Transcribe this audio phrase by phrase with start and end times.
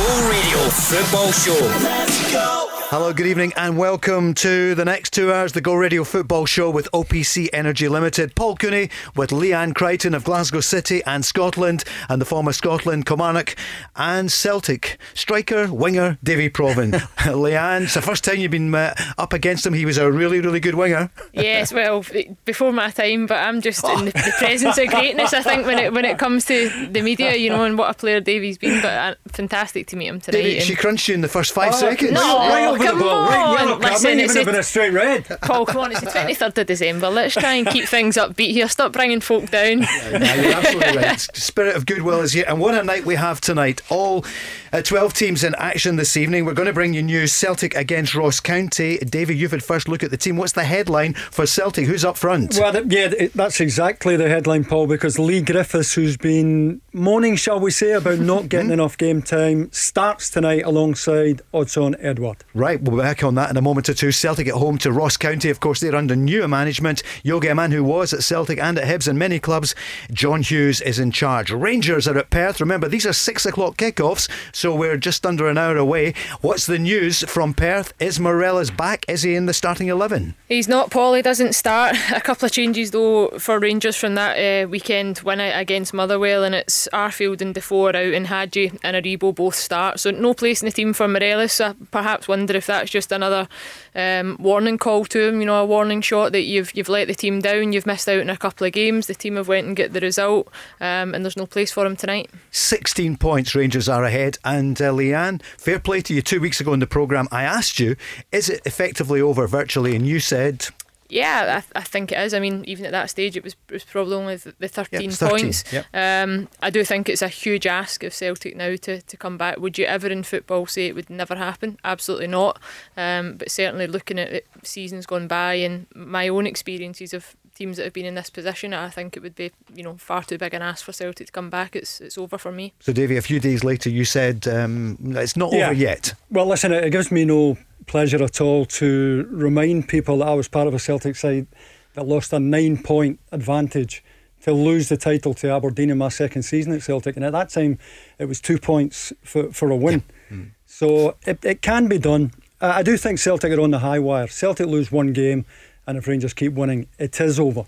[0.00, 1.60] The Radio Football Show.
[1.84, 2.59] Let's go.
[2.90, 6.70] Hello, good evening, and welcome to the next two hours, the Go Radio Football Show
[6.70, 8.34] with OPC Energy Limited.
[8.34, 13.54] Paul Cooney with Leanne Crichton of Glasgow City and Scotland, and the former Scotland Kilmarnock
[13.94, 16.90] and Celtic striker, winger, Davie Provan.
[17.18, 19.72] Leanne, it's the first time you've been uh, up against him.
[19.72, 21.12] He was a really, really good winger.
[21.32, 22.04] Yes, well,
[22.44, 25.78] before my time, but I'm just in the, the, presence of greatness, I think, when
[25.78, 28.82] it when it comes to the media, you know, and what a player Davy's been.
[28.82, 30.42] But uh, fantastic to meet him today.
[30.42, 32.10] Davy, she crunched you in the first five oh, seconds.
[32.10, 33.18] No, over Come the ball.
[33.18, 33.28] On.
[33.28, 33.92] Right yellow card.
[33.92, 35.26] Listen, it's been a straight red.
[35.42, 37.08] Paul, come on, it's the 23rd of December.
[37.08, 38.68] Let's try and keep things upbeat here.
[38.68, 39.80] Stop bringing folk down.
[39.80, 41.20] Yeah, you're absolutely right.
[41.20, 42.44] Spirit of goodwill is here.
[42.46, 43.82] And what a night we have tonight.
[43.90, 44.24] All
[44.72, 46.44] uh, 12 teams in action this evening.
[46.44, 48.98] We're going to bring you news Celtic against Ross County.
[48.98, 50.36] David, you've had first look at the team.
[50.36, 51.86] What's the headline for Celtic?
[51.86, 52.56] Who's up front?
[52.58, 57.70] Well, yeah, that's exactly the headline, Paul, because Leigh Griffiths, who's been moaning, shall we
[57.70, 58.74] say, about not getting mm-hmm.
[58.74, 62.44] enough game time, starts tonight alongside Odsonne Edouard.
[62.54, 64.12] Right, we'll be back on that in a moment or two.
[64.12, 65.50] Celtic at home to Ross County.
[65.50, 67.02] Of course, they're under new management.
[67.22, 69.74] Yogi, a man who was at Celtic and at Hibs and many clubs,
[70.12, 71.50] John Hughes is in charge.
[71.50, 72.60] Rangers are at Perth.
[72.60, 76.14] Remember, these are six o'clock kickoffs, so we're just under an hour away.
[76.40, 77.92] What's the news from Perth?
[77.98, 79.04] Is Morelos back?
[79.08, 80.34] Is he in the starting 11?
[80.48, 81.14] He's not, Paul.
[81.14, 81.96] He doesn't start.
[82.14, 86.54] A couple of changes, though, for Rangers from that uh, weekend win against Motherwell, and
[86.54, 90.00] it's Arfield and Defoe out, and Hagi and Aribo both start.
[90.00, 91.52] So, no place in the team for Morelos.
[91.52, 93.48] So perhaps wonder if that's just another
[93.94, 95.40] um, warning call to him.
[95.40, 97.72] You know, a warning shot that you've you've let the team down.
[97.72, 99.06] You've missed out in a couple of games.
[99.06, 100.48] The team have went and get the result,
[100.80, 102.30] um, and there's no place for him tonight.
[102.50, 104.38] 16 points Rangers are ahead.
[104.44, 106.22] And uh, Leanne, fair play to you.
[106.22, 107.96] Two weeks ago in the programme, I asked you,
[108.30, 109.96] is it effectively over virtually?
[109.96, 110.68] And you said
[111.10, 112.34] yeah, I, th- I, think it is.
[112.34, 115.12] I mean, even at that stage, it was, it was probably only the 13, yep,
[115.12, 115.72] 13 points.
[115.72, 115.86] Yep.
[115.94, 119.58] Um, I do think it's a huge ask of Celtic now to, to come back.
[119.58, 121.78] Would you ever in football say it would never happen?
[121.84, 122.60] Absolutely not.
[122.96, 127.76] Um, but certainly looking at it, seasons gone by and my own experiences of teams
[127.76, 130.38] that have been in this position, I think it would be you know far too
[130.38, 131.76] big an ask for Celtic to come back.
[131.76, 132.72] It's it's over for me.
[132.80, 135.66] So, Davy, a few days later, you said um, it's not yeah.
[135.66, 136.14] over yet.
[136.30, 137.58] Well, listen, it gives me no
[137.90, 141.48] pleasure at all to remind people that I was part of a Celtic side
[141.94, 144.04] that lost a nine point advantage
[144.42, 147.16] to lose the title to Aberdeen in my second season at Celtic.
[147.16, 147.80] And at that time,
[148.16, 150.04] it was two points for, for a win.
[150.30, 150.36] Yeah.
[150.36, 150.50] Mm.
[150.66, 152.30] So it, it can be done.
[152.60, 154.28] I do think Celtic are on the high wire.
[154.28, 155.44] Celtic lose one game,
[155.84, 157.64] and if Rangers keep winning, it is over.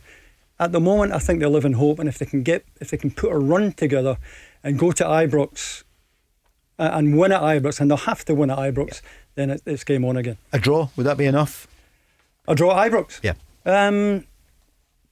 [0.60, 2.90] At the moment, I think they live in hope, and if they can get, if
[2.90, 4.18] they can put a run together
[4.62, 5.82] and go to Ibrox
[6.92, 9.02] and win at Ibrox, and they'll have to win at Ibrox.
[9.02, 10.36] Yeah then it's game on again.
[10.52, 11.66] A draw, would that be enough?
[12.46, 13.20] A draw at Ibrox?
[13.22, 13.34] Yeah.
[13.64, 14.26] Um,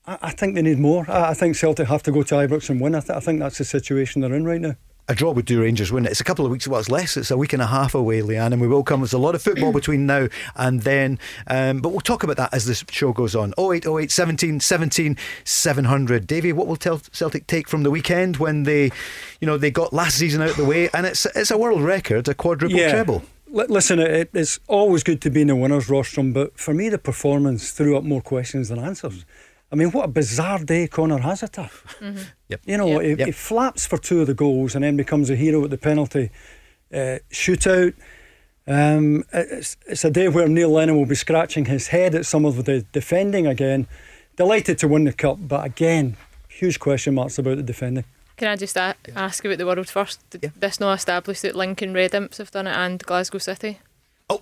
[0.05, 1.09] I, I, think they need more.
[1.09, 2.95] I, I, think Celtic have to go to Ibrox and win.
[2.95, 4.75] I, th- I think that's the situation they're in right now
[5.07, 6.05] a draw would do Rangers win.
[6.05, 7.17] It's a couple of weeks, well, it's less.
[7.17, 9.01] It's a week and a half away, Leanne, and we will come.
[9.01, 12.53] There's a lot of football between now and then, um, but we'll talk about that
[12.53, 13.53] as this show goes on.
[13.57, 16.27] 0808 17 17 700.
[16.27, 18.91] Davy, what will Celtic take from the weekend when they,
[19.39, 21.81] you know, they got last season out of the way, and it's it's a world
[21.81, 22.91] record, a quadruple yeah.
[22.91, 23.23] treble.
[23.53, 26.97] Listen, it, it's always good to be in the winners' rostrum, but for me, the
[26.97, 29.25] performance threw up more questions than answers.
[29.71, 31.53] I mean, what a bizarre day Conor Hazard.
[31.53, 32.17] Mm-hmm.
[32.49, 32.61] Yep.
[32.65, 33.01] You know, yep.
[33.01, 33.25] He, yep.
[33.27, 36.29] he, flaps for two of the goals and then becomes a hero at the penalty
[36.93, 37.93] uh, shootout.
[38.67, 42.45] Um, it's, it's, a day where Neil Lennon will be scratching his head at some
[42.45, 43.87] of the defending again.
[44.35, 46.17] Delighted to win the cup, but again,
[46.47, 48.05] huge question marks about the defending.
[48.37, 50.27] Can I just a- ask about the world first?
[50.29, 50.49] Did yeah.
[50.55, 53.79] this not establish that Lincoln Red Imps have done it and Glasgow City?
[54.29, 54.41] Oh.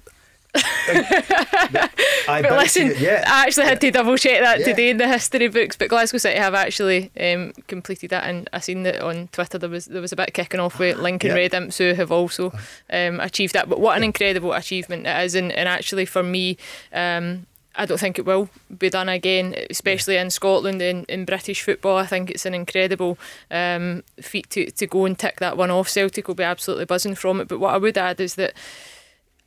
[0.55, 3.23] I but listen, yeah.
[3.27, 4.65] I actually had to double check that yeah.
[4.65, 5.75] today in the history books.
[5.75, 9.59] But Glasgow City have actually um, completed that, and I seen that on Twitter.
[9.59, 11.35] There was there was a bit kicking off with Lincoln yeah.
[11.35, 12.51] Red Imps who have also
[12.91, 13.69] um, achieved that.
[13.69, 16.57] But what an incredible achievement it is, and, and actually for me,
[16.93, 21.61] um, I don't think it will be done again, especially in Scotland in, in British
[21.61, 21.97] football.
[21.97, 23.19] I think it's an incredible
[23.51, 25.87] um, feat to, to go and tick that one off.
[25.87, 27.47] Celtic will be absolutely buzzing from it.
[27.47, 28.53] But what I would add is that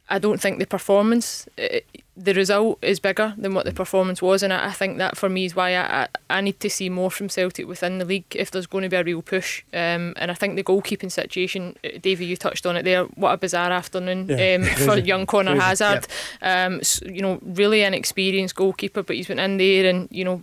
[0.09, 4.43] I don't think the performance, it, the result is bigger than what the performance was,
[4.43, 6.91] and I, I think that for me is why I, I, I, need to see
[6.91, 9.63] more from Celtic within the league if there's going to be a real push.
[9.73, 13.05] Um, and I think the goalkeeping situation, uh, Davey, you touched on it there.
[13.05, 16.07] What a bizarre afternoon yeah, um, for young Conor Hazard.
[16.43, 16.73] Yep.
[16.73, 20.25] Um, so, you know, really an inexperienced goalkeeper, but he's been in there and you
[20.25, 20.43] know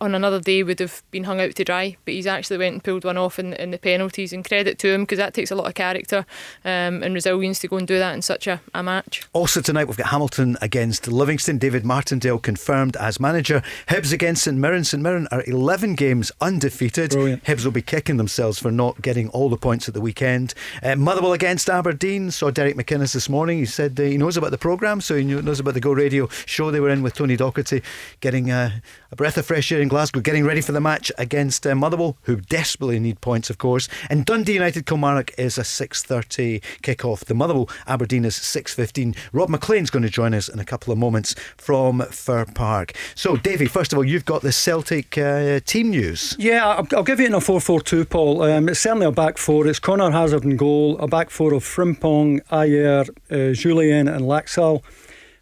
[0.00, 2.84] on another day would have been hung out to dry, but he's actually went and
[2.84, 4.32] pulled one off in, in the penalties.
[4.32, 6.24] And credit to him because that takes a lot of character
[6.64, 9.28] um, and resilience to go and do that in such a, a match.
[9.32, 11.58] Also tonight we've got Hamilton against Livingston.
[11.58, 13.62] David Martindale confirmed as manager.
[13.88, 14.84] Hibs against St Mirren.
[14.84, 17.10] St Mirren are 11 games undefeated.
[17.10, 17.44] Brilliant.
[17.44, 20.54] Hibs will be kicking themselves for not getting all the points at the weekend.
[20.82, 22.30] Uh, Motherwell against Aberdeen.
[22.30, 23.58] Saw Derek McInnes this morning.
[23.58, 26.28] He said uh, he knows about the programme, so he knows about the Go Radio
[26.46, 27.82] show they were in with Tony Docherty,
[28.20, 28.70] getting uh,
[29.10, 32.16] a breath of fresh air in Glasgow, getting ready for the match against uh, Motherwell,
[32.22, 33.88] who desperately need points, of course.
[34.10, 37.24] And Dundee United Kilmarnock is a 6:30 kick-off.
[37.24, 39.16] The Motherwell Aberdeen is 6:15.
[39.32, 42.92] Rob McLean's going to join us in a couple of moments from Fir Park.
[43.14, 46.36] So, Davy, first of all, you've got the Celtic uh, team news.
[46.38, 48.42] Yeah, I'll, I'll, give you in a 4-4-2, Paul.
[48.42, 49.66] Um, it's certainly a back four.
[49.66, 54.82] It's Conor Hazard and goal, a back four of Frimpong, Ajer, uh, Jullien, and Laxalt.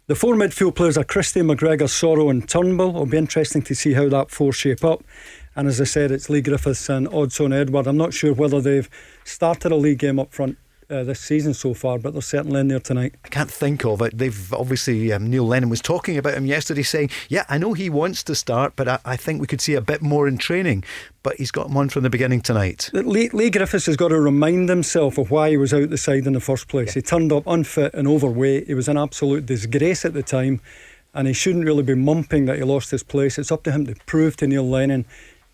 [0.07, 2.91] The four midfield players are Christie, McGregor, Soro, and Turnbull.
[2.91, 5.03] It'll be interesting to see how that four shape up.
[5.53, 7.87] And as I said, it's Leigh Griffiths and Odsonne Edouard.
[7.87, 8.89] I'm not sure whether they've
[9.25, 10.57] started a league game up front
[10.89, 13.15] uh, this season so far, but they're certainly in there tonight.
[13.25, 14.17] I can't think of it.
[14.17, 17.89] They've obviously um, Neil Lennon was talking about him yesterday, saying, "Yeah, I know he
[17.89, 20.83] wants to start, but I, I think we could see a bit more in training."
[21.23, 22.89] But he's got him on from the beginning tonight.
[22.93, 26.25] Lee, Leigh Griffiths has got to remind himself of why he was out the side
[26.25, 26.89] in the first place.
[26.89, 26.93] Yeah.
[26.95, 28.67] He turned up unfit and overweight.
[28.67, 30.61] He was an absolute disgrace at the time,
[31.13, 33.37] and he shouldn't really be mumping that he lost his place.
[33.37, 35.05] It's up to him to prove to Neil Lennon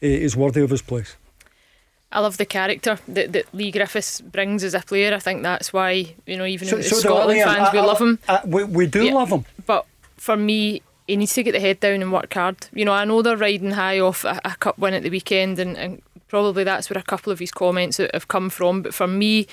[0.04, 1.16] he's worthy of his place.
[2.14, 5.14] I love the character that, that Leigh Griffiths brings as a player.
[5.14, 8.00] I think that's why you know even so, so Scotland fans I, we I, love
[8.00, 8.20] him.
[8.28, 9.46] I, we, we do yeah, love him.
[9.66, 9.86] But
[10.18, 12.68] for me, he needs to get the head down and work hard.
[12.72, 15.60] You know, I know they're riding high off a, a cup win at the weekend,
[15.60, 18.84] and, and probably that's where a couple of his comments have come from.
[18.84, 19.48] But for me,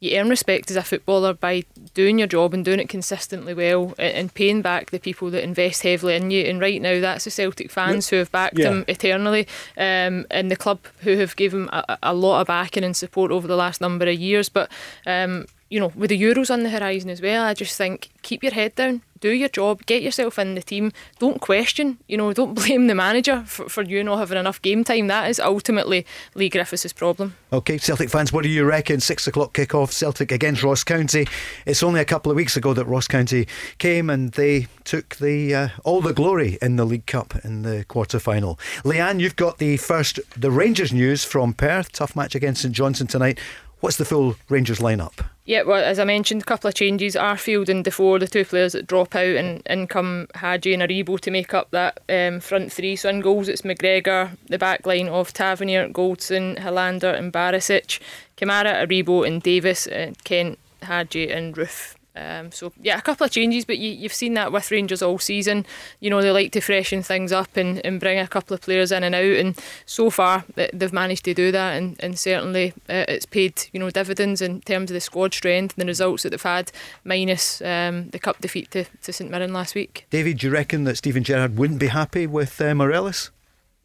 [0.00, 1.64] you earn respect as a footballer by
[1.94, 5.82] doing your job and doing it consistently well and paying back the people that invest
[5.82, 6.44] heavily in you.
[6.44, 8.70] And right now, that's the Celtic fans who have backed yeah.
[8.70, 9.46] him eternally,
[9.76, 13.30] um, and the club who have given him a, a, lot of backing and support
[13.30, 14.48] over the last number of years.
[14.48, 14.70] But
[15.06, 18.42] um, you know, with the Euros on the horizon as well, I just think keep
[18.42, 20.92] your head down, do your job, get yourself in the team.
[21.18, 24.84] Don't question, you know, don't blame the manager for, for you not having enough game
[24.84, 25.08] time.
[25.08, 27.34] That is ultimately Leigh Griffiths' problem.
[27.52, 29.00] Okay, Celtic fans, what do you reckon?
[29.00, 31.26] Six o'clock kick-off, Celtic against Ross County.
[31.66, 33.46] It's only a couple of weeks ago that Ross County
[33.78, 37.84] came and they took the uh, all the glory in the League Cup in the
[37.88, 38.58] quarter final.
[38.84, 41.92] Leanne, you've got the first the Rangers news from Perth.
[41.92, 43.38] Tough match against St Johnstone tonight.
[43.80, 45.24] What's the full Rangers lineup?
[45.44, 47.14] Yeah, well, as I mentioned, a couple of changes.
[47.14, 51.18] Arfield and Defoe, the two players that drop out, and in come Hagi and Aribo
[51.20, 52.96] to make up that um, front three.
[52.96, 58.00] So in goals, it's McGregor, the back line of Tavernier, Goldson, Helander, and Barisic,
[58.36, 61.94] Kamara, Aribo, and Davis, uh, Kent, Hagi, and Roofe.
[62.18, 65.18] Um, so yeah, a couple of changes, but you, have seen that with Rangers all
[65.18, 65.64] season.
[66.00, 68.90] You know they like to freshen things up and, and bring a couple of players
[68.90, 73.04] in and out, and so far they've managed to do that, and, and certainly uh,
[73.08, 76.30] it's paid you know dividends in terms of the squad strength and the results that
[76.30, 76.72] they've had,
[77.04, 80.06] minus um, the cup defeat to, to St Mirren last week.
[80.10, 83.30] David, do you reckon that Steven Gerrard wouldn't be happy with uh, Morelos?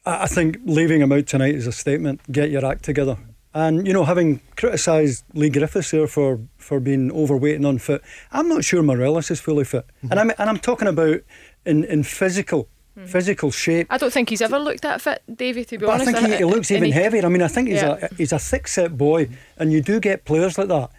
[0.05, 2.19] I think leaving him out tonight is a statement.
[2.29, 3.17] Get your act together.
[3.53, 8.01] And you know, having criticised Leigh Griffiths here for, for being overweight and unfit,
[8.31, 9.85] I'm not sure Morelos is fully fit.
[9.85, 10.11] Mm-hmm.
[10.11, 11.21] And I'm and I'm talking about
[11.65, 12.67] in in physical
[12.97, 13.07] mm.
[13.07, 13.87] physical shape.
[13.89, 15.65] I don't think he's ever looked that fit, Davy.
[15.65, 17.25] To be but honest, I think he, he looks even heavier.
[17.25, 18.07] I mean, I think he's yeah.
[18.11, 20.89] a he's a thick set boy, and you do get players like that.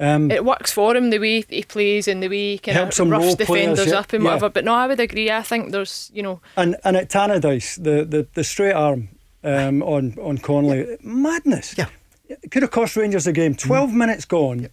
[0.00, 3.10] Um, it works for him the way he plays and the way he kind of
[3.10, 4.46] roughs defenders players, yeah, up and whatever.
[4.46, 4.50] Yeah.
[4.50, 5.30] But no, I would agree.
[5.30, 6.40] I think there's you know.
[6.56, 9.08] And and at Tannadice, the, the, the straight arm
[9.42, 11.76] um, on on Connolly, madness.
[11.76, 11.88] Yeah.
[12.28, 13.54] It could have cost Rangers the game.
[13.54, 13.94] 12 mm.
[13.94, 14.68] minutes gone,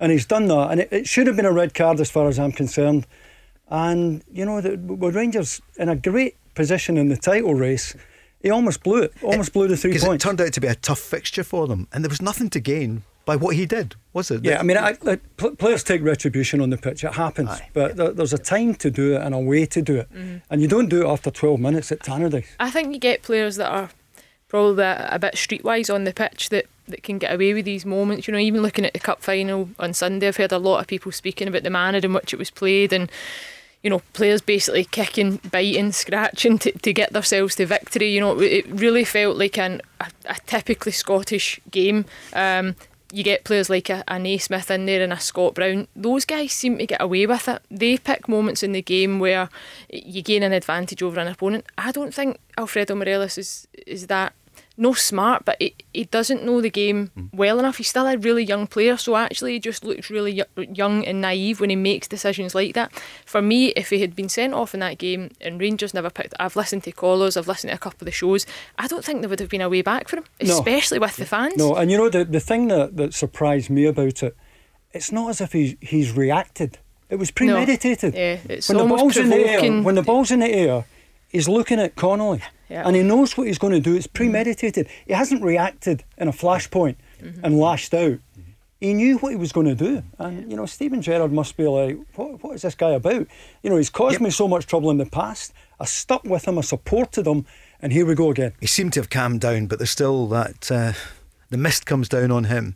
[0.00, 0.70] and he's done that.
[0.70, 3.06] And it, it, should have been a red card as far as I'm concerned.
[3.68, 7.94] And, you know, the, with Rangers in a great position in the title race,
[8.40, 10.24] he almost blew it, almost it, blew the three points.
[10.24, 12.60] It turned out to be a tough fixture for them, and there was nothing to
[12.60, 14.44] gain by what he did, was it?
[14.44, 14.94] Yeah, I mean, I,
[15.36, 17.04] players take retribution on the pitch.
[17.04, 17.94] It happens, Aye, but yeah.
[17.94, 20.38] there, there's a time to do it and a way to do it, mm-hmm.
[20.50, 22.48] and you don't do it after 12 minutes at Tannadice.
[22.58, 23.90] I think you get players that are
[24.48, 27.86] probably a, a bit streetwise on the pitch that that can get away with these
[27.86, 28.26] moments.
[28.26, 30.86] You know, even looking at the cup final on Sunday, I've heard a lot of
[30.86, 33.10] people speaking about the manner in which it was played and
[33.82, 38.14] you know, players basically kicking, biting, scratching to, to get themselves to victory.
[38.14, 42.04] You know, it really felt like an, a, a typically Scottish game.
[42.32, 42.76] Um,
[43.12, 45.88] you get players like a, a Naismith in there and a Scott Brown.
[45.94, 47.60] Those guys seem to get away with it.
[47.70, 49.50] They pick moments in the game where
[49.90, 51.66] you gain an advantage over an opponent.
[51.76, 54.32] I don't think Alfredo Morelos is is that
[54.76, 57.28] no smart, but he, he doesn't know the game mm.
[57.32, 57.76] well enough.
[57.76, 61.60] He's still a really young player, so actually he just looks really young and naive
[61.60, 62.92] when he makes decisions like that.
[63.26, 66.34] For me, if he had been sent off in that game and Rangers never picked,
[66.40, 68.46] I've listened to callers, I've listened to a couple of the shows.
[68.78, 71.02] I don't think there would have been a way back for him, especially no.
[71.06, 71.56] with the fans.
[71.56, 74.36] No, and you know the the thing that, that surprised me about it,
[74.92, 76.78] it's not as if he's he's reacted.
[77.10, 78.14] It was premeditated.
[78.14, 78.20] No.
[78.20, 79.82] Yeah, it's when the ball's in the air.
[79.82, 80.86] When the ball's in the air,
[81.32, 82.42] he's looking at Connolly.
[82.68, 82.86] Yeah.
[82.86, 83.96] And he knows what he's going to do.
[83.96, 84.88] It's premeditated.
[85.06, 87.44] He hasn't reacted in a flashpoint mm-hmm.
[87.44, 88.18] and lashed out.
[88.80, 90.02] He knew what he was going to do.
[90.18, 93.26] And, you know, Steven Gerrard must be like, what, what is this guy about?
[93.62, 94.22] You know, he's caused yep.
[94.22, 95.52] me so much trouble in the past.
[95.78, 97.46] I stuck with him, I supported him,
[97.80, 98.54] and here we go again.
[98.60, 100.70] He seemed to have calmed down, but there's still that.
[100.70, 100.92] Uh,
[101.50, 102.74] the mist comes down on him.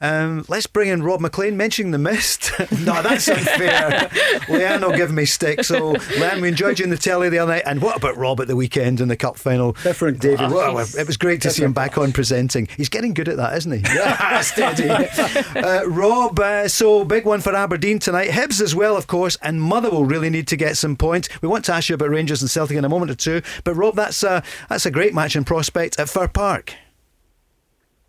[0.00, 2.50] Um, let's bring in Rob McLean mentioning the mist.
[2.84, 3.90] no, that's unfair.
[4.48, 5.64] Leanne will give me stick.
[5.64, 7.62] So, Leanne, we enjoyed you in the telly the other night.
[7.66, 9.72] And what about Rob at the weekend in the cup final?
[9.82, 10.20] Different.
[10.20, 12.68] David, well, it was great to see him back on presenting.
[12.76, 13.94] He's getting good at that, isn't he?
[13.94, 14.90] Yeah, steady.
[14.90, 18.30] uh, Rob, uh, so big one for Aberdeen tonight.
[18.30, 21.28] Hibs as well, of course, and Motherwell really need to get some points.
[21.42, 23.42] We want to ask you about Rangers and Celtic in a moment or two.
[23.64, 26.74] But, Rob, that's a, that's a great match in prospect at Fir Park.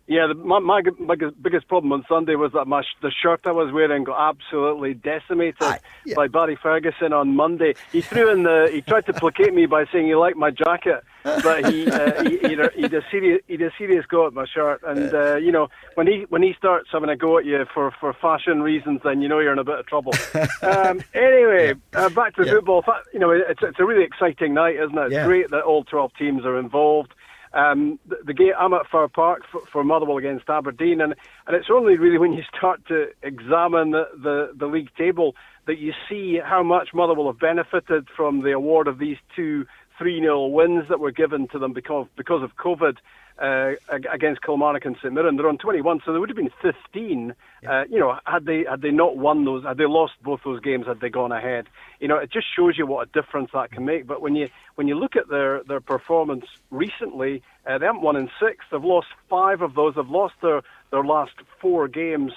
[0.08, 3.52] Yeah, the, my, my biggest, biggest problem on Sunday was that my the shirt I
[3.52, 6.14] was wearing got absolutely decimated Aye, yeah.
[6.16, 7.74] by Barry Ferguson on Monday.
[7.92, 11.04] He threw in the he tried to placate me by saying he liked my jacket,
[11.24, 14.46] but he uh, he he'd a, he'd a serious he'd a serious go at my
[14.46, 14.80] shirt.
[14.82, 17.90] And uh, you know when he when he starts having a go at you for,
[18.00, 20.14] for fashion reasons, then you know you're in a bit of trouble.
[20.62, 22.06] um, anyway, yeah.
[22.06, 22.52] uh, back to yeah.
[22.52, 22.82] football.
[23.12, 25.12] You know it's it's a really exciting night, isn't it?
[25.12, 27.12] It's great that all twelve teams are involved.
[27.52, 31.14] Um, the, the, game I'm at Fir Park for, for, Motherwell against Aberdeen, and,
[31.46, 35.34] and it's only really when you start to examine the, the, the league table
[35.66, 39.64] that you see how much Motherwell have benefited from the award of these two
[39.98, 42.96] 3 0 wins that were given to them because, because of COVID
[43.38, 43.72] uh,
[44.12, 45.36] against Kilmarnock and St Mirren.
[45.36, 47.34] They're on 21, so there would have been 15.
[47.62, 47.70] Yeah.
[47.70, 50.60] Uh, you know, had they had they not won those, had they lost both those
[50.60, 51.66] games, had they gone ahead.
[52.00, 54.06] You know, it just shows you what a difference that can make.
[54.06, 58.16] But when you when you look at their their performance recently, uh, they haven't won
[58.16, 58.64] in six.
[58.70, 59.94] They've lost five of those.
[59.94, 62.32] They've lost their their last four games.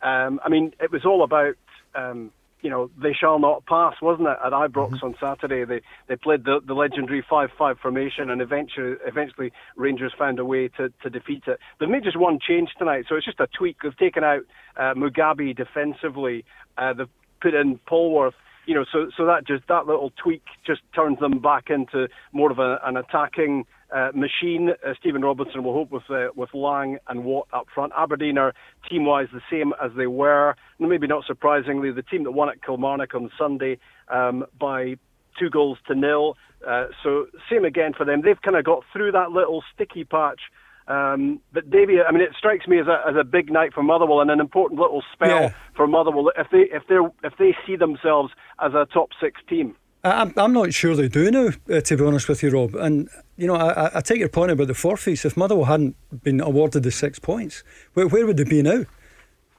[0.00, 1.56] Um, I mean, it was all about.
[1.94, 2.30] Um,
[2.66, 5.06] you know, they shall not pass, wasn't it, at Ibrox mm-hmm.
[5.06, 5.64] on Saturday?
[5.64, 10.66] They they played the, the legendary 5-5 formation, and eventually eventually Rangers found a way
[10.76, 11.60] to, to defeat it.
[11.78, 13.76] They've made just one change tonight, so it's just a tweak.
[13.84, 14.40] They've taken out
[14.76, 16.44] uh, Mugabi defensively.
[16.76, 17.08] Uh, they've
[17.40, 18.34] put in Polworth.
[18.66, 22.50] You know, so so that just that little tweak just turns them back into more
[22.50, 23.64] of a, an attacking
[23.94, 24.70] uh, machine.
[24.84, 27.92] Uh, Stephen Robinson will hope with uh, with Lang and Watt up front.
[27.96, 28.54] Aberdeen are
[28.88, 30.54] team wise the same as they were.
[30.78, 33.78] Maybe not surprisingly, the team that won at Kilmarnock on Sunday
[34.08, 34.96] um, by
[35.38, 36.36] two goals to nil.
[36.66, 38.22] Uh, so same again for them.
[38.22, 40.40] They've kind of got through that little sticky patch.
[40.88, 43.82] Um, but Davy, I mean, it strikes me as a, as a big night for
[43.82, 45.54] Motherwell and an important little spell yeah.
[45.74, 49.76] for Motherwell if they if they if they see themselves as a top six team.
[50.08, 52.74] I'm, I'm not sure they do now, uh, to be honest with you, Rob.
[52.74, 55.24] And, you know, I, I take your point about the forfeits.
[55.24, 57.62] If Motherwell hadn't been awarded the six points,
[57.94, 58.84] where, where would they be now?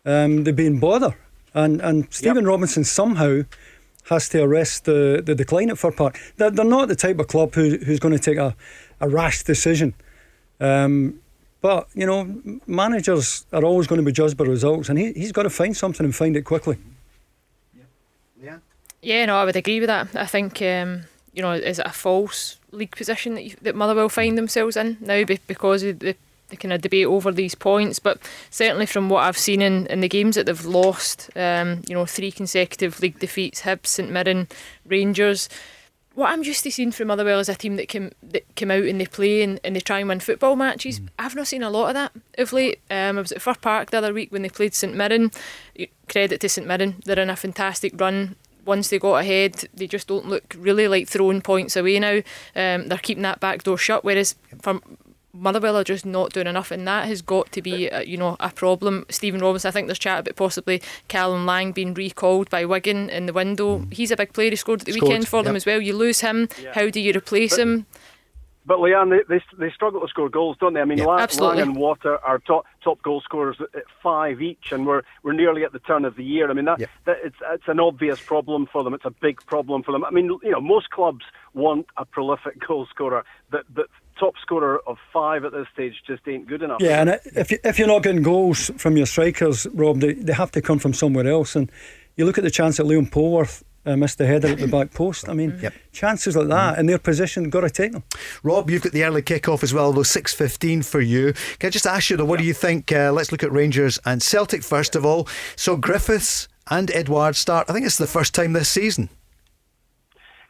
[0.05, 1.17] Um, they'd be in bother.
[1.53, 2.49] And, and Stephen yep.
[2.49, 3.41] Robinson somehow
[4.09, 6.19] has to arrest the, the decline at Fir Park.
[6.37, 8.55] They're, they're not the type of club who, who's going to take a,
[9.01, 9.93] a rash decision.
[10.59, 11.19] Um,
[11.61, 15.31] but, you know, managers are always going to be judged by results, and he, he's
[15.31, 16.77] got to find something and find it quickly.
[18.41, 18.59] Yeah,
[19.25, 20.15] no, I would agree with that.
[20.15, 24.09] I think, um, you know, is it a false league position that, you, that Motherwell
[24.09, 26.15] find themselves in now because of the,
[26.49, 27.99] the kind of debate over these points?
[27.99, 31.95] But certainly from what I've seen in, in the games that they've lost, um, you
[31.95, 34.47] know, three consecutive league defeats, Hibs, St Mirren,
[34.85, 35.47] Rangers.
[36.15, 38.85] What I'm used to seeing from Motherwell is a team that come that come out
[38.85, 40.99] and they play and, and they try and win football matches.
[40.99, 41.09] Mm.
[41.19, 42.79] I've not seen a lot of that of late.
[42.89, 45.29] Um, I was at Fir Park the other week when they played St Mirren.
[46.09, 48.35] Credit to St Mirren, they're in a fantastic run
[48.67, 52.17] once they got ahead, they just don't look really like throwing points away now.
[52.55, 54.03] Um, they're keeping that back door shut.
[54.03, 54.81] Whereas for
[55.33, 58.37] Motherwell are just not doing enough, and that has got to be, uh, you know,
[58.39, 59.05] a problem.
[59.09, 63.25] Stephen Robinson, I think there's chat about possibly Callum Lang being recalled by Wigan in
[63.25, 63.79] the window.
[63.79, 63.93] Mm.
[63.93, 64.49] He's a big player.
[64.49, 65.45] He scored at the scored, weekend for yep.
[65.45, 65.79] them as well.
[65.79, 66.49] You lose him.
[66.61, 66.73] Yeah.
[66.73, 67.85] How do you replace but, him?
[68.67, 70.81] But Leanne, they, they, they struggle to score goals, don't they?
[70.81, 74.73] I mean, yeah, Lang, Lang, and Watt are top top goal scorers at five each,
[74.73, 76.49] and we're we're nearly at the turn of the year.
[76.49, 76.87] I mean, that, yeah.
[77.05, 78.93] that it's it's an obvious problem for them.
[78.93, 80.03] It's a big problem for them.
[80.03, 83.87] I mean, you know, most clubs want a prolific goal scorer, but but
[84.19, 86.81] top scorer of five at this stage just ain't good enough.
[86.81, 90.33] Yeah, and if you, if you're not getting goals from your strikers, Rob, they, they
[90.33, 91.55] have to come from somewhere else.
[91.55, 91.71] And
[92.17, 94.91] you look at the chance that Leon Polworth uh, missed the header at the back
[94.91, 95.29] post.
[95.29, 95.73] I mean, yep.
[95.91, 96.79] chances like that mm.
[96.79, 98.03] in their position, got to take them.
[98.43, 101.33] Rob, you've got the early kick-off as well, though six fifteen for you.
[101.59, 102.43] Can I just ask you though, what yep.
[102.43, 102.91] do you think?
[102.91, 105.27] Uh, let's look at Rangers and Celtic first of all.
[105.55, 107.69] So Griffiths and Edouard start.
[107.69, 109.09] I think it's the first time this season.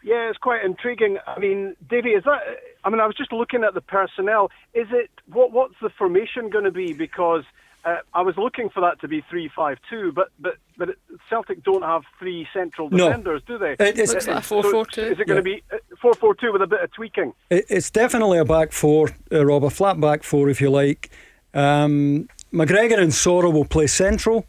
[0.03, 1.17] Yeah, it's quite intriguing.
[1.27, 2.39] I mean, Davy, is that?
[2.85, 4.49] I mean, I was just looking at the personnel.
[4.73, 5.51] Is it what?
[5.51, 6.93] What's the formation going to be?
[6.93, 7.43] Because
[7.87, 10.89] uh, I was looking for that to be three-five-two, but but but
[11.29, 13.57] Celtic don't have three central defenders, no.
[13.57, 13.83] do they?
[13.83, 15.01] It, it's like four-four-two.
[15.01, 15.55] So is it going yeah.
[15.55, 15.63] to be
[16.01, 17.33] four-four-two with a bit of tweaking?
[17.49, 21.09] It, it's definitely a back four, uh, Rob, a flat back four, if you like.
[21.53, 24.45] Um, McGregor and Soro will play central.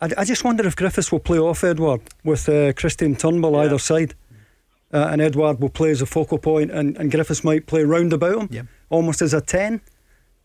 [0.00, 3.62] I, I, just wonder if Griffiths will play off Edouard with uh, Christian Turnbull yeah.
[3.62, 4.14] either side
[4.92, 8.12] uh, and Edouard will play as a focal point, and, and Griffiths might play round
[8.12, 8.66] about him, yep.
[8.90, 9.80] almost as a 10.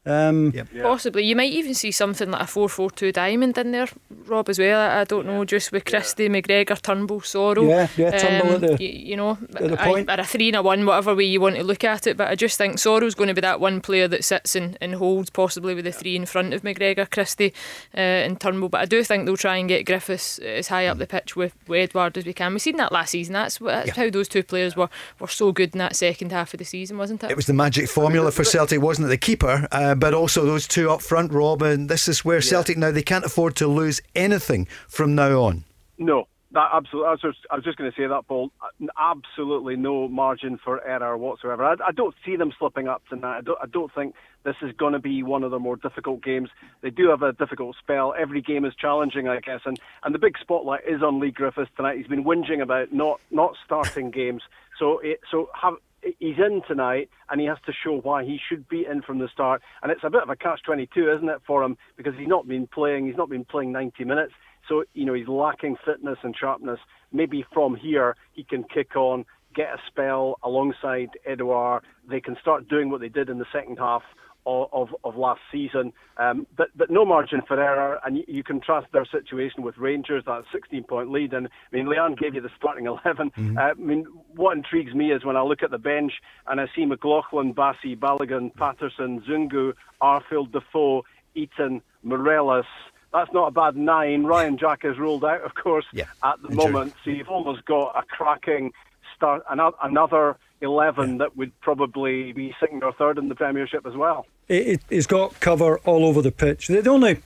[0.06, 0.68] Um, yep.
[0.74, 0.84] yeah.
[0.84, 1.24] Possibly.
[1.24, 3.88] You might even see something like a 4 4 2 diamond in there,
[4.26, 4.80] Rob, as well.
[4.80, 6.30] I, don't know, just with Christie, yeah.
[6.30, 7.68] McGregor, Turnbull, Soro.
[7.68, 10.10] Yeah, yeah, Turnbull um, at the, you, you know, at the point.
[10.10, 12.18] or a 3 and a 1, whatever way you want to look at it.
[12.18, 14.96] But I just think Soro's going to be that one player that sits and, and
[14.96, 17.54] holds, possibly with the 3 in front of McGregor, Christie,
[17.96, 18.70] uh, and Turnbull.
[18.70, 21.56] But I do think they'll try and get Griffiths as high up the pitch with,
[21.68, 22.52] with Edouard as we can.
[22.52, 23.34] We've seen that last season.
[23.34, 23.94] That's, that's yeah.
[23.94, 26.98] how those two players were, were so good in that second half of the season,
[26.98, 27.32] wasn't it?
[27.32, 29.10] It was the magic formula for Celtic, wasn't it?
[29.10, 32.50] The keeper, uh, but also those two up front, Rob, and this is where yeah.
[32.50, 35.64] Celtic now they can't afford to lose anything from now on.
[35.98, 37.08] No, that absolutely.
[37.08, 38.52] I was, I was just going to say that, Paul.
[38.98, 41.64] Absolutely no margin for error whatsoever.
[41.64, 43.38] I, I don't see them slipping up tonight.
[43.38, 46.24] I don't, I don't think this is going to be one of the more difficult
[46.24, 46.50] games.
[46.82, 48.14] They do have a difficult spell.
[48.18, 51.72] Every game is challenging, I guess, and and the big spotlight is on Leigh Griffiths
[51.76, 51.98] tonight.
[51.98, 54.42] He's been whinging about not not starting games.
[54.80, 55.76] So it, so have
[56.20, 59.28] he's in tonight and he has to show why he should be in from the
[59.28, 59.62] start.
[59.82, 61.78] And it's a bit of a catch 22, isn't it, for him?
[61.98, 64.34] Because he's not been playing, he's not been playing 90 minutes.
[64.68, 66.80] So, you know, he's lacking fitness and sharpness.
[67.12, 71.84] Maybe from here he can kick on, get a spell alongside Edouard.
[72.10, 74.04] They can start doing what they did in the second half
[74.46, 75.94] of, of last season.
[76.18, 80.24] Um, but, but no margin for error, and you, you, contrast their situation with Rangers,
[80.26, 81.34] that 16 point lead.
[81.34, 83.32] And I mean, Leanne gave you the starting 11.
[83.32, 83.58] Mm-hmm.
[83.58, 86.14] Uh, I mean, what intrigues me is when I look at the bench
[86.48, 91.04] and I see McLaughlin, Bassey, Balogun, Patterson, Zungu, Arfield, Defoe,
[91.36, 92.66] Itten, Morelos.
[93.12, 94.24] That's not a bad nine.
[94.24, 96.96] Ryan Jack is ruled out, of course, yeah, at the moment.
[97.04, 98.72] So you've almost got a cracking
[99.16, 101.18] start, another 11 yeah.
[101.20, 104.26] that would probably be second or third in the Premiership as well.
[104.48, 106.68] It, has got cover all over the pitch.
[106.68, 107.22] The, the, only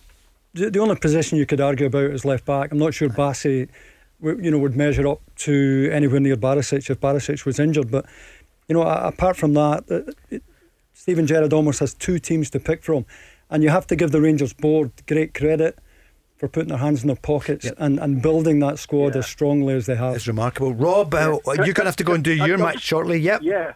[0.54, 2.71] the only position you could argue about is left back.
[2.71, 3.69] I'm not sure Bassey,
[4.21, 7.91] you know, would measure up to anywhere near Barisic if Barisic was injured.
[7.91, 8.06] But,
[8.67, 10.43] you know, apart from that, it, it,
[10.93, 13.06] Steven Gerrard almost has two teams to pick from.
[13.50, 15.80] And you have to give the Rangers board great credit
[16.38, 17.76] for putting their hands in their pockets yep.
[17.78, 19.19] and, and building that squad yeah.
[19.19, 20.15] as strongly as they have.
[20.15, 20.73] It's remarkable.
[20.73, 23.19] Rob, uh, you're going to have to go and do your match shortly.
[23.19, 23.41] Yep.
[23.43, 23.73] Yeah.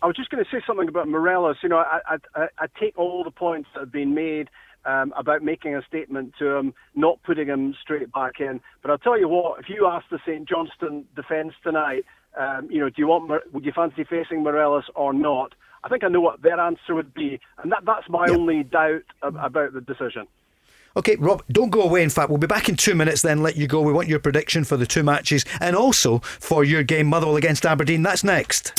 [0.00, 1.56] I was just going to say something about Morelos.
[1.62, 4.48] You know, I, I, I take all the points that have been made
[4.84, 8.60] um, about making a statement to him, not putting him straight back in.
[8.80, 12.04] But I'll tell you what, if you ask the St Johnstone defence tonight,
[12.38, 15.54] um, you know, do you want, would you fancy facing Morelos or not?
[15.84, 18.38] I think I know what their answer would be, and that, that's my yep.
[18.38, 20.26] only doubt about the decision.
[20.96, 22.02] Okay, Rob, don't go away.
[22.02, 23.80] In fact, we'll be back in two minutes, then let you go.
[23.80, 27.64] We want your prediction for the two matches and also for your game Motherwell against
[27.64, 28.02] Aberdeen.
[28.02, 28.74] That's next.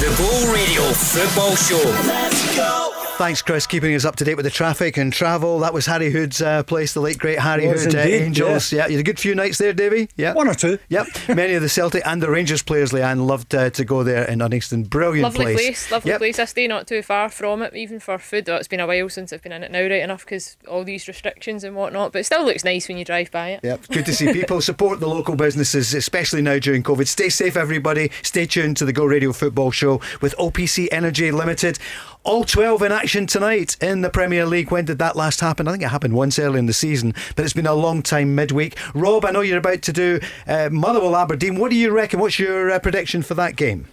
[0.00, 1.82] The Go Radio Football Show.
[2.06, 2.95] Let's go.
[3.16, 5.58] Thanks, Chris, keeping us up to date with the traffic and travel.
[5.60, 8.70] That was Harry Hood's uh, place, the late great Harry Hood, uh, Angels.
[8.70, 8.80] Yeah.
[8.80, 10.10] yeah, you had a good few nights there, Davy.
[10.16, 10.78] Yeah, one or two.
[10.90, 14.24] Yep, many of the Celtic and the Rangers players, Leanne, loved uh, to go there
[14.24, 14.90] in Uddingston.
[14.90, 15.56] Brilliant lovely place.
[15.56, 15.90] place.
[15.90, 16.18] Lovely yep.
[16.18, 16.38] place.
[16.38, 18.50] I stay not too far from it, even for food.
[18.50, 20.84] Oh, it's been a while since I've been in it now, right enough, because all
[20.84, 22.12] these restrictions and whatnot.
[22.12, 23.60] But it still looks nice when you drive by it.
[23.62, 27.08] Yep, good to see people support the local businesses, especially now during COVID.
[27.08, 28.10] Stay safe, everybody.
[28.22, 31.78] Stay tuned to the Go Radio Football Show with OPC Energy Limited.
[32.26, 34.72] All 12 in action tonight in the Premier League.
[34.72, 35.68] When did that last happen?
[35.68, 38.34] I think it happened once early in the season, but it's been a long time
[38.34, 38.76] midweek.
[38.96, 41.54] Rob, I know you're about to do uh, Motherwell Aberdeen.
[41.54, 42.18] What do you reckon?
[42.18, 43.86] What's your uh, prediction for that game?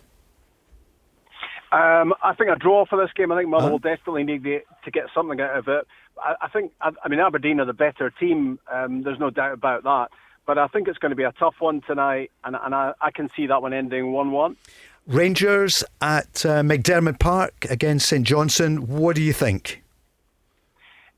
[1.72, 3.32] Um, I think a draw for this game.
[3.32, 3.96] I think Motherwell uh-huh.
[3.96, 5.86] definitely need to get something out of it.
[6.18, 8.58] I, I think, I, I, mean, Aberdeen are the better team.
[8.72, 10.08] Um, there's no doubt about that.
[10.48, 13.12] But I think it's going to be a tough one tonight, and, and I, I
[13.12, 14.58] can see that one ending 1 1.
[15.08, 18.88] Rangers at uh, McDiarmid Park against St Johnstone.
[18.88, 19.84] What do you think?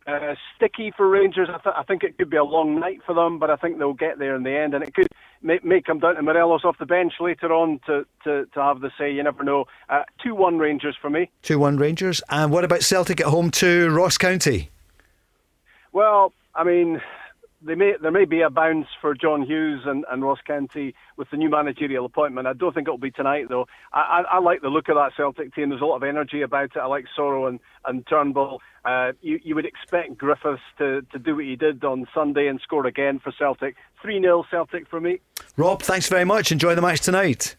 [0.08, 1.50] Uh, sticky for Rangers.
[1.50, 3.80] I, th- I, think it could be a long night for them, but I think
[3.80, 5.08] they'll get there in the end, and it could
[5.42, 8.82] may, may come down to Morelos off the bench later on to, to, to have
[8.82, 9.12] the say.
[9.12, 9.66] You never know.
[9.90, 11.32] Uh, two one Rangers for me.
[11.42, 12.22] Two one Rangers.
[12.30, 14.70] And what about Celtic at home to Ross County?
[15.92, 17.02] Well, I mean,
[17.74, 21.38] may, there may be a bounce for John Hughes and, and Ross County with the
[21.38, 22.46] new managerial appointment.
[22.46, 23.66] I don't think it'll be tonight, though.
[23.92, 24.00] I,
[24.30, 25.70] I, I, like the look of that Celtic team.
[25.70, 26.78] There's a lot of energy about it.
[26.78, 28.62] I like Soro and, and Turnbull.
[28.86, 32.62] Uh, you, you would expect Griffiths to, to do what he did on Sunday and
[32.62, 33.76] score again for Celtic.
[34.04, 35.20] 3 0 Celtic for me.
[35.58, 36.52] Rob, thanks very much.
[36.52, 37.56] Enjoy the match tonight.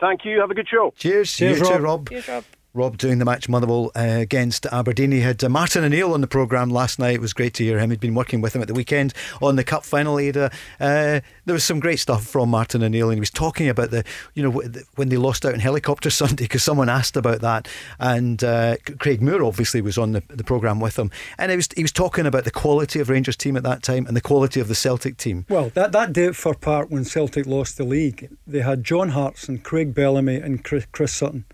[0.00, 0.40] Thank you.
[0.40, 0.94] Have a good show.
[0.96, 1.36] Cheers.
[1.36, 1.76] Cheers, you Rob.
[1.76, 2.08] too, Rob.
[2.08, 2.44] Cheers, Rob.
[2.74, 5.12] Rob doing the match Motherwell uh, against Aberdeen.
[5.12, 7.14] He had uh, Martin O'Neill on the programme last night.
[7.14, 7.90] It was great to hear him.
[7.90, 10.16] He'd been working with him at the weekend on the cup final.
[10.16, 13.92] Had, uh, there was some great stuff from Martin O'Neill, and he was talking about
[13.92, 14.02] the,
[14.34, 14.60] you know,
[14.96, 17.68] when they lost out in helicopter Sunday because someone asked about that,
[18.00, 21.68] and uh, Craig Moore obviously was on the, the programme with him, and he was
[21.76, 24.58] he was talking about the quality of Rangers team at that time and the quality
[24.58, 25.46] of the Celtic team.
[25.48, 29.58] Well, that that day Fir Park when Celtic lost the league, they had John Hartson,
[29.58, 31.44] Craig Bellamy, and Chris, Chris Sutton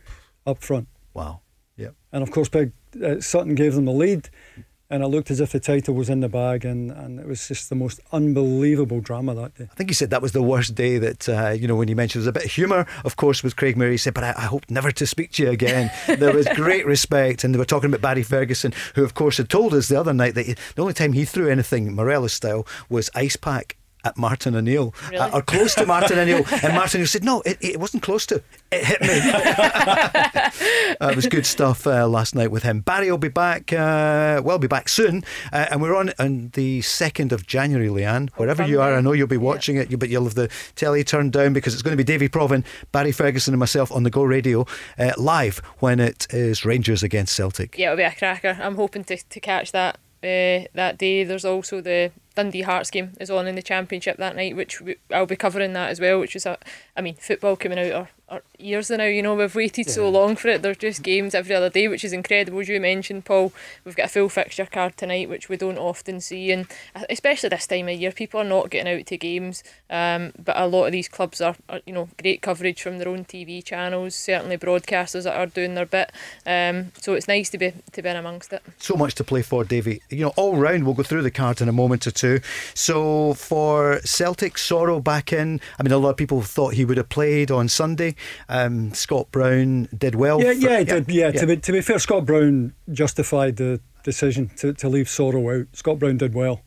[0.47, 0.89] up front.
[1.15, 1.41] Wow.
[1.77, 1.91] Yeah.
[2.13, 4.29] And of course, Big uh, Sutton gave them the lead,
[4.91, 7.47] and it looked as if the title was in the bag, and, and it was
[7.47, 9.69] just the most unbelievable drama that day.
[9.71, 11.95] I think he said that was the worst day that, uh, you know, when he
[11.95, 13.93] mentioned there was a bit of humour, of course, with Craig Murray.
[13.93, 15.93] He said, but I, I hope never to speak to you again.
[16.19, 19.49] there was great respect, and they were talking about Barry Ferguson, who, of course, had
[19.49, 22.67] told us the other night that he, the only time he threw anything Morelos style
[22.89, 25.19] was ice pack at Martin O'Neill really?
[25.19, 28.27] uh, or close to Martin O'Neill, and Martin O'Neill said, "No, it, it wasn't close
[28.27, 28.43] to.
[28.71, 29.09] It hit me."
[31.01, 32.81] it was good stuff uh, last night with him.
[32.81, 33.73] Barry will be back.
[33.73, 38.31] Uh, well, be back soon, uh, and we're on on the second of January, Leanne.
[38.37, 39.83] Wherever you are, I know you'll be watching yeah.
[39.83, 42.65] it, but you'll have the telly turned down because it's going to be Davie Provan,
[42.93, 44.67] Barry Ferguson, and myself on the Go Radio
[44.99, 47.79] uh, live when it is Rangers against Celtic.
[47.79, 48.59] Yeah, it'll be a cracker.
[48.61, 49.99] I'm hoping to to catch that.
[50.23, 51.25] Uh, that day.
[51.25, 54.81] There's also the Dundee Hearts game is on in the Championship that night, which
[55.13, 56.19] I'll be covering that as well.
[56.19, 56.57] Which is a,
[56.97, 58.09] I mean, football coming out or
[58.59, 59.05] years now.
[59.05, 59.93] You know, we've waited yeah.
[59.93, 60.63] so long for it.
[60.63, 62.61] There's just games every other day, which is incredible.
[62.61, 63.53] As you mentioned, Paul,
[63.85, 66.67] we've got a full fixture card tonight, which we don't often see, and
[67.09, 69.63] especially this time of year, people are not getting out to games.
[69.89, 73.09] Um, but a lot of these clubs are, are, you know, great coverage from their
[73.09, 74.15] own TV channels.
[74.15, 76.13] Certainly, broadcasters that are doing their bit.
[76.47, 78.63] Um, so it's nice to be to be in amongst it.
[78.79, 80.01] So much to play for, Davy.
[80.09, 80.85] You know, all round.
[80.85, 82.30] We'll go through the cards in a moment or two.
[82.75, 85.61] So for Celtic, Soro back in.
[85.79, 88.15] I mean, a lot of people thought he would have played on Sunday.
[88.49, 90.41] Um, Scott Brown did well.
[90.43, 91.09] Yeah, for, yeah, did.
[91.09, 95.07] Yeah, yeah, To, be, to be fair, Scott Brown justified the decision to, to leave
[95.07, 95.67] Soro out.
[95.73, 96.63] Scott Brown did well.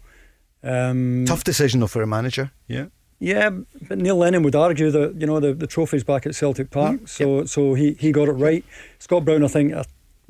[0.63, 2.51] Um, Tough decision though for a manager.
[2.67, 2.85] Yeah.
[3.19, 3.51] Yeah,
[3.87, 7.01] but Neil Lennon would argue that you know the, the trophy's back at Celtic Park,
[7.01, 7.47] mm, so yep.
[7.47, 8.65] so he, he got it right.
[8.99, 9.73] Scott Brown, I think,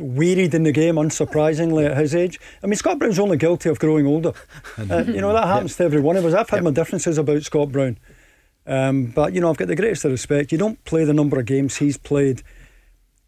[0.03, 2.39] wearied in the game, unsurprisingly at his age.
[2.63, 4.33] I mean, Scott Brown's only guilty of growing older.
[4.89, 5.77] Uh, you know that happens yep.
[5.77, 6.33] to every one of us.
[6.33, 6.63] I've had yep.
[6.63, 7.97] my differences about Scott Brown.
[8.65, 10.51] Um, but you know, I've got the greatest of respect.
[10.51, 12.41] You don't play the number of games he's played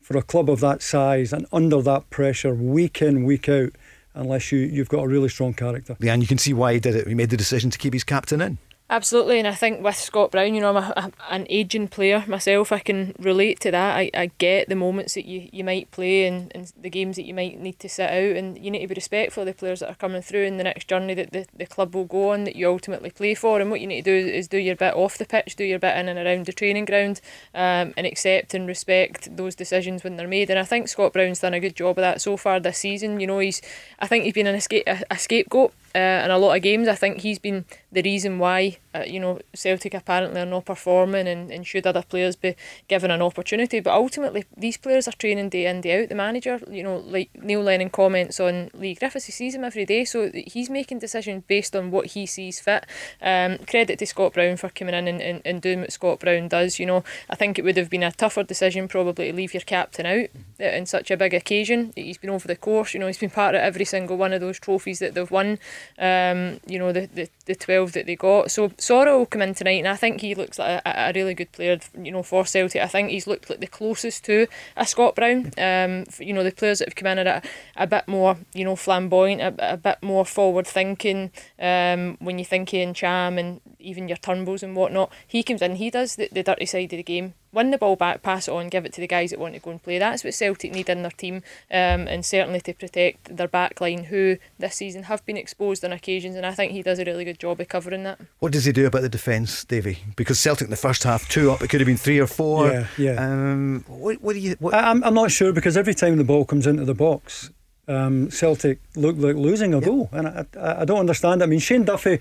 [0.02, 3.72] for a club of that size and under that pressure, week in, week out,
[4.14, 5.96] unless you you've got a really strong character.
[6.00, 7.08] Yeah, and you can see why he did it.
[7.08, 8.58] He made the decision to keep his captain in.
[8.88, 12.24] Absolutely, and I think with Scott Brown, you know, I'm a, a, an aging player
[12.28, 12.71] myself.
[12.71, 13.98] I can relate to that.
[13.98, 17.26] I, I get the moments that you, you might play and, and the games that
[17.26, 19.80] you might need to sit out, and you need to be respectful of the players
[19.80, 22.43] that are coming through in the next journey that the, the club will go on
[22.43, 23.60] that you ultimately play for.
[23.60, 25.80] And what you need to do is do your bit off the pitch, do your
[25.80, 27.21] bit in and around the training ground,
[27.56, 30.52] um, and accept and respect those decisions when they're made.
[30.52, 33.19] And I think Scott Brown's done a good job of that so far this season.
[33.19, 33.63] You know, he's
[33.98, 36.88] I think he's been an escape, a, a scapegoat uh, in a lot of games.
[36.88, 41.28] I think he's been the reason why uh, you know Celtic apparently are not performing
[41.28, 42.56] and, and should other players be
[42.88, 43.80] given an opportunity.
[43.80, 46.10] But ultimately, these players are training day in day out.
[46.10, 49.86] The manager, you know, like Neil Lennon comments on Leigh Griffiths, he sees him every
[49.86, 52.86] day, so he's making decisions based on what he sees fit.
[53.22, 56.50] Um, credit to Scott Brown for coming in and, and, and doing what Scott Brown
[56.50, 56.78] does.
[56.78, 59.62] You know, I think it would have been a tougher decision probably to leave your
[59.62, 60.62] captain out mm-hmm.
[60.62, 61.94] in such a big occasion.
[61.96, 62.94] He's been over the course.
[62.94, 65.60] You know, he's been part of every single one of those trophies that they've won
[66.00, 68.52] um, you know, the, the, the 12 that they got.
[68.52, 71.34] So Soro will come in tonight, and I think he looks like a, a really
[71.34, 72.82] good player, you know, for Celtic.
[72.82, 75.52] I think he's looked like the closest to a Scott Brown.
[75.58, 77.41] Um, you know, the players that have come in are a,
[77.76, 81.32] a bit more, you know, flamboyant, a, a bit more forward thinking.
[81.60, 85.12] Um, when you think of Cham and even your Turnbulls and whatnot.
[85.28, 87.96] He comes in, he does the, the dirty side of the game, win the ball
[87.96, 89.98] back, pass it on, give it to the guys that want to go and play.
[89.98, 91.38] That's what Celtic need in their team,
[91.72, 95.91] um, and certainly to protect their back line, who this season have been exposed on
[95.91, 98.20] occasions, and I think he does a really good job of covering that.
[98.39, 100.00] What does he do about the defence, Davy?
[100.15, 102.68] Because Celtic in the first half, two up, it could have been three or four.
[102.68, 103.15] Yeah, yeah.
[103.15, 104.56] Um, what, what do you?
[104.60, 104.74] What?
[104.74, 107.52] I, am I'm not sure because every time the ball comes into the box,
[107.88, 109.86] um, Celtic look like losing a yep.
[109.86, 111.41] goal, and I, I, I don't understand.
[111.41, 112.20] I mean, Shane Duffy.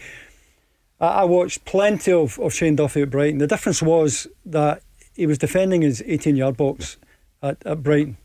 [1.00, 3.38] I watched plenty of, of Shane Duffy at Brighton.
[3.38, 4.80] The difference was that
[5.14, 6.96] he was defending his 18 yard box
[7.42, 8.16] at, at Brighton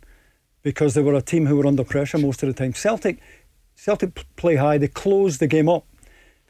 [0.62, 2.74] because they were a team who were under pressure most of the time.
[2.74, 3.20] Celtic
[3.76, 5.86] Celtic play high, they close the game up.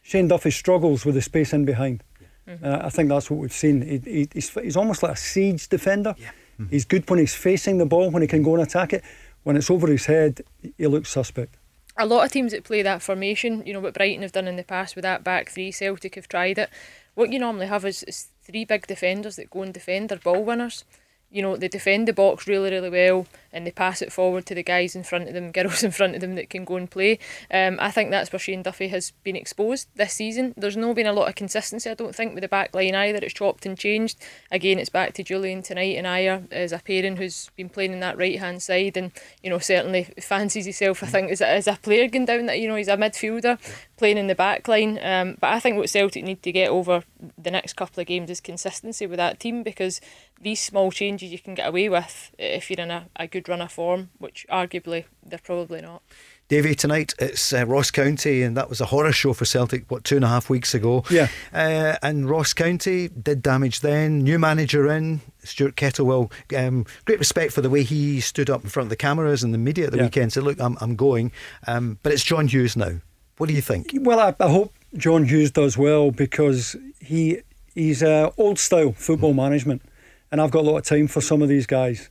[0.02, 2.04] Shane Duffy struggles with the space in behind.
[2.48, 2.66] Mm-hmm.
[2.66, 3.82] Uh, I think that's what we've seen.
[3.84, 6.16] He, he, he's, he's almost like a siege defender.
[6.18, 6.32] Yeah.
[6.60, 6.70] Mm-hmm.
[6.72, 9.04] He's good when he's facing the ball, when he can go and attack it.
[9.44, 10.42] When it's over his head,
[10.78, 11.56] he looks suspect
[12.00, 14.56] a lot of teams that play that formation, you know what Brighton have done in
[14.56, 16.70] the past with that back three, Celtic have tried it.
[17.14, 20.44] What you normally have is, is three big defenders that go and defend their ball
[20.44, 20.84] winners
[21.32, 24.56] you know, they defend the box really, really well and they pass it forward to
[24.56, 26.90] the guys in front of them, girls in front of them that can go and
[26.90, 27.20] play.
[27.52, 30.54] Um, I think that's where Shane Duffy has been exposed this season.
[30.58, 33.20] There's no been a lot of consistency, I don't think, with the back line either.
[33.22, 34.20] It's chopped and changed.
[34.52, 38.00] Again, it's back to Jullien tonight and Ajer as a pairing who's been playing in
[38.00, 39.12] that right hand side and,
[39.44, 42.60] you know, certainly fancies himself, I think, as a, as a player going down that,
[42.60, 43.60] you know, he's a midfielder
[43.98, 45.00] playing in the back line.
[45.02, 47.04] Um, but I think what Celtic need to get over
[47.38, 50.02] the next couple of games is consistency with that team because
[50.42, 53.62] these small changes you can get away with if you're in a, a good run
[53.62, 56.02] of form, which arguably they're probably not.
[56.48, 60.04] Davy, tonight it's uh, Ross County, and that was a horror show for Celtic, what,
[60.04, 61.04] two and a half weeks ago?
[61.10, 61.28] Yeah.
[61.54, 64.20] Uh, and Ross County did damage then.
[64.20, 66.32] New manager in, Stuart Kettlewell.
[66.58, 69.54] Um, great respect for the way he stood up in front of the cameras and
[69.54, 70.04] the media at the yeah.
[70.06, 71.32] weekend, said, Look, I'm, I'm going.
[71.68, 72.94] Um, but it's John Hughes now.
[73.38, 73.92] What do you think?
[73.94, 77.42] Well, I, I hope John Hughes does well because he
[77.76, 79.38] he's uh, old style football mm.
[79.38, 79.84] management
[80.32, 82.10] and I've got a lot of time for some of these guys.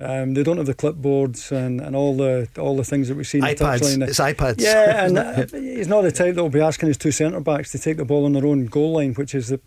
[0.00, 3.24] Um, they don't have the clipboards and, and all the all the things that we
[3.24, 3.56] see in iPads.
[3.58, 4.08] the touchline.
[4.08, 4.60] It's iPads.
[4.60, 7.72] Yeah, and uh, he's not the type that will be asking his two centre backs
[7.72, 9.60] to take the ball on their own goal line, which is the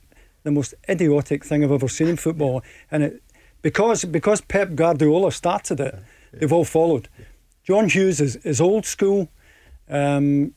[0.44, 2.64] the most idiotic thing I've ever seen in football.
[2.90, 3.24] And it
[3.62, 6.00] because because Pep Guardiola started it,
[6.32, 7.10] they've all followed.
[7.64, 9.30] John Hughes is, is old school.
[9.90, 10.54] Um,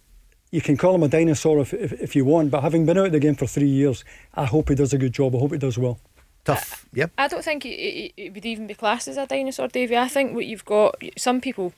[0.52, 3.06] you can call him a dinosaur if, if, if you want, but having been out
[3.06, 5.34] of the game for three years, I hope he does a good job.
[5.34, 5.98] I hope he does well
[6.44, 6.86] tough.
[6.92, 7.12] Yep.
[7.18, 9.96] I don't think it, it, it, would even be classed as a dinosaur, Davy.
[9.96, 11.72] I think what you've got, some people,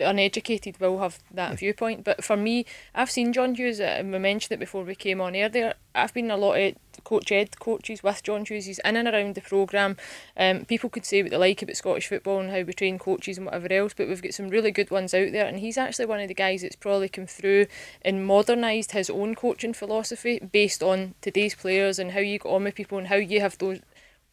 [0.00, 2.04] uneducated, will have that viewpoint.
[2.04, 5.20] But for me, I've seen John Hughes, uh, and we mentioned it before we came
[5.20, 5.74] on air there.
[5.94, 6.74] I've been a lot of
[7.04, 8.66] coach ed coaches with John Hughes.
[8.66, 9.96] He's in and around the programme.
[10.36, 13.36] Um, people could say what they like about Scottish football and how we train coaches
[13.36, 15.46] and whatever else, but we've got some really good ones out there.
[15.46, 17.66] And he's actually one of the guys that's probably come through
[18.02, 22.64] and modernised his own coaching philosophy based on today's players and how you get on
[22.64, 23.80] with people and how you have those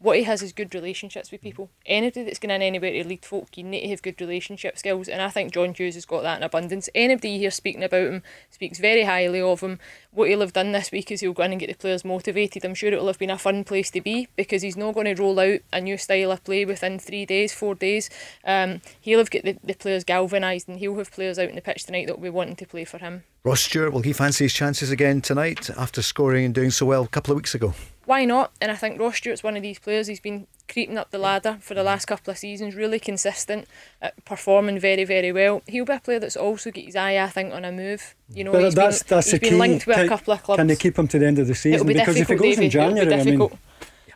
[0.02, 1.70] what he has is good relationships with people.
[1.86, 5.10] Anybody that's going in anywhere to lead folk, you need to have good relationship skills,
[5.10, 6.88] and I think John Hughes has got that in abundance.
[6.96, 9.78] Anybody here speaking about him speaks very highly of him.
[10.12, 12.64] What he'll have done this week is he'll go in and get the players motivated.
[12.64, 15.22] I'm sure it'll have been a fun place to be because he's not going to
[15.22, 18.10] roll out a new style of play within three days, four days.
[18.46, 21.62] Um, he'll have got the, the players galvanised, and he'll have players out in the
[21.62, 23.24] pitch tonight that will be wanting to play for him.
[23.44, 27.04] Ross Stewart, will he fancy his chances again tonight after scoring and doing so well
[27.04, 27.74] a couple of weeks ago?
[28.10, 28.52] Why not?
[28.60, 30.08] And I think Ross Stewart's one of these players.
[30.08, 33.68] He's been creeping up the ladder for the last couple of seasons, really consistent,
[34.26, 35.62] performing very, very well.
[35.68, 38.16] He'll be a player that's also got his eye, I think, on a move.
[38.34, 40.42] You know, but he's that's, been, that's he's been linked with can, a couple of
[40.42, 40.58] clubs.
[40.58, 41.86] Can they keep him to the end of the season?
[41.86, 43.48] Be because if it goes in January, I mean.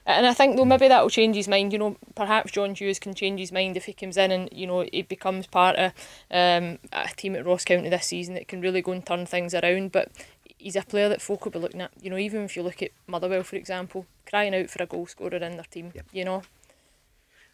[0.05, 1.71] And I think though maybe that will change his mind.
[1.71, 4.67] You know, perhaps John Hughes can change his mind if he comes in and you
[4.67, 5.91] know he becomes part of
[6.29, 9.53] um, a team at Ross County this season that can really go and turn things
[9.53, 9.91] around.
[9.91, 10.11] But
[10.63, 11.91] he's a player that folk will be looking at.
[12.01, 15.05] You know, even if you look at Motherwell, for example, crying out for a goal
[15.05, 15.91] scorer in their team.
[15.93, 16.05] Yep.
[16.11, 16.43] You know.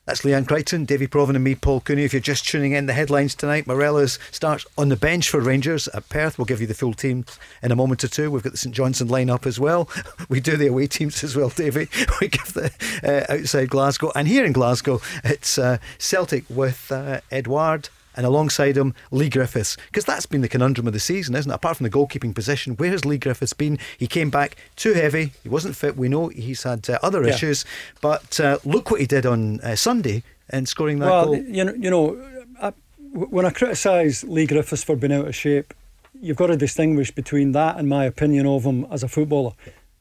[0.05, 2.03] That's Leanne Crichton, Davie Provan, and me, Paul Cooney.
[2.03, 5.87] If you're just tuning in, the headlines tonight Morelos starts on the bench for Rangers
[5.89, 6.39] at Perth.
[6.39, 7.25] We'll give you the full team
[7.61, 8.31] in a moment or two.
[8.31, 9.87] We've got the St Johnstone lineup as well.
[10.29, 11.89] We do the away teams as well, Davy.
[12.21, 12.71] We give the
[13.03, 14.11] uh, outside Glasgow.
[14.15, 19.77] And here in Glasgow, it's uh, Celtic with uh, Edouard and alongside him, Leigh Griffiths.
[19.85, 21.55] Because that's been the conundrum of the season, isn't it?
[21.55, 23.79] Apart from the goalkeeping position, where has Leigh Griffiths been?
[23.97, 25.31] He came back too heavy.
[25.41, 25.95] He wasn't fit.
[25.95, 27.29] We know he's had uh, other yeah.
[27.29, 27.63] issues.
[28.01, 31.37] But uh, look what he did on uh, Sunday in scoring that well, goal.
[31.37, 32.21] You know, you know
[32.61, 32.73] I,
[33.13, 35.73] when I criticise Leigh Griffiths for being out of shape,
[36.19, 39.53] you've got to distinguish between that and my opinion of him as a footballer.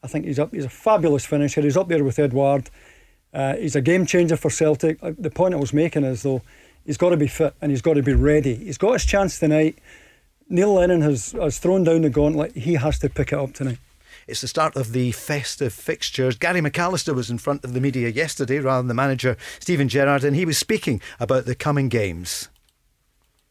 [0.03, 0.53] I think he's up.
[0.53, 1.61] He's a fabulous finisher.
[1.61, 2.69] He's up there with Edouard.
[3.33, 5.01] Uh, he's a game changer for Celtic.
[5.01, 6.41] Uh, the point I was making is though
[6.89, 8.55] He's got to be fit and he's got to be ready.
[8.55, 9.77] He's got his chance tonight.
[10.49, 12.55] Neil Lennon has, has thrown down the gauntlet.
[12.55, 13.77] He has to pick it up tonight.
[14.27, 16.35] It's the start of the festive fixtures.
[16.35, 20.23] Gary McAllister was in front of the media yesterday rather than the manager, Steven Gerrard,
[20.23, 22.49] and he was speaking about the coming games.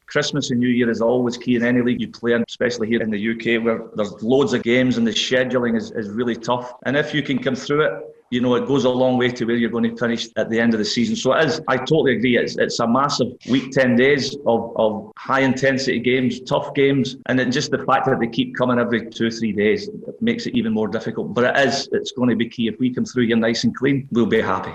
[0.06, 3.02] Christmas and New Year is always key in any league you play in, especially here
[3.02, 6.72] in the UK where there's loads of games and the scheduling is, is really tough.
[6.86, 9.44] And if you can come through it, you know, it goes a long way to
[9.44, 11.16] where you're going to finish at the end of the season.
[11.16, 12.36] So it is, I totally agree.
[12.36, 17.16] It's, it's a massive week, 10 days of, of high intensity games, tough games.
[17.26, 19.88] And then just the fact that they keep coming every two or three days
[20.20, 21.32] makes it even more difficult.
[21.32, 22.68] But it is, it's going to be key.
[22.68, 24.72] If we come through here nice and clean, we'll be happy.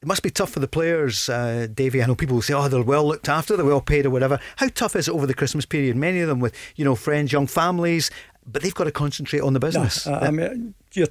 [0.00, 2.02] It must be tough for the players, uh, Davy.
[2.02, 4.38] I know people will say, "Oh, they're well looked after, they're well paid, or whatever."
[4.56, 5.96] How tough is it over the Christmas period?
[5.96, 8.10] Many of them with, you know, friends, young families,
[8.46, 10.06] but they've got to concentrate on the business.
[10.06, 11.06] No, uh, I mean, you're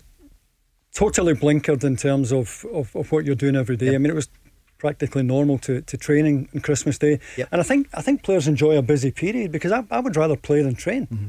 [0.93, 3.87] totally blinkered in terms of, of, of what you're doing every day.
[3.87, 3.95] Yep.
[3.95, 4.29] I mean, it was
[4.77, 7.47] practically normal to, to training on Christmas Day, yep.
[7.51, 10.35] and I think I think players enjoy a busy period because I, I would rather
[10.35, 11.07] play than train.
[11.07, 11.27] Mm-hmm.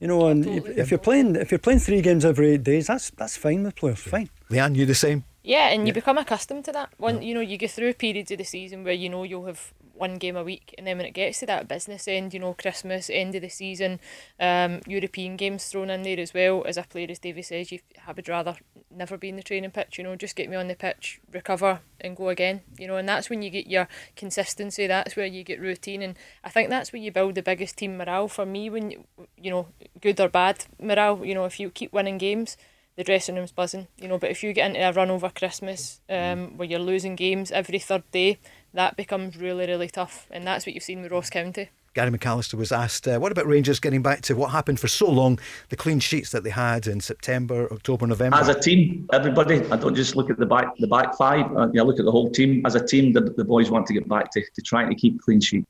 [0.00, 2.88] You know, and if, if, you're playing if you're playing three games every eight days,
[2.88, 4.00] that's that's fine with players.
[4.00, 4.28] Fine.
[4.50, 5.24] Leanne, you the same?
[5.42, 6.90] Yeah, and you become accustomed to that.
[6.98, 9.72] One, you know, you go through periods of the season where you know you'll have
[9.94, 12.54] one game a week, and then when it gets to that business end, you know,
[12.54, 14.00] Christmas, end of the season,
[14.40, 16.64] um, European games thrown in there as well.
[16.66, 18.56] As a player, as Davy says, you I would rather
[18.90, 19.98] never be in the training pitch.
[19.98, 22.62] You know, just get me on the pitch, recover, and go again.
[22.78, 24.86] You know, and that's when you get your consistency.
[24.86, 27.96] That's where you get routine, and I think that's where you build the biggest team
[27.96, 28.28] morale.
[28.28, 29.04] For me, when
[29.36, 29.68] you know,
[30.00, 31.24] good or bad morale.
[31.24, 32.56] You know, if you keep winning games
[32.96, 34.18] the dressing room's buzzing, you know.
[34.18, 37.78] But if you get into a run over Christmas um, where you're losing games every
[37.78, 38.38] third day,
[38.74, 40.26] that becomes really, really tough.
[40.30, 41.70] And that's what you've seen with Ross County.
[41.94, 45.08] Gary McAllister was asked, uh, what about Rangers getting back to what happened for so
[45.08, 48.36] long, the clean sheets that they had in September, October, November?
[48.36, 51.62] As a team, everybody, I don't just look at the back the back five, I,
[51.62, 52.66] uh, I look at the whole team.
[52.66, 55.20] As a team, the, the boys want to get back to, to trying to keep
[55.22, 55.64] clean sheet.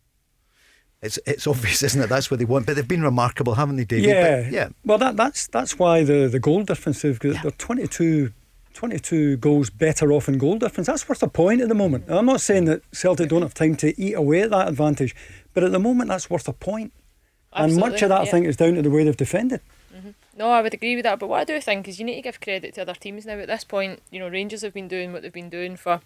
[1.03, 2.09] It's it's obvious, isn't it?
[2.09, 2.65] That's what they want.
[2.65, 4.09] But they've been remarkable, haven't they, David?
[4.09, 4.69] Yeah, but, yeah.
[4.87, 7.43] Well, that, that's that's why the the goal difference is yeah.
[7.43, 8.33] they're 22,
[8.75, 10.89] 22 goals better off in goal difference.
[10.89, 12.05] That's worth a point at the moment.
[12.09, 15.15] I'm not saying that Celtic don't have time to eat away at that advantage,
[15.55, 16.93] but at the moment that's worth a point.
[17.53, 18.29] Absolutely, and much of that, yeah.
[18.29, 19.61] I think, is down to the way they've defended.
[19.95, 20.11] Mm-hmm.
[20.37, 21.21] No, I would agree with that.
[21.21, 23.39] But what I do think is you need to give credit to other teams now.
[23.39, 26.01] At this point, you know, Rangers have been doing what they've been doing for,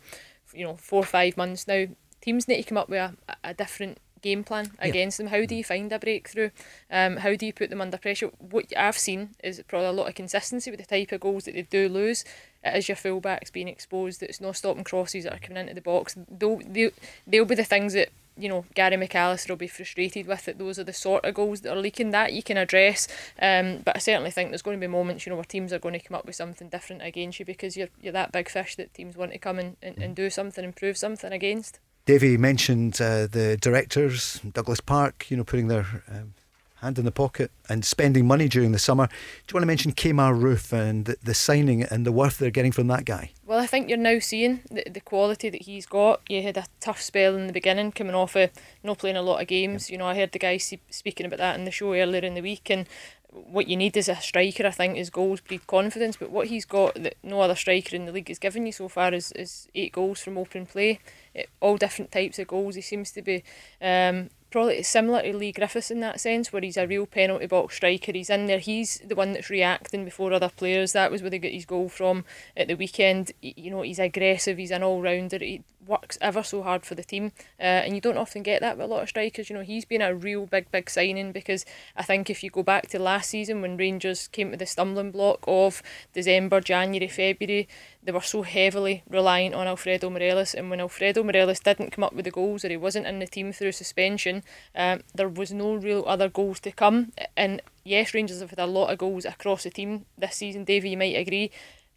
[0.52, 1.87] you know, four or five months now.
[2.20, 5.24] Teams need to come up with a, a different game plan against yeah.
[5.24, 5.33] them?
[5.33, 6.50] How do you find a breakthrough?
[6.90, 8.31] Um, how do you put them under pressure?
[8.38, 11.54] What I've seen is probably a lot of consistency with the type of goals that
[11.54, 12.24] they do lose.
[12.64, 14.23] It is your fullbacks being exposed.
[14.23, 16.16] It's not stopping crosses that are coming into the box.
[16.29, 16.90] They'll, they'll,
[17.27, 20.59] they'll be the things that you know Gary McAllister will be frustrated with it.
[20.59, 22.11] Those are the sort of goals that are leaking.
[22.11, 23.09] That you can address,
[23.40, 25.79] um, but I certainly think there's going to be moments you know where teams are
[25.79, 28.77] going to come up with something different against you because you're you're that big fish
[28.77, 31.81] that teams want to come and, and, and do something, and prove something against.
[32.07, 36.33] Davy mentioned uh, the directors, Douglas Park, you know, putting their um,
[36.81, 39.07] hand in the pocket and spending money during the summer.
[39.07, 42.51] Do you want to mention Kemar Roofe and the, the, signing and the worth they're
[42.51, 43.33] getting from that guy?
[43.45, 46.21] Well, I think you're now seeing the, the quality that he's got.
[46.29, 48.51] You had a tough spell in the beginning, coming off of
[48.83, 49.91] not playing a lot of games.
[49.91, 52.43] You know, I heard the guy speaking about that in the show earlier in the
[52.43, 52.87] week, and
[53.31, 56.17] what you need as a striker, I think, is goals breed confidence.
[56.17, 58.88] But what he's got that no other striker in the league has given you so
[58.88, 61.01] far is, is eight goals from open play,
[61.35, 62.75] it, all different types of goals.
[62.75, 63.45] He seems to be
[63.83, 67.77] um, probably similar to Leigh Griffiths in that sense, where he's a real penalty box
[67.77, 68.13] striker.
[68.13, 70.93] He's in there, he's the one that's reacting before other players.
[70.93, 72.25] That was where they got his goal from
[72.57, 73.33] at the weekend.
[73.41, 77.03] You know, he's aggressive, he's an all rounder, he works ever so hard for the
[77.03, 79.49] team, uh, and you don't often get that with a lot of strikers.
[79.49, 81.65] You know, he's been a real big, big signing because
[81.97, 85.11] I think if you go back to last season when Rangers came to the stumbling
[85.11, 85.83] block of
[86.13, 87.69] December, January, February,
[88.09, 92.14] they were so heavily reliant on Alfredo Morelos, and when Alfredo Morelos didn't come up
[92.14, 94.42] with the goals or he wasn't in the team through suspension,
[94.75, 97.12] um, there was no real other goals to come.
[97.37, 100.64] And yes, Rangers have had a lot of goals across the team this season.
[100.64, 101.51] Davy, you might agree,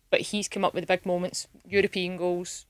[0.09, 2.65] but he's come up with the big moments, European goals.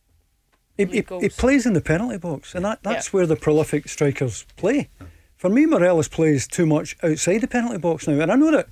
[0.77, 3.12] He, he, he plays in the penalty box, and that, that's yeah.
[3.12, 4.91] where the prolific strikers play.
[5.36, 8.69] For me, Morelos plays too much outside the penalty box now, and I know that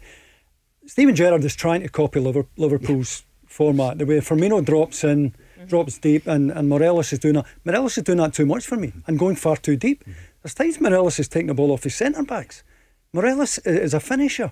[0.86, 3.24] Steven Gerrard is trying to copy Liverpool's
[3.60, 3.98] format.
[3.98, 5.66] The way Firmino drops in, mm-hmm.
[5.66, 7.46] drops deep, and, and Morelos is doing that.
[7.66, 10.00] Morelos is doing that too much for me and going far too deep.
[10.02, 10.14] Mm-hmm.
[10.42, 12.64] There's times Morelos is taking the ball off his centre backs.
[13.12, 14.52] Morelos is a finisher,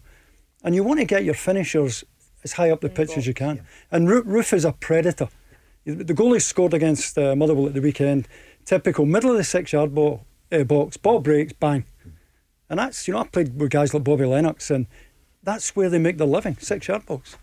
[0.63, 2.03] and you want to get your finishers
[2.43, 3.55] as high up the pitch as you can.
[3.55, 3.61] Yeah.
[3.91, 5.29] And Roofe is a predator.
[5.85, 8.27] The goalie scored against uh, Motherwell at the weekend.
[8.65, 11.85] Typical middle of the six yard ball, uh, box, ball breaks, bang.
[12.69, 14.87] And that's, you know, I played with guys like Bobby Lennox, and
[15.43, 17.37] that's where they make their living, six yard box.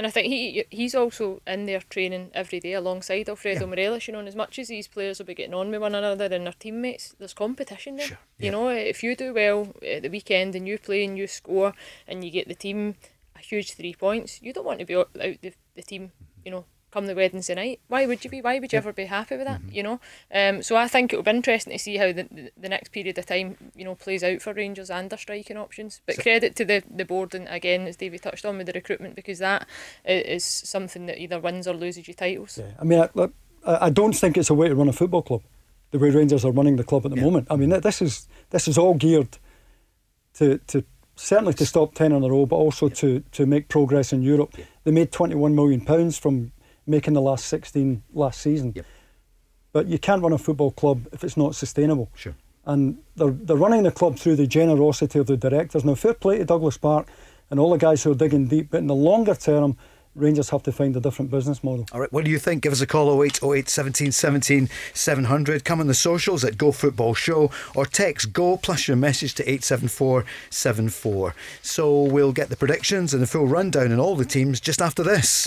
[0.00, 3.66] And I think he he's also in there training every day alongside Alfredo yeah.
[3.66, 4.06] Morelos.
[4.06, 6.24] You know, and as much as these players will be getting on with one another
[6.24, 8.06] and their teammates, there's competition there.
[8.06, 8.18] Sure.
[8.38, 8.46] Yeah.
[8.46, 11.74] You know, if you do well at the weekend and you play and you score
[12.08, 12.94] and you get the team
[13.36, 14.40] a huge three points.
[14.40, 16.12] You don't want to be out the, the team,
[16.46, 17.80] you know, come the Wednesday night.
[17.88, 18.40] Why would you be?
[18.40, 19.60] Why would you ever be happy with that?
[19.60, 19.74] Mm-hmm.
[19.74, 20.00] You know.
[20.34, 23.26] Um, so I think it'll be interesting to see how the, the next period of
[23.26, 26.00] time you know plays out for Rangers and their striking options.
[26.06, 28.72] But so, credit to the the board and again as David touched on with the
[28.72, 29.66] recruitment because that
[30.04, 32.58] is something that either wins or loses you titles.
[32.58, 32.72] Yeah.
[32.80, 33.28] I mean, I,
[33.64, 35.42] I don't think it's a way to run a football club.
[35.90, 37.24] The way Rangers are running the club at the yeah.
[37.24, 37.48] moment.
[37.50, 39.38] I mean, this is this is all geared
[40.34, 40.84] to to
[41.16, 42.94] certainly to stop ten in a row, but also yeah.
[42.94, 44.56] to to make progress in Europe.
[44.84, 46.52] They made twenty one million pounds from
[46.90, 48.72] making the last 16 last season.
[48.74, 48.86] Yep.
[49.72, 52.10] But you can't run a football club if it's not sustainable.
[52.14, 52.34] Sure.
[52.66, 55.84] And they're, they're running the club through the generosity of the directors.
[55.84, 57.08] Now, fair play to Douglas Park
[57.50, 59.76] and all the guys who are digging deep, but in the longer term,
[60.16, 61.86] Rangers have to find a different business model.
[61.92, 62.64] All right, what do you think?
[62.64, 65.64] Give us a call 08 08 17 17 700.
[65.64, 69.48] Come on the socials at Go Football Show or text Go plus your message to
[69.48, 71.34] 87474.
[71.62, 75.04] So we'll get the predictions and the full rundown on all the teams just after
[75.04, 75.46] this.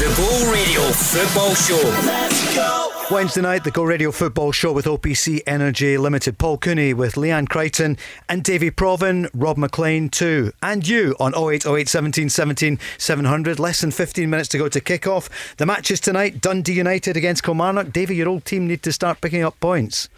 [0.00, 2.06] The Go Radio Football Show.
[2.06, 2.90] Let's go.
[3.10, 6.38] Wednesday night, the Go Radio Football Show with OPC Energy Limited.
[6.38, 10.54] Paul Cooney with Leanne Crichton and Davy Provan, Rob McLean too.
[10.62, 13.58] And you on 0808 17 17 700.
[13.58, 15.28] Less than 15 minutes to go to kick off.
[15.58, 17.92] The matches tonight Dundee United against Kilmarnock.
[17.92, 20.08] Davy, your old team need to start picking up points.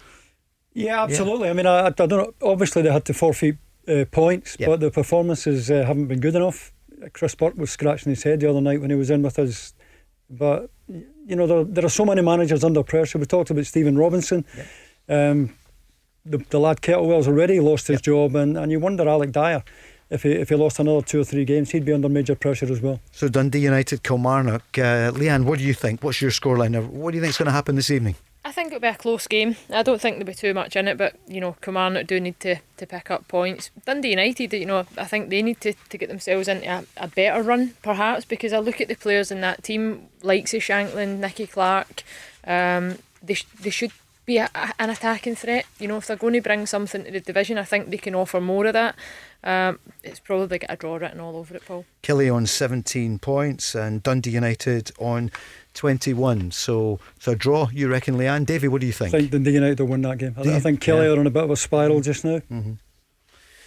[0.73, 1.47] Yeah, absolutely.
[1.47, 1.51] Yeah.
[1.51, 2.33] I mean, I, I, don't know.
[2.41, 3.57] Obviously, they had to forfeit
[3.89, 6.71] uh, points, but the performances uh, haven't been good enough.
[7.11, 9.73] Chris Burke was scratching his head the other night when he was in with us.
[10.29, 13.17] But you know, there, there are so many managers under pressure.
[13.17, 14.45] We talked about Stephen Robinson.
[15.09, 15.55] Um,
[16.25, 19.63] the, the lad Kettlewell's already lost his job, and, and you wonder Alec Dyer.
[20.09, 22.71] If he, if he lost another two or three games, he'd be under major pressure
[22.71, 22.99] as well.
[23.11, 24.61] So Dundee United, Kilmarnock.
[24.77, 26.03] Uh, Leanne, what do you think?
[26.03, 26.87] What's your scoreline?
[26.87, 28.15] What do you think is going to happen this evening?
[28.53, 29.55] Think it'll be a close game.
[29.71, 32.39] I don't think there'll be too much in it, but you know, Kilmarnock do need
[32.41, 33.71] to, to pick up points.
[33.83, 37.07] Dundee United, you know, I think they need to, to get themselves into a, a
[37.07, 41.17] better run, perhaps, because I look at the players in that team, like say Shankland,
[41.17, 42.03] Nicky Clark,
[42.45, 43.91] um, they sh- they should
[44.25, 45.65] be a, a, an attacking threat.
[45.79, 48.13] You know, if they're going to bring something to the division, I think they can
[48.13, 48.95] offer more of that.
[49.43, 51.85] Um, it's probably got a draw written all over it, Paul.
[52.01, 55.31] Killie on 17 points and Dundee United on
[55.73, 56.51] 21.
[56.51, 58.45] So, so a draw, you reckon, Leanne?
[58.45, 59.13] Davy, what do you think?
[59.13, 60.35] I think Dundee United will win that game.
[60.37, 61.11] I, I think Killie yeah.
[61.11, 62.39] are on a bit of a spiral just now.
[62.39, 62.73] Mm-hmm.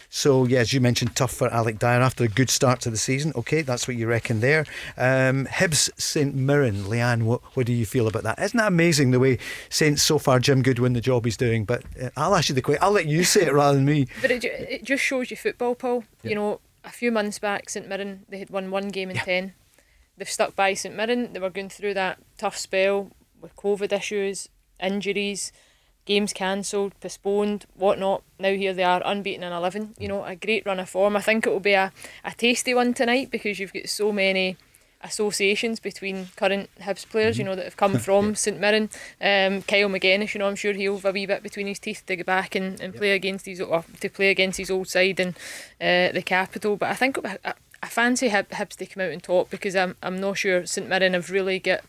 [0.08, 2.96] So, yeah, as you mentioned, tough for Alec Dyer after a good start to the
[2.96, 3.32] season.
[3.34, 4.64] Okay, that's what you reckon there.
[4.96, 8.38] Um, Hibs St Mirren, Leanne, what, what do you feel about that?
[8.38, 9.38] Isn't that amazing the way
[9.68, 11.64] Saints so far, Jim Goodwin, the job he's doing?
[11.64, 12.82] But uh, I'll ask you the question.
[12.82, 14.06] I'll let you say it rather than me.
[14.22, 16.04] But it, it just shows you football, Paul.
[16.22, 16.30] Yeah.
[16.30, 19.24] You know, a few months back, St Mirren, they had won one game in yeah.
[19.24, 19.54] 10
[20.16, 21.32] they've stuck by St Mirren.
[21.32, 23.10] They were going through that tough spell
[23.40, 24.48] with COVID issues,
[24.80, 25.52] injuries,
[26.04, 28.22] games cancelled, postponed, whatnot.
[28.38, 29.94] Now here they are, unbeaten in 11.
[29.98, 31.16] You know, a great run of form.
[31.16, 31.92] I think it will be a,
[32.24, 34.56] a tasty one tonight because you've got so many
[35.02, 37.50] associations between current Hibs players, you mm-hmm.
[37.50, 38.90] know, that have come from St Mirren.
[39.20, 42.04] Um, Kyle Magennis, you know, I'm sure he'll have a wee bit between his teeth
[42.06, 42.96] to go back and, and yep.
[42.96, 45.36] play against his or to play against his old side and
[45.80, 46.76] uh, the capital.
[46.76, 47.54] But I think it'll be a,
[47.86, 50.88] I fancy Hib- Hibs to come out and top because I'm I'm not sure St
[50.88, 51.82] Mirren have really got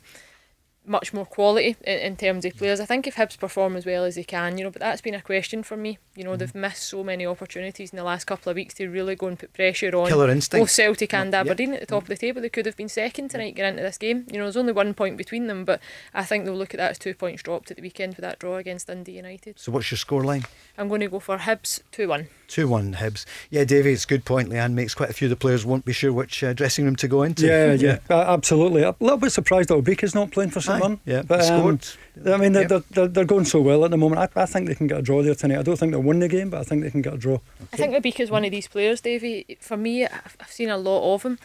[0.88, 2.80] much more quality in, in, terms of players.
[2.80, 5.14] I think if Hibs perform as well as they can, you know, but that's been
[5.14, 5.98] a question for me.
[6.16, 6.40] You know, mm.
[6.40, 9.38] they've missed so many opportunities in the last couple of weeks to really go and
[9.38, 10.64] put pressure on Killer instinct.
[10.64, 12.42] both Celtic and Aberdeen at the top of the table.
[12.42, 14.26] They could have been second tonight getting into this game.
[14.32, 15.82] You know, there's only one point between them, but
[16.14, 18.40] I think they'll look at that as two points dropped at the weekend with that
[18.40, 19.60] draw against Dundee United.
[19.60, 20.46] So what's your scoreline?
[20.78, 22.28] I'm going to go for Hibs 2 1.
[22.48, 23.26] 2 1 Hibs.
[23.50, 24.50] Yeah, Davey, it's a good point.
[24.50, 26.96] Leanne makes quite a few of the players won't be sure which uh, dressing room
[26.98, 27.46] to go into.
[27.46, 28.16] Yeah, yeah, yeah.
[28.16, 28.84] Uh, absolutely.
[28.84, 31.00] A little bit surprised that Obika's not playing for St Mirren.
[31.06, 31.80] Yeah, but um,
[32.26, 32.84] I mean, they're, yep.
[32.90, 34.32] they're, they're, going so well at the moment.
[34.36, 35.60] I, I, think they can get a draw there tonight.
[35.60, 37.36] I don't think they'll win the game, but I think they can get a draw.
[37.36, 37.44] Okay.
[37.74, 39.58] I think Obika's one of these players, Davey.
[39.60, 41.40] For me, I've, I've seen a lot of him.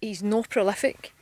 [0.00, 1.12] He's not prolific.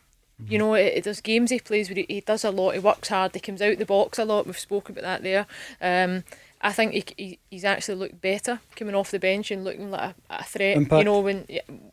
[0.46, 2.78] You know, it, it, there's games he plays where he, he, does a lot, he
[2.78, 4.46] works hard, he comes out the box a lot.
[4.46, 5.46] We've spoken about that there.
[5.80, 6.22] Um,
[6.60, 10.14] I think he, he he's actually looked better coming off the bench and looking like
[10.30, 10.76] a, a threat.
[10.76, 10.98] Impact.
[10.98, 11.46] You know when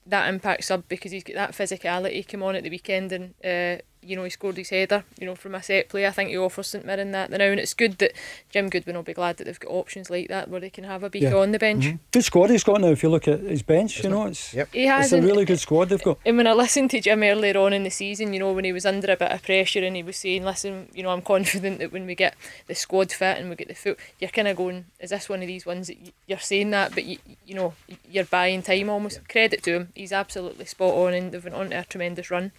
[0.07, 2.27] that impact sub because he's got that physicality.
[2.27, 5.35] Come on at the weekend and uh, you know, he scored his header, you know,
[5.35, 6.05] from a set play.
[6.05, 8.13] I think he offers St Mirren that now, and it's good that
[8.49, 11.01] Jim Goodwin will be glad that they've got options like that where they can have
[11.01, 11.35] Obika yeah.
[11.35, 11.85] on the bench.
[11.85, 11.97] Mm-hmm.
[12.11, 12.87] Good squad he's got now.
[12.87, 14.69] If you look at his bench, Isn't you know, it's yep.
[14.71, 16.19] he has it's a really good squad they've got.
[16.25, 18.73] And when I listened to Jim earlier on in the season, you know, when he
[18.73, 21.79] was under a bit of pressure and he was saying, "Listen, you know, I'm confident
[21.79, 22.35] that when we get
[22.67, 25.41] the squad fit and we get the foot, you're kind of going, is this one
[25.41, 25.97] of these ones that
[26.27, 27.73] you're saying that, but you, you know,
[28.09, 29.17] you're buying time almost.
[29.17, 29.31] Yeah.
[29.31, 32.51] Credit to him, he's absolutely spot on, and they've went on to a tremendous run.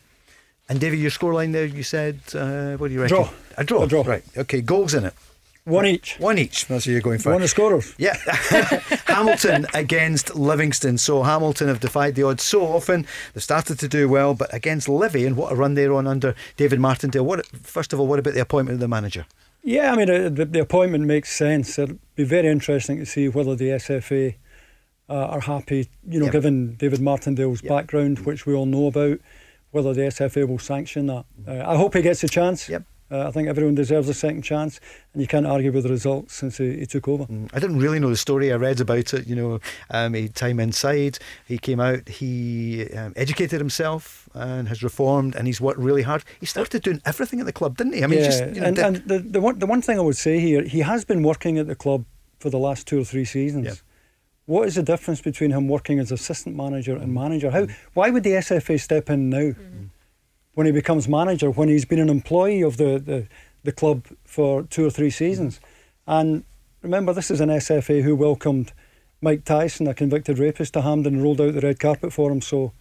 [0.69, 3.17] And David, your scoreline there, you said, uh, what do you reckon?
[3.17, 3.31] Draw.
[3.57, 3.83] A draw.
[3.83, 4.03] A draw.
[4.03, 4.25] Right.
[4.37, 4.61] Okay.
[4.61, 5.15] Goals in it.
[5.67, 6.15] One each.
[6.21, 6.67] One each.
[6.67, 7.31] That's what you're going for.
[7.31, 7.93] One of the scorers.
[7.99, 8.17] Yeah.
[9.07, 10.97] Hamilton against Livingston.
[10.97, 13.05] So Hamilton have defied the odds so often.
[13.35, 16.37] They've started to do well, but against Livy and what a run they're on under
[16.57, 17.25] David Martindale.
[17.25, 19.27] What first of all, what about the appointment of the manager?
[19.65, 21.77] Yeah, I mean uh, the, the appointment makes sense.
[21.81, 24.37] It'll be very interesting to see whether the SFA
[25.09, 25.89] uh, are happy.
[26.09, 26.33] You know, yep.
[26.33, 27.71] given David Martindale's yep.
[27.71, 29.19] background, which we all know about,
[29.77, 31.27] whether the SFA will sanction that.
[31.47, 32.69] Uh, I hope he gets a chance.
[32.69, 32.83] Yep.
[33.09, 34.81] Uh, I think everyone deserves a second chance,
[35.13, 37.25] and you can't argue with the results since he, he took over.
[37.27, 38.53] Mm, I didn't really know the story.
[38.53, 39.29] I read about it.
[39.29, 39.61] You know,
[39.91, 41.21] um, he time inside.
[41.47, 42.09] He came out.
[42.09, 46.25] He um, educated himself and has reformed, and he's worked really hard.
[46.41, 48.03] He started doing everything at the club, didn't he?
[48.03, 50.03] I mean, yeah, just, you know, and, and the the one the one thing I
[50.03, 52.07] would say here, he has been working at the club
[52.41, 53.67] for the last two or three seasons.
[53.67, 53.77] Yep.
[54.47, 57.51] What is the difference between him working as assistant manager and manager?
[57.51, 57.67] How?
[57.95, 59.39] Why would the SFA step in now?
[59.39, 59.91] Mm
[60.57, 63.27] when he becomes manager, when he's been an employee of the, the,
[63.63, 65.61] the club for two or three seasons.
[66.07, 66.45] And
[66.81, 68.73] remember, this is an SFA who welcomed
[69.21, 72.41] Mike Tyson, a convicted rapist, to Hampden and rolled out the red carpet for him.
[72.41, 72.73] So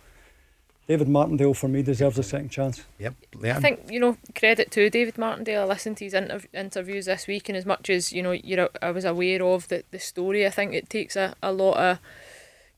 [0.88, 2.86] David Martindale, for me, deserves a second chance.
[3.00, 3.16] Yep.
[3.44, 5.64] I think, you know, credit to David Martindale.
[5.64, 8.70] I listened to his interv- interviews this week, and as much as, you know, you're,
[8.82, 12.00] I was aware of the, the story, I think it takes a, a lot of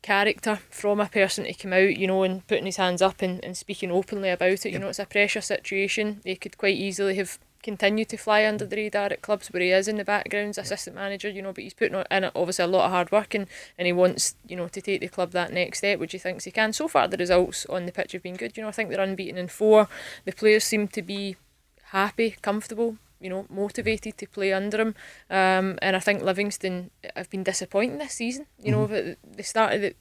[0.01, 3.43] character from a person to come out, you know, and putting his hands up and,
[3.43, 4.66] and speaking openly about it.
[4.66, 4.82] You yep.
[4.82, 6.22] know, it's a pressure situation.
[6.24, 9.72] He could quite easily have continued to fly under the radar at clubs where he
[9.72, 12.63] is in the background as assistant manager, you know, but he's putting in it obviously
[12.63, 13.45] a lot of hard work and,
[13.78, 16.45] and he wants, you know, to take the club that next step, which he thinks
[16.45, 16.72] he can.
[16.72, 18.55] So far the results on the pitch have been good.
[18.55, 19.89] You know, I think they're unbeaten in four.
[20.24, 21.36] The players seem to be
[21.88, 24.95] happy, comfortable, you know, motivated to play under him.
[25.30, 28.45] Um, and I think Livingston have been disappointing this season.
[28.63, 28.93] You mm-hmm.
[28.93, 29.82] know, they started.
[29.82, 29.93] The,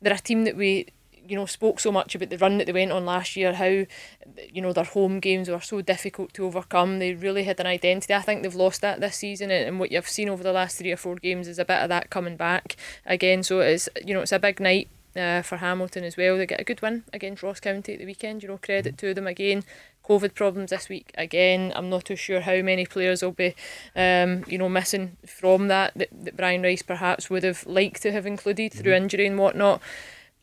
[0.00, 0.86] they're a team that we,
[1.28, 3.54] you know, spoke so much about the run that they went on last year.
[3.54, 6.98] How, you know, their home games were so difficult to overcome.
[6.98, 8.14] They really had an identity.
[8.14, 10.92] I think they've lost that this season, and what you've seen over the last three
[10.92, 13.42] or four games is a bit of that coming back again.
[13.42, 16.36] So it's, you know, it's a big night uh, for Hamilton as well.
[16.36, 18.42] They get a good win against Ross County at the weekend.
[18.42, 19.64] You know, credit to them again.
[20.04, 21.72] COVID problems this week again.
[21.76, 23.54] I'm not too sure how many players will be,
[23.94, 26.08] um, you know, missing from that, that.
[26.12, 29.04] That Brian Rice perhaps would have liked to have included through mm-hmm.
[29.04, 29.80] injury and whatnot.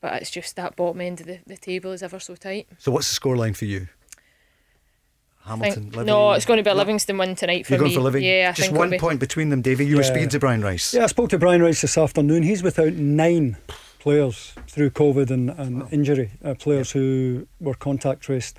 [0.02, 2.68] But it's just that bottom end of the, the table is ever so tight.
[2.78, 3.88] So what's the scoreline for you?
[5.44, 7.96] Hamilton, think, No, it's going to be a Livingston win tonight for You're me.
[7.96, 8.24] For Living?
[8.24, 9.88] Yeah, I just one point between them, David.
[9.88, 9.98] You yeah.
[9.98, 10.94] were speaking to Brian Rice.
[10.94, 12.44] Yeah, I spoke to Brian Rice this afternoon.
[12.44, 13.58] He's without nine
[14.00, 15.88] players through COVID and, and wow.
[15.92, 16.32] injury.
[16.44, 17.02] Uh, players yep.
[17.02, 18.58] who were contact traced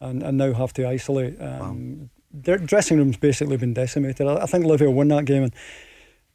[0.00, 1.40] and, and now have to isolate.
[1.40, 2.08] Um, wow.
[2.30, 4.26] Their dressing room's basically been decimated.
[4.26, 5.52] I, I think Livy will win that game, and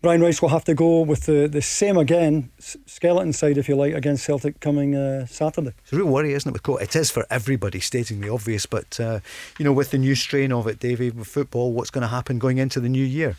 [0.04, 3.76] Brian Rice will have to go with the, the same again, skeleton side, if you
[3.78, 5.72] like, against Celtic coming uh, Saturday.
[5.82, 6.82] It's a real worry, isn't it, with COVID?
[6.82, 9.22] It is for everybody, stating the obvious, but, uh,
[9.58, 12.38] you know, with the new strain of it, Davey, with football, what's going to happen
[12.38, 13.38] going into the new year?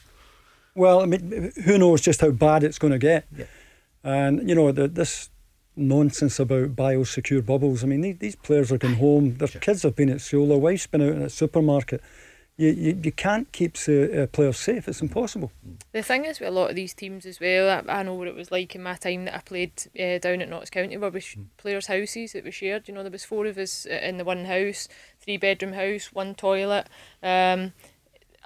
[0.74, 3.26] Well, I mean, who knows just how bad it's going to get.
[3.36, 3.44] Yeah.
[4.02, 5.28] And, you know, the, this
[5.76, 7.84] nonsense about biosecure bubbles.
[7.84, 9.36] I mean, these, these players are going home.
[9.36, 9.60] Their sure.
[9.60, 10.48] kids have been at school.
[10.48, 12.00] Their wife's been out in a supermarket.
[12.56, 14.86] You, you, you can't keep uh, players safe.
[14.86, 15.50] It's impossible.
[15.90, 18.28] The thing is with a lot of these teams as well, I, I know what
[18.28, 21.10] it was like in my time that I played uh, down at Notts County where
[21.10, 21.46] we sh- mm.
[21.56, 22.86] players' houses that we shared.
[22.86, 24.86] You know, there was four of us uh, in the one house,
[25.20, 26.86] three bedroom house, one toilet.
[27.24, 27.72] Um,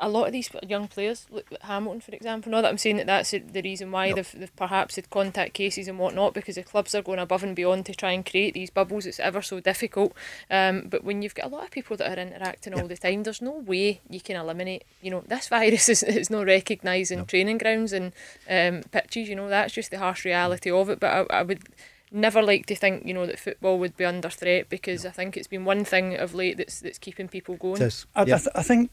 [0.01, 2.99] a lot of these young players, look at Hamilton for example, not that I'm saying
[2.99, 6.63] that that's the reason why they've, they've perhaps had contact cases and whatnot, because the
[6.63, 9.07] clubs are going above and beyond to try and create these bubbles.
[9.07, 10.13] It's ever so difficult.
[10.51, 13.25] Um, but when you've got a lot of people that are interacting all the time,
[13.25, 14.85] there's no way you can eliminate.
[15.03, 18.13] You know, this virus is, is not recognised in training grounds and
[18.49, 19.29] um, pitches.
[19.29, 21.01] You know, that's just the harsh reality of it.
[21.01, 21.63] But I, I would
[22.11, 25.37] never like to think you know that football would be under threat because I think
[25.37, 27.77] it's been one thing of late that's that's keeping people going.
[28.15, 28.91] I, I, th- I think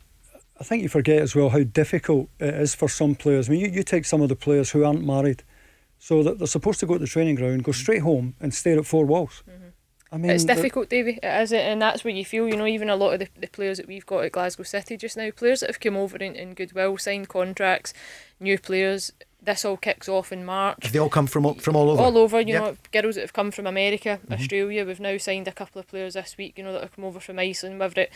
[0.59, 3.49] I think you forget as well how difficult it is for some players.
[3.49, 5.43] I mean, you, you take some of the players who aren't married,
[5.99, 8.77] so that they're supposed to go to the training ground, go straight home, and stare
[8.79, 9.43] at four walls.
[9.49, 9.65] Mm-hmm.
[10.11, 11.19] I mean, it's difficult, Davy.
[11.21, 12.47] It is, and that's where you feel.
[12.47, 14.95] You know, even a lot of the, the players that we've got at Glasgow City
[14.95, 17.93] just now, players that have come over in, in goodwill, signed contracts,
[18.39, 19.11] new players.
[19.41, 20.79] This all kicks off in March.
[20.83, 22.01] Have they all come from from all over?
[22.01, 22.39] All over.
[22.39, 22.63] You yep.
[22.63, 24.33] know, girls that have come from America, mm-hmm.
[24.33, 24.85] Australia.
[24.85, 26.57] We've now signed a couple of players this week.
[26.57, 27.79] You know, that have come over from Iceland.
[27.79, 28.13] Whether it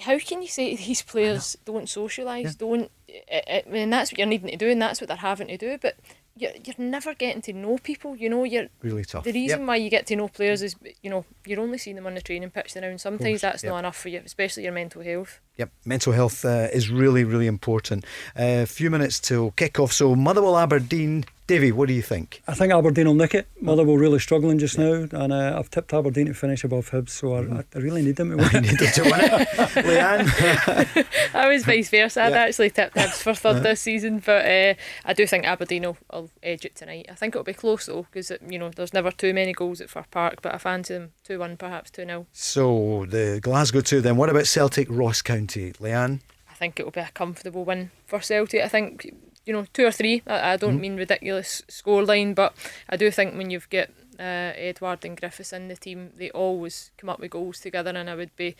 [0.00, 2.52] how can you say these players don't socialise, yeah.
[2.58, 2.90] don't?
[3.32, 5.78] I mean, that's what you're needing to do, and that's what they're having to do.
[5.80, 5.96] But
[6.36, 8.16] you're, you're never getting to know people.
[8.16, 9.24] You know, you're really tough.
[9.24, 9.68] The reason yep.
[9.68, 12.20] why you get to know players is, you know, you're only seeing them on the
[12.20, 13.72] training pitch now, and sometimes that's yep.
[13.72, 15.40] not enough for you, especially your mental health.
[15.56, 18.04] Yep, mental health uh, is really, really important.
[18.36, 19.92] A uh, few minutes till kick off.
[19.92, 22.42] So Motherwell Aberdeen Davy, what do you think?
[22.46, 23.48] I think Aberdeen will nick it.
[23.58, 27.36] Motherwell really struggling just now, and uh, I've tipped Aberdeen to finish above Hibs, so
[27.36, 27.64] I, mm.
[27.74, 28.48] I really need them to win.
[28.52, 29.48] I need them to win it.
[29.88, 31.06] Leanne?
[31.34, 32.24] I was vice versa.
[32.24, 32.38] I'd yeah.
[32.40, 33.60] actually tipped Hibs for 3rd uh-huh.
[33.60, 34.74] this season, but uh,
[35.06, 37.06] I do think Aberdeen will, will, edge it tonight.
[37.08, 39.88] I think it'll be close though, because you know there's never too many goals at
[39.88, 42.26] Fir Park, but I fancy them 2 1, perhaps 2 0.
[42.30, 44.18] So the Glasgow 2 then.
[44.18, 45.72] What about Celtic Ross County?
[45.80, 46.20] Leanne?
[46.50, 48.62] I think it will be a comfortable win for Celtic.
[48.62, 49.14] I think
[49.48, 50.22] you know, two or three.
[50.26, 52.54] I, I don't mm mean ridiculous scoreline, but
[52.88, 53.88] I do think when you've got
[54.20, 58.10] uh, Edouard and Griffiths in the team, they always come up with goals together, and
[58.10, 58.54] I would be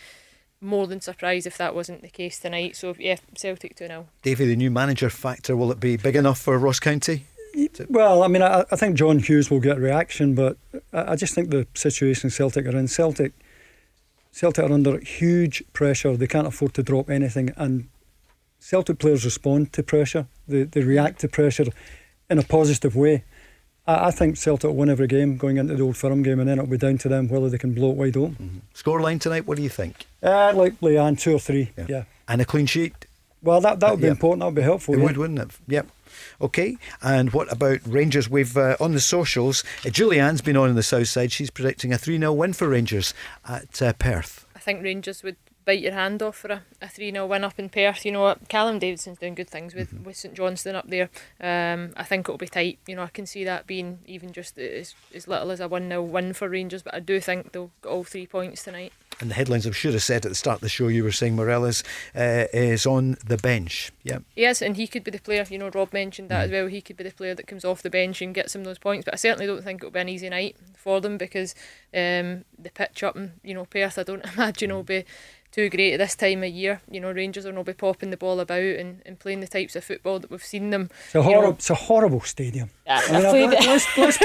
[0.62, 2.74] more than surprised if that wasn't the case tonight.
[2.74, 4.08] So yeah, Celtic 2 0.
[4.22, 7.26] Davy, the new manager factor, will it be big enough for Ross County?
[7.88, 10.56] Well, I mean, I, I think John Hughes will get a reaction, but
[10.92, 13.32] I, I just think the situation Celtic are in, Celtic,
[14.32, 16.16] Celtic are under huge pressure.
[16.16, 17.88] They can't afford to drop anything, and
[18.58, 20.26] Celtic players respond to pressure.
[20.46, 21.66] They, they react to pressure
[22.28, 23.24] in a positive way.
[23.86, 26.48] I, I think Celtic will win every game going into the Old Firm game, and
[26.48, 28.34] then it'll be down to them whether they can blow it wide open.
[28.34, 28.58] Mm-hmm.
[28.74, 30.06] Scoreline tonight, what do you think?
[30.22, 31.72] Uh, like Leanne, two or three.
[31.76, 31.86] Yeah.
[31.88, 32.04] yeah.
[32.28, 33.06] And a clean sheet?
[33.42, 34.40] Well, that that would be important.
[34.40, 34.94] That would be helpful.
[34.94, 35.04] It yeah.
[35.04, 35.50] would, wouldn't it?
[35.68, 35.86] Yep.
[36.40, 36.76] Okay.
[37.02, 38.28] And what about Rangers?
[38.28, 39.62] We've uh, on the socials.
[39.84, 41.30] Uh, Julianne's been on in the south side.
[41.30, 43.14] She's predicting a 3 0 win for Rangers
[43.48, 44.46] at uh, Perth.
[44.56, 45.36] I think Rangers would
[45.68, 48.06] bite your hand off for a, a 3 0 win up in Perth.
[48.06, 50.04] You know, Callum Davidson's doing good things with, mm-hmm.
[50.04, 51.10] with St Johnstone up there.
[51.42, 52.78] Um, I think it'll be tight.
[52.86, 55.86] You know, I can see that being even just as, as little as a 1
[55.86, 58.94] 0 win for Rangers, but I do think they'll get all three points tonight.
[59.20, 61.12] And the headlines I'm sure I said at the start of the show, you were
[61.12, 61.82] saying Morelos
[62.14, 63.90] uh, is on the bench.
[64.04, 64.20] Yeah.
[64.36, 65.44] Yes, and he could be the player.
[65.50, 66.44] You know, Rob mentioned that mm.
[66.44, 66.66] as well.
[66.68, 68.78] He could be the player that comes off the bench and gets some of those
[68.78, 69.04] points.
[69.04, 71.56] But I certainly don't think it'll be an easy night for them because
[71.92, 75.04] um, the pitch up in you know Perth, I don't imagine will be
[75.52, 76.80] too great at this time of year.
[76.90, 79.76] You know, Rangers will not be popping the ball about and, and playing the types
[79.76, 80.90] of football that we've seen them.
[81.06, 82.70] It's a, horrible, it's a horrible stadium.
[82.86, 84.20] Yeah, I mean, let's, let's,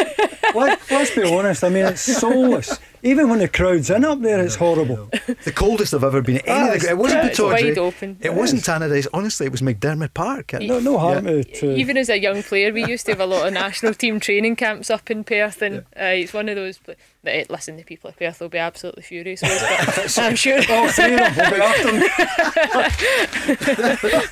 [0.55, 1.63] let's, let's, be honest.
[1.63, 2.79] I mean, it's soulless.
[3.05, 5.09] Even when the crowd's in up there, it's horrible.
[5.43, 8.17] The coldest I've ever been at any ah, It wasn't Pittodrie.
[8.21, 9.07] It wasn't Tannadice.
[9.13, 10.53] Honestly, it was McDiarmid Park.
[10.53, 11.41] No, no harm yeah.
[11.41, 14.21] to, Even as a young player, we used to have a lot of national team
[14.21, 16.05] training camps up in Perth, and yeah.
[16.05, 16.79] uh, it's one of those.
[17.23, 20.59] That, uh, listen, the people of Perth will be absolutely furious with us, I'm sure.
[20.69, 22.09] All three of them will be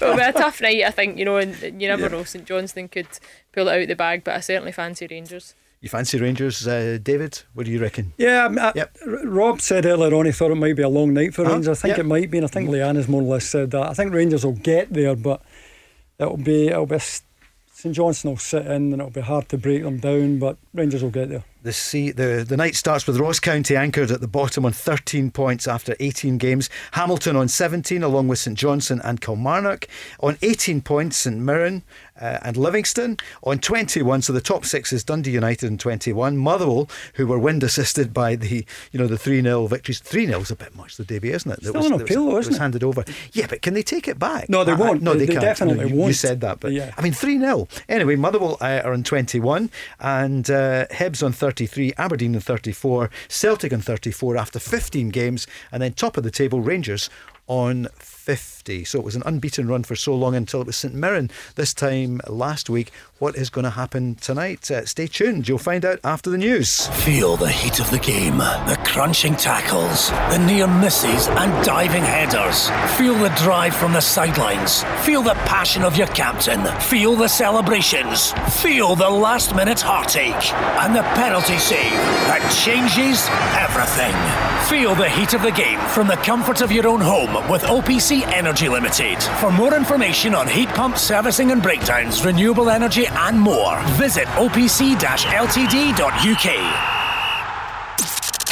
[0.02, 1.18] It'll be a tough night, I think.
[1.18, 2.08] You know, and you never yeah.
[2.10, 2.24] know.
[2.24, 3.08] St Johnstone could
[3.52, 5.56] pull it out the bag, but I certainly fancy Rangers.
[5.82, 7.42] You fancy Rangers, uh, David?
[7.56, 8.14] What do you reckon?
[8.16, 8.96] Yeah, I, yep.
[9.24, 11.56] Rob said earlier on he thought it might be a long night for uh-huh.
[11.56, 11.80] Rangers.
[11.80, 12.06] I think yep.
[12.06, 13.90] it might be, and I think Leanne has more or less said that.
[13.90, 15.42] I think Rangers will get there, but
[16.20, 19.82] it'll be it'll be St Johnstone will sit in, and it'll be hard to break
[19.82, 20.38] them down.
[20.38, 21.44] But Rangers will get there.
[21.64, 25.30] The, sea, the, the night starts with Ross County anchored at the bottom on 13
[25.30, 26.72] points after 18 games.
[26.94, 29.88] Hamilton on 17, along with St Johnstone and Kilmarnock.
[30.22, 31.84] On 18 points, St Mirren
[32.20, 33.18] uh, and Livingston.
[33.44, 36.36] On 21, so the top six is Dundee United in 21.
[36.36, 40.00] Motherwell, who were wind assisted by the you know the 3 0 victories.
[40.00, 41.60] 3 0 is a bit much the Davy, isn't it?
[41.60, 42.56] Still was, an appeal, was, isn't it?
[42.56, 43.06] was handed over.
[43.34, 44.50] Yeah, but can they take it back?
[44.50, 45.04] No, they won't.
[45.04, 45.42] no, they, they, can't.
[45.42, 46.08] definitely no, you, won't.
[46.08, 46.94] You said that, but yeah.
[46.98, 47.68] I mean 3 0.
[47.88, 51.51] Anyway, Motherwell uh, are on 21 and uh, Hibs on 30.
[51.52, 56.32] 33, Aberdeen in 34, Celtic in 34 after 15 games, and then top of the
[56.32, 57.10] table, Rangers
[57.48, 58.61] on 50.
[58.62, 61.74] So it was an unbeaten run for so long until it was St Mirren this
[61.74, 62.92] time last week.
[63.18, 64.70] What is going to happen tonight?
[64.70, 65.48] Uh, stay tuned.
[65.48, 66.88] You'll find out after the news.
[67.04, 72.70] Feel the heat of the game, the crunching tackles, the near misses and diving headers.
[72.98, 74.84] Feel the drive from the sidelines.
[75.06, 76.64] Feel the passion of your captain.
[76.82, 78.32] Feel the celebrations.
[78.62, 81.92] Feel the last minute heartache and the penalty save
[82.30, 84.14] that changes everything.
[84.70, 88.22] Feel the heat of the game from the comfort of your own home with OPC
[88.28, 89.24] Energy Limited.
[89.40, 94.92] For more information on heat pump servicing and breakdowns, renewable energy, and more, visit opc-ltd.uk.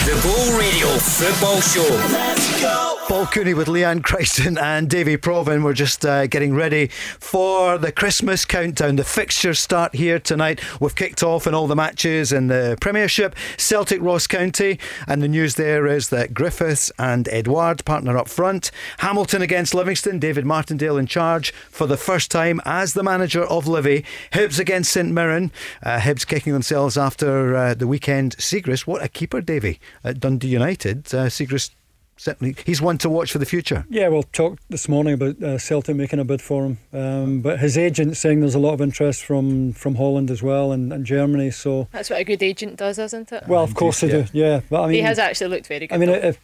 [0.05, 2.13] The Go Radio Football Show.
[2.13, 2.98] Let's go.
[3.09, 5.63] Paul Cooney with Leanne Crichton and Davy Provan.
[5.63, 6.89] We're just uh, getting ready
[7.19, 8.97] for the Christmas countdown.
[8.97, 10.61] The fixtures start here tonight.
[10.79, 13.35] We've kicked off in all the matches in the Premiership.
[13.57, 18.69] Celtic Ross County, and the news there is that Griffiths and Edouard partner up front.
[18.99, 20.19] Hamilton against Livingston.
[20.19, 24.05] David Martindale in charge for the first time as the manager of Livy.
[24.33, 25.51] Hibs against St Mirren.
[25.81, 28.37] Uh, Hibs kicking themselves after uh, the weekend.
[28.37, 31.07] Siegrist, what a keeper, Davy at Dundee United.
[31.07, 31.71] Uh, Siegrist
[32.19, 33.85] certainly he's one to watch for the future.
[33.89, 37.59] Yeah, we'll talk this morning about uh, Celtic making a bid for him, um, but
[37.59, 41.05] his agent saying there's a lot of interest from from Holland as well and, and
[41.05, 41.49] Germany.
[41.51, 43.47] So that's what a good agent does, isn't it?
[43.47, 44.25] Well, of course they do.
[44.33, 45.95] Yeah, but I mean, he has actually looked very good.
[45.95, 46.39] I mean, if,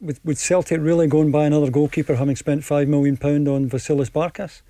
[0.00, 4.10] with, with Celtic really going by another goalkeeper, having spent five million pound on Vasilis
[4.10, 4.62] Barkas.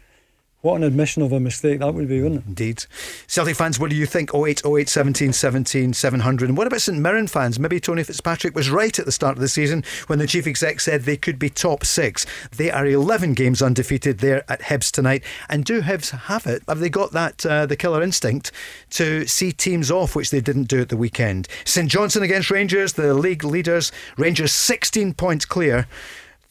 [0.67, 2.49] What an admission of a mistake that would be, wouldn't it?
[2.49, 2.87] Indeed.
[3.29, 4.35] Celtic fans, what do you think?
[4.35, 6.49] 08, 08, 17, 17, 700.
[6.49, 7.61] And what about St Mirren fans?
[7.61, 10.81] Maybe Tony Fitzpatrick was right at the start of the season when the chief exec
[10.81, 12.27] said they could be top six.
[12.57, 15.23] They are 11 games undefeated there at Hibs tonight.
[15.49, 16.65] And do Hibs have it?
[16.67, 18.51] Have they got that, uh, the killer instinct
[18.91, 21.47] to see teams off, which they didn't do at the weekend?
[21.65, 23.93] St Johnstone against Rangers, the league leaders.
[24.17, 25.87] Rangers 16 points clear.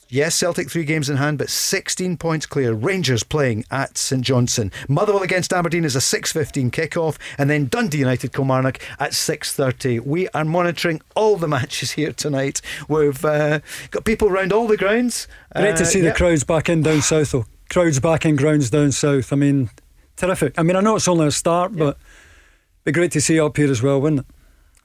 [0.08, 2.74] Yes, Celtic three games in hand, but 16 points clear.
[2.74, 4.72] Rangers playing at St Johnstone.
[4.88, 10.02] Motherwell against Aberdeen is a 6.15 kickoff, and then Dundee United Kilmarnock at 6.30.
[10.02, 12.62] We are monitoring all the matches here tonight.
[12.88, 15.28] We've uh, got people around all the grounds.
[15.56, 16.14] Great uh, to see yep.
[16.14, 17.46] the crowds back in down south, though.
[17.72, 19.34] Crowds back in grounds down south.
[19.34, 19.72] I mean,
[20.18, 20.54] terrific.
[20.60, 21.80] I mean, I know it's only a start, yep.
[21.80, 21.98] but
[22.84, 24.28] be great to see up here as well, wouldn't it?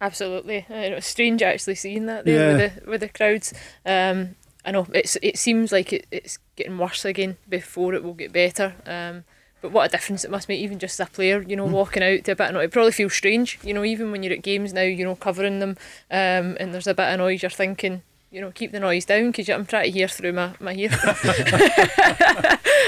[0.03, 2.57] Absolutely, it was strange actually seeing that there yeah.
[2.57, 3.53] with the with the crowds.
[3.85, 8.15] Um, I know it's it seems like it, it's getting worse again before it will
[8.15, 8.75] get better.
[8.87, 9.25] Um,
[9.61, 11.73] but what a difference it must make, even just as a player, you know, mm.
[11.73, 12.65] walking out to a bit of noise.
[12.65, 15.59] It probably feels strange, you know, even when you're at games now, you know, covering
[15.59, 15.77] them,
[16.11, 19.27] um, and there's a bit of noise, you're thinking, you know, keep the noise down
[19.29, 20.91] because I'm trying to hear through my, my ear.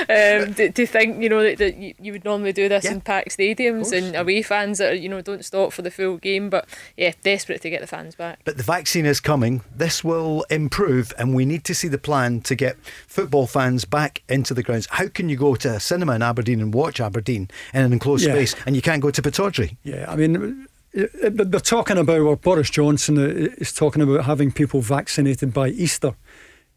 [0.02, 2.92] um, to, to think, you know, that, that you, you would normally do this yeah.
[2.92, 6.16] in packed stadiums and away fans that, are, you know, don't stop for the full
[6.18, 6.48] game.
[6.48, 8.38] But yeah, desperate to get the fans back.
[8.44, 9.62] But the vaccine is coming.
[9.74, 12.76] This will improve, and we need to see the plan to get
[13.08, 14.86] football fans back into the grounds.
[14.90, 18.24] How can you go to a cinema in Aberdeen and watch Aberdeen in an enclosed
[18.24, 18.32] yeah.
[18.32, 19.76] space and you can't go to Pittodrie?
[19.82, 25.52] Yeah, I mean, they're talking about, or Boris Johnson is talking about having people vaccinated
[25.52, 26.14] by Easter.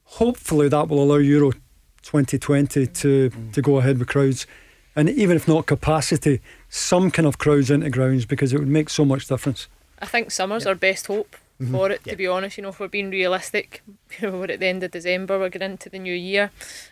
[0.03, 1.51] Hopefully, that will allow Euro
[2.03, 3.53] 2020 to, mm.
[3.53, 4.47] to go ahead with crowds.
[4.95, 8.89] And even if not capacity, some kind of crowds into grounds because it would make
[8.89, 9.67] so much difference.
[9.99, 10.69] I think summer's yep.
[10.69, 11.73] our best hope mm-hmm.
[11.73, 12.57] for it, to be honest.
[12.57, 15.49] You know, if we're being realistic, you know, we're at the end of December, we're
[15.49, 16.51] getting into the new year.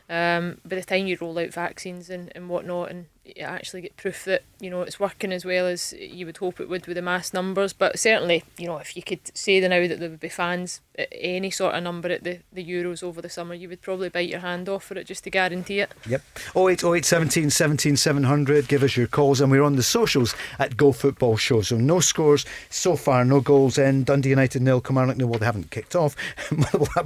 [0.10, 3.96] Um, by the time you roll out vaccines and, and whatnot, and you actually get
[3.96, 6.96] proof that you know it's working as well as you would hope it would with
[6.96, 7.72] the mass numbers.
[7.72, 10.82] But certainly, you know, if you could say the now that there would be fans
[10.98, 14.10] at any sort of number at the, the Euros over the summer, you would probably
[14.10, 15.92] bite your hand off for it just to guarantee it.
[16.08, 16.22] Yep.
[16.56, 18.68] 08 08 17 17 700.
[18.68, 21.62] Give us your calls, and we're on the socials at Go Football Show.
[21.62, 24.04] So no scores so far, no goals in.
[24.04, 25.28] Dundee United nil, Kilmarnock nil.
[25.28, 26.16] Well, they haven't kicked off.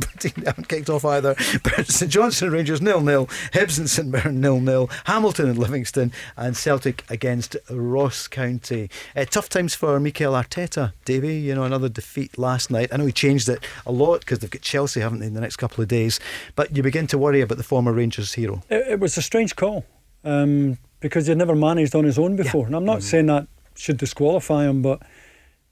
[0.07, 1.35] Aberdeen haven't kicked off either.
[1.63, 3.27] But St Johnstone Rangers nil nil.
[3.53, 4.89] Hibs and St Mirren nil nil.
[5.05, 8.89] Hamilton and Livingston and Celtic against Ross County.
[9.15, 11.35] Uh, tough times for Mikel Arteta, Davy.
[11.35, 12.89] You know, another defeat last night.
[12.91, 15.41] I know he changed it a lot because they've got Chelsea, haven't they, in the
[15.41, 16.19] next couple of days.
[16.55, 18.63] But you begin to worry about the former Rangers hero.
[18.69, 19.85] It, it was a strange call
[20.23, 22.61] um, because he'd never managed on his own before.
[22.61, 22.67] Yeah.
[22.67, 23.03] And I'm not mm.
[23.03, 25.01] saying that should disqualify him, but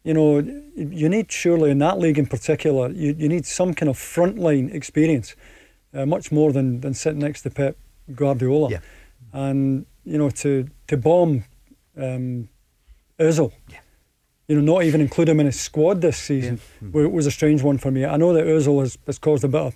[0.05, 0.37] you know,
[0.75, 4.71] you need surely in that league in particular, you, you need some kind of frontline
[4.71, 5.35] experience,
[5.95, 7.75] uh, much more than, than sitting next to Pep
[8.13, 8.69] Guardiola.
[8.69, 8.79] Yeah.
[9.33, 11.43] And you know, to to bomb
[11.97, 12.47] um,
[13.19, 13.79] Ozil, yeah.
[14.47, 16.87] you know, not even include him in his squad this season yeah.
[16.89, 17.11] mm-hmm.
[17.11, 18.05] was a strange one for me.
[18.05, 19.75] I know that Ozil has, has caused a bit of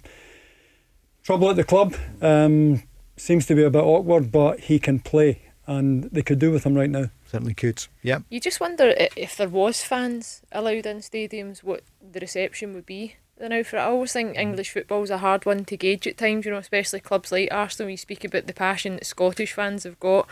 [1.23, 1.95] trouble at the club.
[2.21, 2.83] Um,
[3.17, 6.65] seems to be a bit awkward, but he can play, and they could do with
[6.65, 7.09] him right now.
[7.29, 7.85] Certainly could.
[8.01, 8.19] Yeah.
[8.29, 13.17] You just wonder if there was fans allowed in stadiums, what the reception would be
[13.39, 13.77] now for.
[13.77, 14.39] I always think mm.
[14.39, 17.91] English football's a hard one to gauge at times, you know, especially clubs like Arsenal.
[17.91, 20.27] You speak about the passion that Scottish fans have got.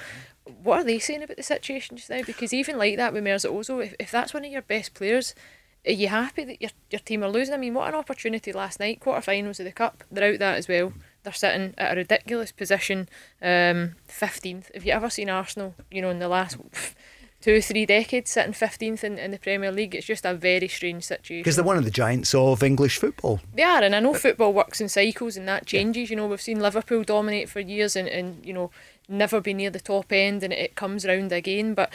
[0.63, 2.23] What are they saying about the situation just now?
[2.23, 5.35] Because even like that with Mesut Ozil, if, if that's one of your best players,
[5.85, 7.53] are you happy that your, your team are losing?
[7.53, 10.03] I mean, what an opportunity last night, quarterfinals of the Cup.
[10.11, 10.93] They're out that as well.
[11.27, 13.09] They're sitting at a ridiculous position,
[13.41, 14.73] um, 15th.
[14.73, 16.55] Have you ever seen Arsenal, you know, in the last
[17.41, 19.93] two, three decades sitting 15th in, in the Premier League.
[19.93, 21.41] It's just a very strange situation.
[21.41, 23.41] Because they're one of the giants of English football.
[23.53, 26.09] They are, and I know football works in cycles and that changes.
[26.09, 26.13] Yeah.
[26.13, 28.71] You know, we've seen Liverpool dominate for years and, and you know,
[29.09, 31.73] never be near the top end and it comes round again.
[31.73, 31.91] But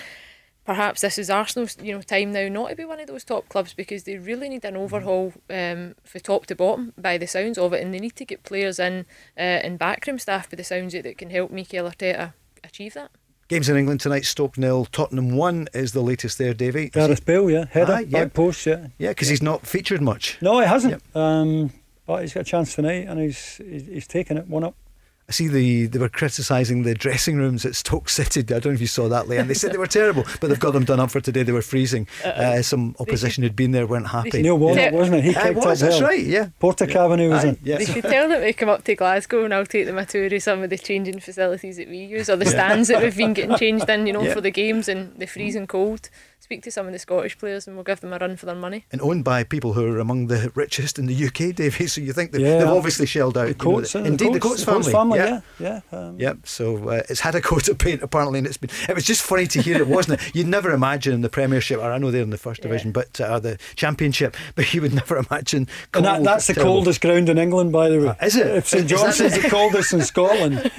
[0.65, 3.49] perhaps this is Arsenal's you know time now not to be one of those top
[3.49, 7.59] clubs because they really need an overhaul um, from top to bottom by the sounds
[7.59, 9.07] of it and they need to get players in
[9.37, 12.33] uh, and backroom staff by the sounds of it that can help Mikel Arteta
[12.63, 13.11] achieve that.
[13.49, 16.55] Games in England tonight: Stoke nil, Tottenham one is the latest there.
[16.55, 20.39] Davy Gareth Bale, yeah, header, ah, back post, yeah, yeah, because he's not featured much.
[20.41, 20.93] No, he hasn't.
[20.93, 21.17] Yep.
[21.17, 21.71] Um,
[22.07, 24.75] but he's got a chance tonight, and he's he's, he's taken it one up.
[25.33, 28.41] I see the they were criticising the dressing rooms at Stoke City.
[28.41, 29.49] I don't know if you saw that, Leanne.
[29.49, 31.43] They said they were terrible, but they've got them done up for today.
[31.43, 32.07] They were freezing.
[32.23, 34.43] Uh, some opposition who'd been there weren't happy.
[34.43, 35.25] Neil Warnock, wasn't it?
[35.25, 36.23] He kicked uh, was, That's right.
[36.23, 36.51] Yeah.
[36.61, 37.59] Portakabany was in.
[37.63, 37.87] Yes.
[37.87, 40.27] They should tell them to come up to Glasgow, and I'll take them a tour
[40.27, 43.33] of some of the changing facilities that we use, or the stands that we've been
[43.33, 44.35] getting changed in, you know, yeah.
[44.35, 46.11] for the games and the freezing cold.
[46.43, 48.55] Speak to some of the Scottish players and we'll give them a run for their
[48.55, 48.85] money.
[48.91, 51.87] And owned by people who are among the richest in the UK, Davy.
[51.87, 53.47] So you think yeah, they've obviously shelled out.
[53.47, 55.19] The Coates, you know, indeed, the Coates, the Coates family.
[55.19, 55.19] family.
[55.19, 55.81] Yeah, yeah.
[55.93, 55.99] Yeah.
[55.99, 56.39] Um, yep.
[56.45, 58.71] So uh, it's had a coat of paint apparently, and it's been.
[58.89, 60.35] It was just funny to hear it, wasn't it?
[60.35, 62.65] You'd never imagine in the Premiership, or I know they're in the first yeah.
[62.65, 65.69] division, but uh, the Championship, but you would never imagine.
[65.95, 66.75] and that, that's the terrible.
[66.75, 68.09] coldest ground in England, by the way.
[68.09, 68.47] Uh, is it?
[68.47, 70.71] If St Johnstone's the coldest in Scotland.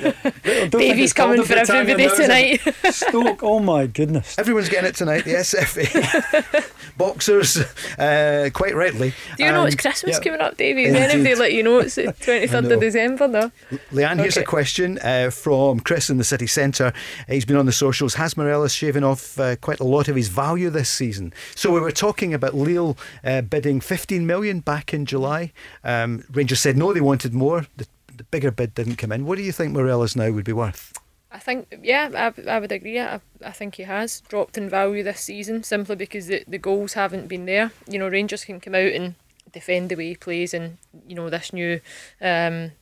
[0.71, 2.61] Baby's coming for everybody tonight.
[2.91, 4.37] Stoke, oh my goodness.
[4.37, 6.69] Everyone's getting it tonight, the SFA.
[6.97, 7.57] Boxers,
[7.97, 9.13] uh, quite rightly.
[9.37, 10.23] Do you know it's Christmas yeah.
[10.23, 10.85] coming up, Davey?
[10.85, 13.51] Is anybody let you know it's the 23rd of December now?
[13.91, 16.93] Leanne, here's a question uh, from Chris in the city centre.
[17.27, 18.13] He's been on the socials.
[18.15, 21.33] Has Morelos shaven off uh, quite a lot of his value this season?
[21.55, 25.51] So we were talking about Lille uh, bidding 15 million back in July.
[25.83, 27.65] Um, Rangers said no, they wanted more.
[27.77, 29.25] The, the bigger bid didn't come in.
[29.25, 30.93] What do you think Morelos now would be worth?
[31.33, 32.99] I think, yeah, I, I would agree.
[32.99, 36.93] I, I think he has dropped in value this season simply because the, the goals
[36.93, 37.71] haven't been there.
[37.87, 39.15] You know, Rangers can come out and
[39.51, 40.77] defend the way he plays and,
[41.07, 41.81] you know, this new
[42.21, 42.73] um,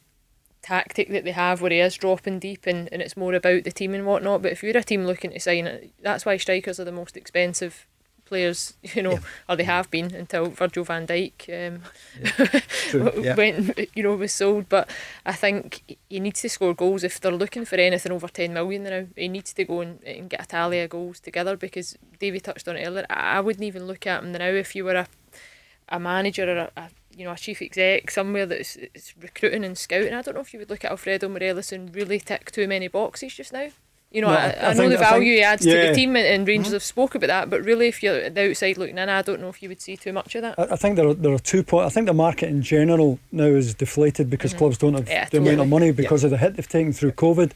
[0.62, 3.72] tactic that they have where he is dropping deep and, and it's more about the
[3.72, 4.42] team and whatnot.
[4.42, 7.88] But if you're a team looking to sign that's why strikers are the most expensive
[8.32, 9.50] players, you know, yeah.
[9.50, 11.82] or they have been until Virgil van Dijk um,
[13.24, 13.36] yeah.
[13.36, 14.70] went, you know, was sold.
[14.70, 14.90] But
[15.26, 18.84] I think he needs to score goals if they're looking for anything over 10 million
[18.84, 19.06] now.
[19.18, 22.68] He needs to go and, and get a tally of goals together because David touched
[22.70, 23.06] on it earlier.
[23.10, 25.08] I, I wouldn't even look at him now if you were a,
[25.90, 28.78] a manager or a, a you know, a chief exec somewhere that's
[29.20, 30.14] recruiting and scouting.
[30.14, 32.88] I don't know if you would look at Alfredo Morelos and really tick too many
[32.88, 33.68] boxes just now.
[34.12, 35.74] You know, no, I, I, I, know the value think, he adds yeah.
[35.74, 36.74] to the team, and, and Rangers mm-hmm.
[36.74, 37.50] have spoke about that.
[37.50, 39.96] But really, if you're the outside looking in, I don't know if you would see
[39.96, 40.60] too much of that.
[40.60, 41.90] I, I think there are, there are two points.
[41.92, 44.58] I think the market in general now is deflated because mm-hmm.
[44.60, 45.54] clubs don't have yeah, the totally.
[45.54, 46.28] amount of money because yeah.
[46.28, 47.54] of the hit they've taken through COVID,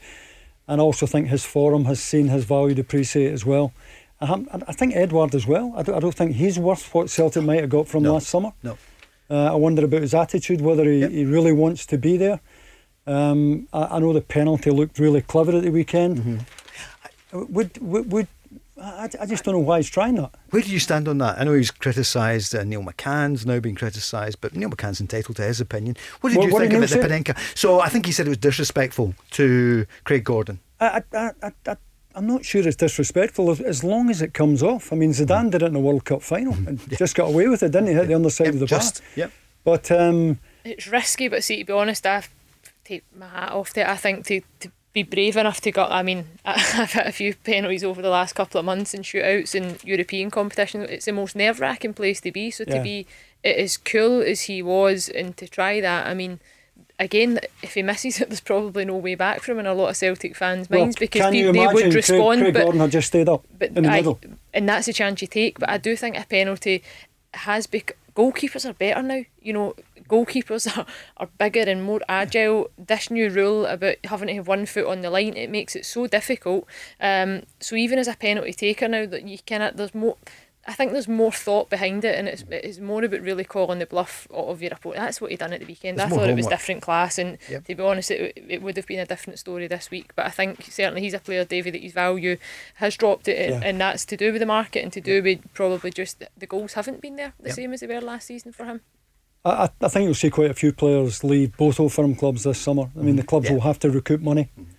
[0.66, 3.74] and I also think his form has seen his value depreciate as well.
[4.20, 5.74] I, I think Edouard as well.
[5.76, 8.14] I don't, I don't think he's worth what Celtic might have got from no.
[8.14, 8.52] last summer.
[8.62, 8.78] No.
[9.28, 11.10] Uh, I wonder about his attitude, whether he, yep.
[11.10, 12.40] he really wants to be there.
[13.06, 16.18] Um, I, I, know the penalty looked really clever at the weekend.
[16.18, 17.54] Mm-hmm.
[17.54, 18.28] Would would, would
[18.80, 20.34] I, I just don't know why he's trying that.
[20.50, 21.38] Where do you stand on that?
[21.38, 25.42] I know he's criticised, uh, Neil McCann's now being criticised, but Neil McCann's entitled to
[25.42, 25.96] his opinion.
[26.20, 27.56] What did what, you what think did about the Panenka?
[27.56, 30.60] So I think he said it was disrespectful to Craig Gordon.
[30.78, 31.76] I, I, I, I,
[32.14, 34.92] I'm not sure it's disrespectful as long as it comes off.
[34.92, 35.50] I mean, Zidane mm.
[35.52, 36.68] did it in the World Cup final mm-hmm.
[36.68, 36.98] and yeah.
[36.98, 37.94] just got away with it, didn't he?
[37.94, 39.08] Hit the underside yep, of the just, bar.
[39.16, 39.32] Yep.
[39.64, 41.28] But um, it's risky.
[41.28, 42.24] But see, to be honest, I
[42.86, 43.88] take my hat off to it.
[43.88, 45.84] I think to, to be brave enough to go.
[45.84, 49.54] I mean, I've had a few penalties over the last couple of months in shootouts
[49.54, 50.88] in European competitions.
[50.90, 52.50] It's the most nerve wracking place to be.
[52.50, 52.78] So yeah.
[52.78, 53.06] to be
[53.44, 56.40] as cool as he was and to try that, I mean,
[56.98, 59.96] again, if he misses it, there's probably no way back from in a lot of
[59.96, 62.40] Celtic fans' well, minds because they, they would respond.
[62.40, 64.18] Craig, Craig but, Gordon had just stayed up but in the I, middle.
[64.54, 65.58] And that's a chance you take.
[65.58, 66.82] But I do think a penalty
[67.34, 67.96] has become.
[68.16, 69.22] Goalkeepers are better now.
[69.40, 69.74] You know,
[70.08, 70.86] goalkeepers are,
[71.18, 72.70] are bigger and more agile.
[72.78, 75.84] This new rule about having to have one foot on the line, it makes it
[75.84, 76.66] so difficult.
[77.00, 80.16] Um, so even as a penalty taker now, that you cannot, there's more.
[80.68, 83.86] I think there's more thought behind it, and it's it's more about really calling the
[83.86, 85.00] bluff of your opponent.
[85.00, 85.98] That's what he done at the weekend.
[85.98, 86.32] There's I thought homework.
[86.32, 87.64] it was different class, and yep.
[87.64, 90.14] to be honest, it, it would have been a different story this week.
[90.16, 92.36] But I think certainly he's a player, David, that his value
[92.74, 93.60] has dropped it, yeah.
[93.62, 96.72] and that's to do with the market and to do with probably just the goals
[96.72, 97.56] haven't been there the yep.
[97.56, 98.80] same as they were last season for him.
[99.44, 102.58] I, I think you'll see quite a few players leave both old firm clubs this
[102.58, 102.90] summer.
[102.96, 103.28] I mean, the mm-hmm.
[103.28, 103.54] clubs yeah.
[103.54, 104.50] will have to recoup money.
[104.58, 104.72] Mm-hmm.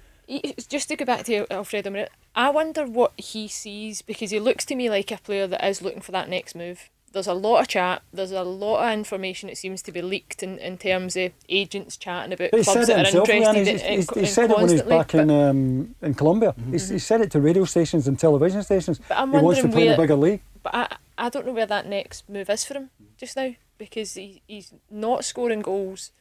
[0.67, 4.75] Just to go back to Alfredo, I wonder what he sees because he looks to
[4.75, 6.89] me like a player that is looking for that next move.
[7.13, 8.01] There's a lot of chat.
[8.11, 11.95] There's a lot of information that seems to be leaked in, in terms of agents
[11.95, 13.67] chatting about he clubs that are interested.
[13.67, 16.53] He's, in, he's, he said it when he's back in um, in Colombia.
[16.59, 16.73] Mm-hmm.
[16.73, 18.99] He's, he said it to radio stations and television stations.
[19.07, 20.41] But I'm he wants to play where, in a bigger league.
[20.61, 24.13] But I, I don't know where that next move is for him just now because
[24.15, 26.11] he, he's not scoring goals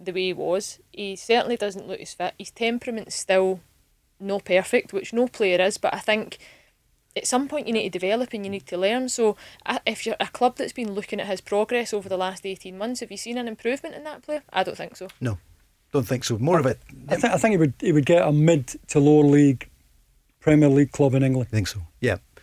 [0.00, 0.78] the way he was.
[0.92, 2.34] He certainly doesn't look as fit.
[2.38, 3.60] His temperament's still
[4.20, 6.38] not perfect, which no player is, but I think
[7.16, 9.08] at some point you need to develop and you need to learn.
[9.08, 9.36] So
[9.86, 13.00] if you're a club that's been looking at his progress over the last 18 months,
[13.00, 14.42] have you seen an improvement in that player?
[14.52, 15.08] I don't think so.
[15.20, 15.38] No,
[15.92, 16.38] don't think so.
[16.38, 16.78] More of it.
[17.08, 19.68] I, th- I think he would, he would get a mid to lower league
[20.40, 21.48] Premier League club in England.
[21.52, 21.80] I think so,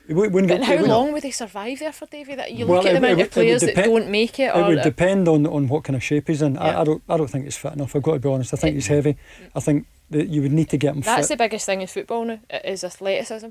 [0.10, 0.28] yeah.
[0.28, 2.36] But how long would they survive there for, Davy?
[2.36, 4.56] That you well, look at the amount of players that don't make it.
[4.56, 6.56] It would depend on, on what kind of shape he's in.
[6.56, 6.62] Yeah.
[6.62, 7.96] I, I, don't I don't think he's fit enough.
[7.96, 8.54] I've got to be honest.
[8.54, 9.18] I think it, he's heavy.
[9.56, 11.02] I think that you would need to get him.
[11.02, 11.38] That's fit.
[11.38, 12.40] the biggest thing in football now.
[12.50, 13.50] It is athleticism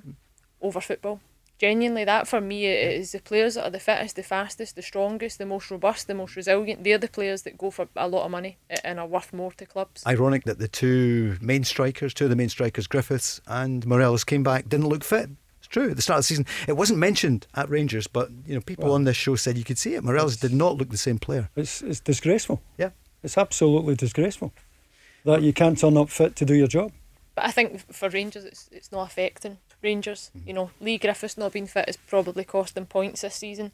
[0.61, 1.21] over football.
[1.59, 5.39] Genuinely, that for me is the players that are the fittest, the fastest, the strongest,
[5.39, 6.85] the most robust, the most resilient.
[6.85, 9.67] They're the players that go for a lot of money and are worth more to
[9.67, 10.05] clubs.
[10.07, 14.45] Ironic that the two main strikers, two of the main strikers, Griffiths and Morelos, came
[14.45, 15.31] back, didn't look fit
[15.69, 15.91] true.
[15.91, 18.87] At the start of the season, it wasn't mentioned at Rangers, but you know, people
[18.87, 20.05] well, on this show said you could see it.
[20.05, 21.51] Morelos did not look the same player.
[21.57, 22.63] It's it's disgraceful.
[22.77, 22.91] Yeah,
[23.23, 24.53] it's absolutely disgraceful
[25.25, 26.93] that you can't turn up fit to do your job.
[27.35, 30.31] But I think for Rangers, it's it's not affecting Rangers.
[30.37, 30.49] Mm-hmm.
[30.49, 33.73] You know, Leigh Griffiths not being fit has probably cost them points this season.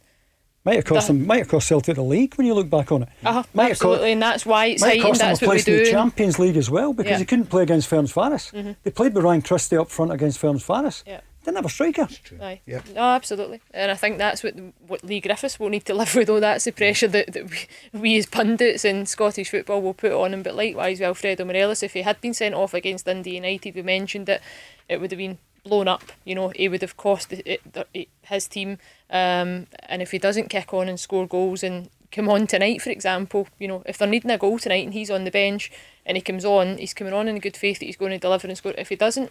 [0.64, 1.26] Might have cost the, them.
[1.26, 3.08] Might have cost Celtic the league when you look back on it.
[3.22, 5.20] Uh-huh, might absolutely, and that's why it's might heightened.
[5.20, 5.78] That's what we do.
[5.78, 7.18] In the Champions League as well because yeah.
[7.18, 8.50] they couldn't play against Ferencvaros.
[8.52, 8.72] Mm-hmm.
[8.82, 11.02] They played with Ryan Christie up front against Ferencvaros.
[11.06, 11.20] Yeah.
[11.44, 12.08] Didn't have a striker.
[12.40, 12.60] Aye.
[12.64, 12.80] Yeah.
[12.94, 13.60] No, absolutely.
[13.72, 14.54] And I think that's what
[14.86, 16.40] what Leigh Griffiths will need to live with, though.
[16.40, 17.58] That's the pressure that, that we,
[17.92, 20.42] we as pundits in Scottish football will put on him.
[20.42, 23.82] But likewise, with Alfredo Morelos, if he had been sent off against Dundee United, we
[23.82, 24.40] mentioned it,
[24.88, 26.12] it would have been blown up.
[26.24, 27.60] You know, he would have cost it,
[27.92, 28.78] it, his team.
[29.10, 32.90] Um, and if he doesn't kick on and score goals and come on tonight, for
[32.90, 35.70] example, you know, if they're needing a goal tonight and he's on the bench
[36.06, 38.46] and he comes on, he's coming on in good faith that he's going to deliver
[38.46, 38.72] and score.
[38.78, 39.30] If he doesn't,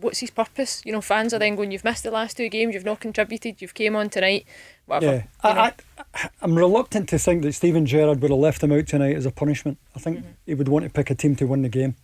[0.00, 0.82] what's his purpose?
[0.84, 3.62] You know, fans are then going, you've missed the last two games, you've not contributed,
[3.62, 4.46] you've came on tonight,
[4.86, 5.16] whatever.
[5.16, 5.72] Yeah, I,
[6.14, 9.26] I, I'm reluctant to think that Steven Gerrard would have left him out tonight as
[9.26, 9.78] a punishment.
[9.94, 10.28] I think mm-hmm.
[10.46, 11.96] he would want to pick a team to win the game.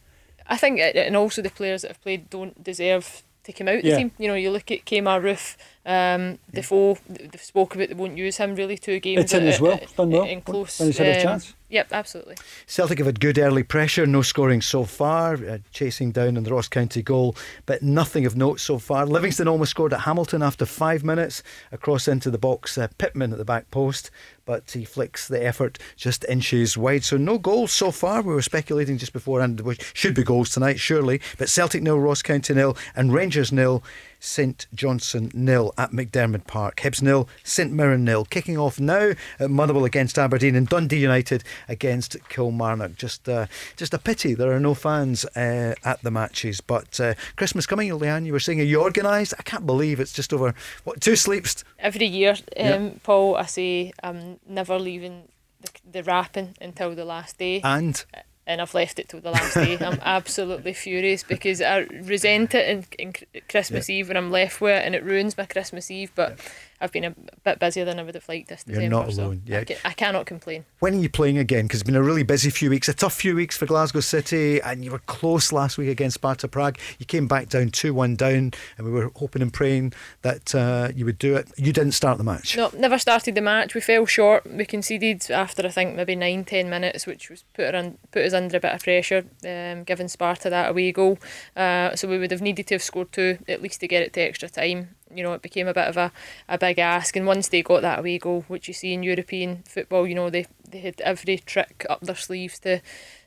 [0.46, 3.92] I think, and also the players that have played don't deserve to come out yeah.
[3.92, 4.12] the team.
[4.18, 5.56] You know, you look at Kemar Roofe,
[5.86, 9.24] um, Defoe, they've spoke about they won't use him really two games.
[9.24, 10.24] It's in as well, done well.
[10.24, 10.78] In close.
[10.78, 11.54] When he's had a um, chance.
[11.70, 12.36] Yep, absolutely.
[12.66, 16.52] Celtic have had good early pressure, no scoring so far, uh, chasing down on the
[16.52, 19.06] Ross County goal, but nothing of note so far.
[19.06, 23.38] Livingston almost scored at Hamilton after five minutes, across into the box, uh, Pittman at
[23.38, 24.10] the back post,
[24.44, 27.04] but he flicks the effort just inches wide.
[27.04, 28.20] So no goals so far.
[28.20, 32.20] We were speculating just beforehand, which should be goals tonight, surely, but Celtic nil, Ross
[32.20, 33.82] County nil, and Rangers nil.
[34.20, 36.76] St Johnstone nil at McDiarmid Park.
[36.76, 38.24] Hibs nil, St Mirren nil.
[38.26, 42.94] Kicking off now at Motherwell against Aberdeen and Dundee United against Kilmarnock.
[42.96, 43.46] Just uh,
[43.76, 46.60] just a pity there are no fans uh, at the matches.
[46.60, 49.34] But uh, Christmas coming, Leanne, you were saying, are you organised?
[49.38, 50.54] I can't believe it's just over,
[50.84, 51.64] what, two sleeps?
[51.78, 55.28] Every year, um, Paul, I say I'm never leaving
[55.60, 57.60] the, the wrapping until the last day.
[57.62, 58.04] And?
[58.46, 59.78] And I've left it till the last day.
[59.78, 63.96] I'm absolutely furious because I resent it in, in Christmas yeah.
[63.96, 66.10] Eve when I'm left with it and it ruins my Christmas Eve.
[66.14, 66.44] But yeah.
[66.80, 67.14] I've been a
[67.44, 68.80] bit busier than I would have liked this December.
[68.80, 69.42] You're not alone.
[69.46, 69.64] So yeah.
[69.84, 70.64] I, cannot complain.
[70.78, 71.66] When are you playing again?
[71.66, 74.62] Because it's been a really busy few weeks, a tough few weeks for Glasgow City,
[74.62, 76.78] and you were close last week against Sparta Prague.
[76.98, 80.88] You came back down 2 1 down, and we were hoping and praying that uh,
[80.94, 81.48] you would do it.
[81.56, 82.56] You didn't start the match.
[82.56, 83.74] No, never started the match.
[83.74, 84.46] We fell short.
[84.46, 88.32] We conceded after, I think, maybe nine, ten minutes, which was put, un- put us
[88.32, 91.18] under a bit of pressure, um, giving Sparta that away goal.
[91.54, 94.14] Uh, so we would have needed to have scored two at least to get it
[94.14, 96.12] to extra time you know, it became a bit of a,
[96.48, 97.16] a big ask.
[97.16, 100.30] And once they got that away goal, which you see in European football, you know,
[100.30, 102.80] they, they had every trick up their sleeves to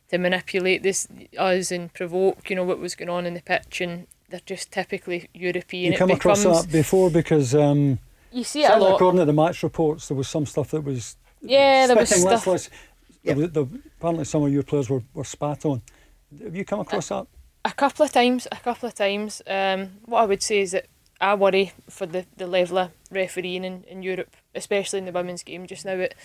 [0.09, 1.07] to manipulate this
[1.37, 3.81] us and provoke, you know, what was going on in the pitch.
[3.81, 5.91] And they're just typically European.
[5.93, 7.99] You come it across that before because um,
[8.31, 8.95] you see it a lot.
[8.95, 12.47] According to the match reports, there was some stuff that was yeah, there was stuff.
[12.47, 12.69] Let's,
[13.21, 13.37] yep.
[13.37, 15.81] the, the, apparently, some of your players were, were spat on.
[16.41, 17.27] Have you come across a, that?
[17.65, 18.47] A couple of times.
[18.51, 19.41] A couple of times.
[19.45, 20.87] Um, what I would say is that
[21.23, 25.43] I worry for the, the level of refereeing in, in Europe, especially in the women's
[25.43, 25.93] game just now.
[25.93, 26.15] It,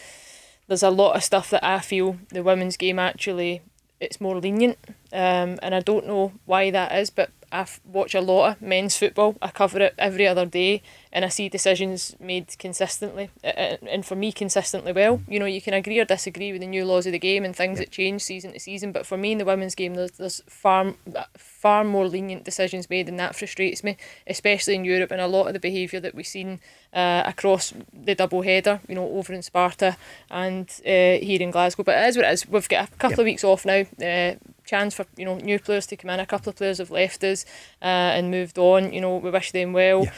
[0.66, 3.62] there's a lot of stuff that I feel the women's game actually
[4.00, 4.78] it's more lenient,
[5.12, 8.96] um, and I don't know why that is, but I watch a lot of men's
[8.96, 9.36] football.
[9.42, 10.82] I cover it every other day,
[11.12, 15.20] and I see decisions made consistently, and for me, consistently well.
[15.28, 17.54] You know, you can agree or disagree with the new laws of the game and
[17.54, 17.84] things yeah.
[17.84, 20.94] that change season to season, but for me in the women's game, there's, there's far
[21.36, 23.96] far more lenient decisions made, and that frustrates me,
[24.26, 26.60] especially in Europe, and a lot of the behaviour that we've seen
[26.92, 29.96] uh, across the double header, you know, over in Sparta
[30.30, 31.82] and uh, here in Glasgow.
[31.82, 32.48] But it is what it is.
[32.48, 33.84] We've got a couple of weeks off now.
[34.02, 36.20] Uh, chance for you know new players to come in.
[36.20, 37.44] A couple of players have left us
[37.82, 38.92] uh, and moved on.
[38.92, 40.04] You know, we wish them well.
[40.04, 40.12] Yeah.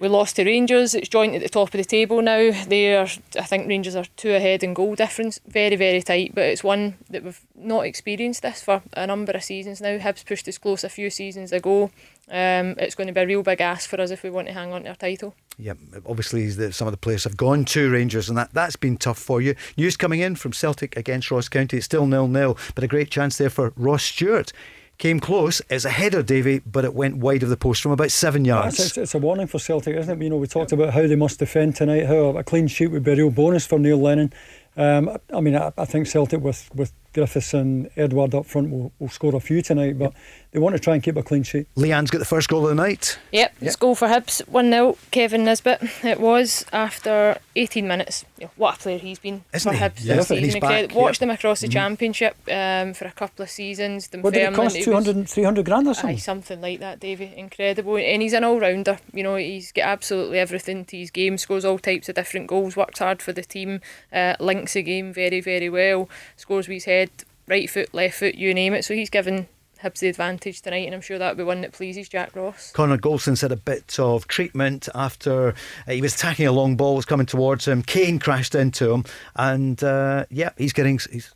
[0.00, 0.94] We lost to Rangers.
[0.94, 2.52] It's joint at the top of the table now.
[2.66, 3.06] They are,
[3.38, 5.40] I think, Rangers are two ahead in goal difference.
[5.46, 6.34] Very, very tight.
[6.34, 9.98] But it's one that we've not experienced this for a number of seasons now.
[9.98, 11.90] Hibs pushed us close a few seasons ago.
[12.30, 14.54] Um, it's going to be a real big ask for us if we want to
[14.54, 15.34] hang on to our title.
[15.58, 15.74] Yeah,
[16.06, 19.18] obviously the, some of the players have gone to Rangers, and that that's been tough
[19.18, 19.54] for you.
[19.76, 21.76] News coming in from Celtic against Ross County.
[21.76, 24.52] It's still nil nil, but a great chance there for Ross Stewart
[25.00, 25.60] came close.
[25.68, 28.78] It's a header, Davy, but it went wide of the post from about seven yards.
[28.78, 30.22] It's, it's, a warning for Celtic, isn't it?
[30.22, 33.02] You know, we talked about how they must defend tonight, how a clean sheet would
[33.02, 34.32] be a real bonus for Neil Lennon.
[34.76, 38.92] Um, I mean, I, I, think Celtic with, with Griffiths and Edouard up front will,
[38.98, 40.12] will score a few tonight, but
[40.52, 41.68] they want to try and keep a clean sheet.
[41.76, 43.18] Leanne's got the first goal of the night.
[43.30, 43.78] Yep, yep.
[43.78, 44.98] goal for Hibs, 1 0.
[45.12, 45.80] Kevin Nisbet.
[46.04, 48.24] It was after 18 minutes.
[48.36, 49.84] You know, what a player he's been Isn't for he?
[49.84, 50.16] Hibs yeah.
[50.16, 50.60] this season.
[50.60, 51.28] Back, Watched yep.
[51.28, 51.72] him across the mm-hmm.
[51.72, 54.08] Championship um, for a couple of seasons.
[54.12, 54.82] What did it cost?
[54.82, 56.16] 200, 300 grand or something?
[56.16, 57.32] Aye, something like that, Davy.
[57.36, 57.96] Incredible.
[57.96, 58.98] And he's an all rounder.
[59.12, 61.38] You know, he's got absolutely everything to his game.
[61.38, 62.76] Scores all types of different goals.
[62.76, 63.80] Works hard for the team.
[64.12, 66.08] Uh, links the game very, very well.
[66.36, 67.10] Scores with his head,
[67.46, 68.84] right foot, left foot, you name it.
[68.84, 69.46] So he's given
[69.82, 72.72] Hibs the advantage tonight, and I'm sure that'll be one that pleases Jack Ross.
[72.72, 75.54] Connor Goldson's had a bit of treatment after
[75.88, 77.82] uh, he was attacking a long ball, was coming towards him.
[77.82, 79.04] Kane crashed into him,
[79.36, 81.34] and uh, yeah, he's getting he's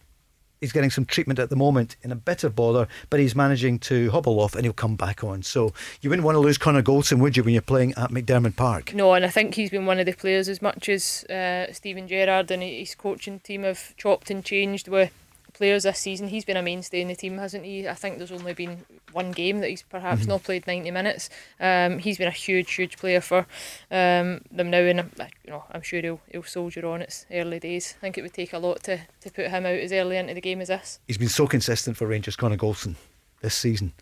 [0.65, 3.79] he's getting some treatment at the moment in a bit of bother, but he's managing
[3.79, 5.43] to hobble off and he'll come back on.
[5.43, 8.57] So you wouldn't want to lose Connor Goldson, would you, when you're playing at McDiarmid
[8.57, 8.95] Park?
[8.95, 12.09] No, and I think he's been one of the players as much as uh, Steven
[12.09, 15.13] Gerrard and his coaching team have chopped and changed with
[15.55, 16.29] players this season.
[16.29, 17.89] He's been a mainstay in the team, hasn't he?
[17.89, 20.31] I think there's only been one game that he's perhaps mm-hmm.
[20.31, 21.31] not played 90 minutes.
[21.59, 23.47] Um, he's been a huge, huge player for
[23.91, 25.11] um, them now, and
[25.45, 27.03] you know I'm sure he'll, he'll soldier on.
[27.03, 27.95] It's early days.
[27.99, 30.35] I think it would take a lot to, to put him out as early into
[30.35, 30.99] the game as this.
[31.07, 32.97] He's been so consistent for Rangers, Connor Goldson,
[33.41, 33.93] this season.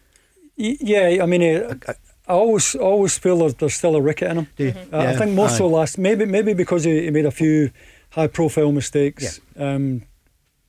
[0.57, 1.43] Yeah, I mean.
[1.43, 1.95] Uh, I,
[2.29, 4.49] I always always feel there's, there's still a ricket in him.
[4.57, 4.95] Mm-hmm.
[4.95, 7.73] I think more so last maybe maybe because he, he made a few
[8.11, 9.41] high profile mistakes.
[9.57, 9.75] Yeah.
[9.75, 10.03] Um,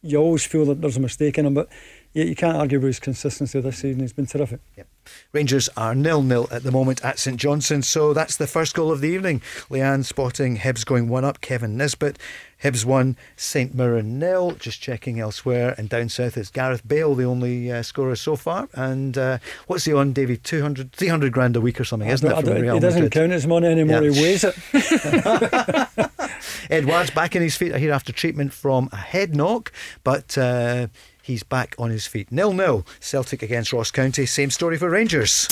[0.03, 1.69] you always feel that there's a mistake in him, but
[2.13, 4.01] yeah, you can't argue with his consistency this season.
[4.01, 4.59] He's been terrific.
[4.77, 4.87] Yep.
[5.31, 9.01] Rangers are nil-nil at the moment at St Johnstone, so that's the first goal of
[9.01, 9.41] the evening.
[9.69, 11.41] Leanne spotting Hibs going one up.
[11.41, 12.17] Kevin Nisbet,
[12.63, 14.51] Hibs one, St Mirren nil.
[14.51, 18.69] Just checking elsewhere, and down south it's Gareth Bale, the only uh, scorer so far.
[18.73, 20.43] And uh, what's he on, David?
[20.43, 22.41] 200, 300 grand a week or something, isn't it?
[22.41, 24.03] From Real he doesn't count his money anymore.
[24.03, 24.11] Yeah.
[24.11, 24.55] He weighs it.
[26.69, 29.71] Edouard's back in his feet here after treatment from a head knock,
[30.03, 30.37] but.
[30.37, 30.87] Uh,
[31.23, 32.31] he's back on his feet.
[32.31, 32.85] Nil nil.
[32.99, 34.27] Celtic against Ross County.
[34.27, 35.47] Same story for Rangers.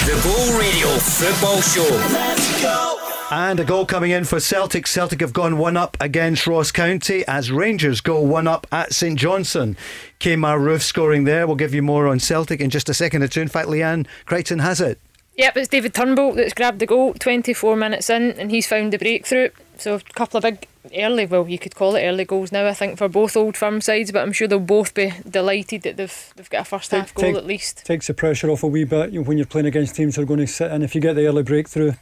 [0.00, 1.94] The Go Radio Football Show.
[2.12, 2.96] Let's go.
[3.30, 4.88] And a goal coming in for Celtic.
[4.88, 9.16] Celtic have gone one up against Ross County as Rangers go one up at St
[9.16, 9.76] Johnstone.
[10.18, 11.46] Kemar Roofe scoring there.
[11.46, 13.42] We'll give you more on Celtic in just a second or two.
[13.42, 14.98] In fact, Leanne Crichton has it.
[15.36, 18.98] Yep, it's David Turnbull that's grabbed the goal 24 minutes in and he's found the
[18.98, 19.50] breakthrough.
[19.78, 20.66] So a couple of big
[20.96, 22.66] early, well, you could call it early goals now.
[22.66, 25.96] I think for both old firm sides, but I'm sure they'll both be delighted that
[25.96, 27.84] they've they've got a first half goal take, at least.
[27.84, 30.40] Takes the pressure off a wee bit when you're playing against teams that are going
[30.40, 30.82] to sit in.
[30.82, 31.92] If you get the early breakthrough,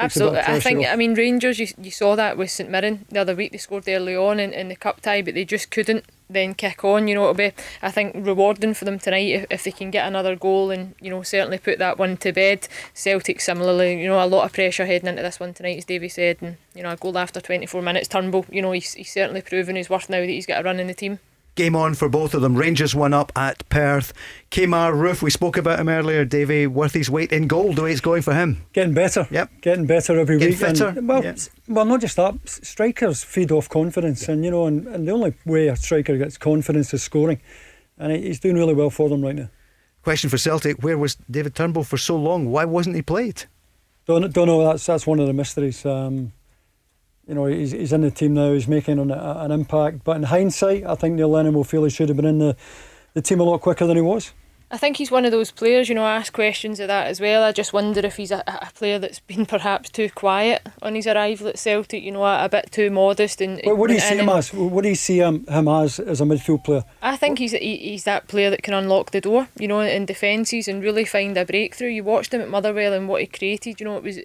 [0.00, 0.80] Absolutely, I think.
[0.80, 0.92] Off.
[0.92, 1.58] I mean, Rangers.
[1.58, 3.52] You, you saw that with St Mirren the other week.
[3.52, 6.84] They scored early on in, in the cup tie, but they just couldn't then kick
[6.84, 7.08] on.
[7.08, 10.06] You know, it'll be I think rewarding for them tonight if, if they can get
[10.06, 12.66] another goal and you know certainly put that one to bed.
[12.94, 16.08] Celtic similarly, you know, a lot of pressure heading into this one tonight, as Davy
[16.08, 18.08] said, and you know a goal after 24 minutes.
[18.08, 20.80] Turnbull, you know, he's, he's certainly proven his worth now that he's got a run
[20.80, 21.18] in the team.
[21.60, 22.56] Game on for both of them.
[22.56, 24.14] Rangers one up at Perth.
[24.50, 26.24] Kemar Roofe, we spoke about him earlier.
[26.24, 27.76] Davy, worth his weight in gold.
[27.76, 28.64] The way it's going for him.
[28.72, 29.28] Getting better.
[29.30, 29.50] Yep.
[29.60, 30.58] Getting better every Getting week.
[30.58, 30.88] Fitter.
[30.88, 31.34] And, well,
[31.68, 32.34] well, not just that.
[32.46, 36.38] Strikers feed off confidence, and you know, and, and the only way a striker gets
[36.38, 37.42] confidence is scoring,
[37.98, 39.50] and he's doing really well for them right now.
[40.02, 42.50] Question for Celtic: Where was David Turnbull for so long?
[42.50, 43.44] Why wasn't he played?
[44.06, 44.64] Don't don't know.
[44.64, 45.84] That's that's one of the mysteries.
[45.84, 46.32] Um,
[47.30, 50.02] you know, he's, he's in the team now, he's making an, an impact.
[50.02, 52.56] But in hindsight, I think Neil Lennon will feel he should have been in the,
[53.14, 54.32] the team a lot quicker than he was.
[54.72, 57.20] I think he's one of those players, you know, I ask questions of that as
[57.20, 57.42] well.
[57.42, 61.08] I just wonder if he's a, a player that's been perhaps too quiet on his
[61.08, 63.40] arrival at Celtic, you know, a, a bit too modest.
[63.40, 64.52] And what, what do you see him as?
[64.52, 66.84] What do you see him, him as as a midfield player?
[67.02, 70.06] I think he's he, he's that player that can unlock the door, you know, in
[70.06, 71.88] defences and really find a breakthrough.
[71.88, 74.20] You watched him at Motherwell and what he created, you know, it was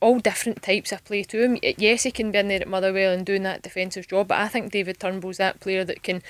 [0.00, 1.58] all different types of play to him.
[1.76, 4.46] Yes, he can be in there at Motherwell and doing that defensive job, but I
[4.46, 6.22] think David Turnbull's that player that can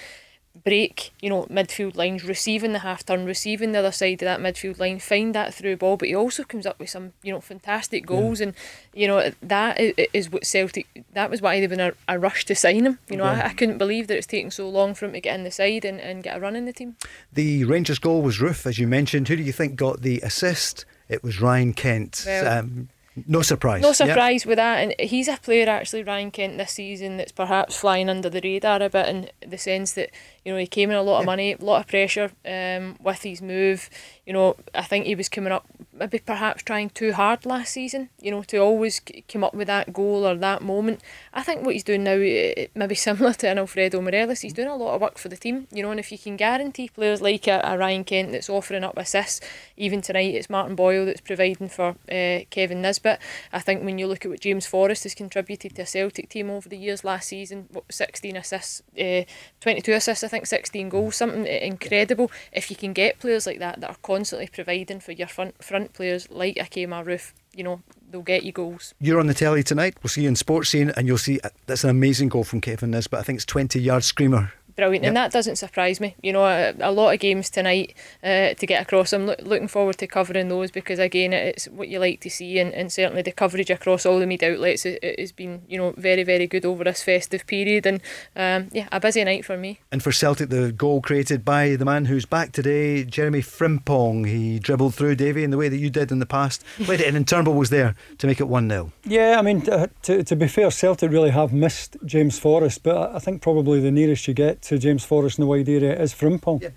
[0.64, 4.40] break, you know, midfield lines, receiving the half turn, receiving the other side of that
[4.40, 5.96] midfield line, find that through ball.
[5.96, 8.48] But he also comes up with some, you know, fantastic goals, yeah.
[8.48, 8.54] and
[8.92, 9.76] you know that
[10.12, 10.86] is what Celtic.
[11.12, 12.98] That was why they've been a, a rush to sign him.
[13.08, 13.44] You know, yeah.
[13.44, 15.50] I, I, couldn't believe that it's taking so long for him to get in the
[15.50, 16.96] side and, and get a run in the team.
[17.32, 19.28] The Rangers goal was Roofe, as you mentioned.
[19.28, 20.84] Who do you think got the assist?
[21.08, 22.24] It was Ryan Kent.
[22.26, 22.88] Well, um,
[23.26, 23.82] no surprise.
[23.82, 24.48] No surprise yep.
[24.48, 24.76] with that.
[24.78, 28.82] And he's a player, actually, Ryan Kent, this season that's perhaps flying under the radar
[28.82, 30.10] a bit in the sense that,
[30.44, 33.22] you know, he came in a lot of money, a lot of pressure um, with
[33.22, 33.90] his move.
[34.26, 38.08] You know, I think he was coming up maybe perhaps trying too hard last season,
[38.20, 41.00] you know, to always come up with that goal or that moment.
[41.38, 44.74] I think what he's doing now, maybe similar to an Alfredo Morelos, he's doing a
[44.74, 47.46] lot of work for the team, you know, and if you can guarantee players like
[47.46, 49.40] a, a Ryan Kent that's offering up assists,
[49.76, 53.20] even tonight it's Martin Boyle that's providing for uh, Kevin Nisbet.
[53.52, 56.50] I think when you look at what James Forrest has contributed to a Celtic team
[56.50, 59.22] over the years last season, what, 16 assists, uh,
[59.60, 62.32] 22 assists, I think 16 goals, something incredible.
[62.52, 65.92] If you can get players like that that are constantly providing for your front front
[65.92, 68.94] players like a Kemar Roofe, you know, they'll get you goals.
[69.00, 69.96] You're on the telly tonight.
[70.00, 72.92] We'll see you in Sportscene, and you'll see uh, that's an amazing goal from Kevin
[72.92, 73.18] Nisbet.
[73.18, 75.10] I think it's 20 yard screamer brilliant, yep.
[75.10, 76.14] and that doesn't surprise me.
[76.22, 79.12] You know, a, a lot of games tonight uh, to get across.
[79.12, 82.60] I'm lo- looking forward to covering those because again, it's what you like to see,
[82.60, 85.94] and, and certainly the coverage across all the media outlets it, has been you know
[85.96, 88.00] very very good over this festive period, and
[88.36, 89.80] um, yeah, a busy night for me.
[89.90, 94.26] And for Celtic, the goal created by the man who's back today, Jeremy Frimpong.
[94.26, 97.08] He dribbled through Davy in the way that you did in the past, played it,
[97.08, 100.22] in, and Turnbull was there to make it one 0 Yeah, I mean, uh, to,
[100.22, 104.28] to be fair, Celtic really have missed James Forrest, but I think probably the nearest
[104.28, 106.62] you get to James Forrest in the wide area is Frimpong.
[106.62, 106.70] Yeah.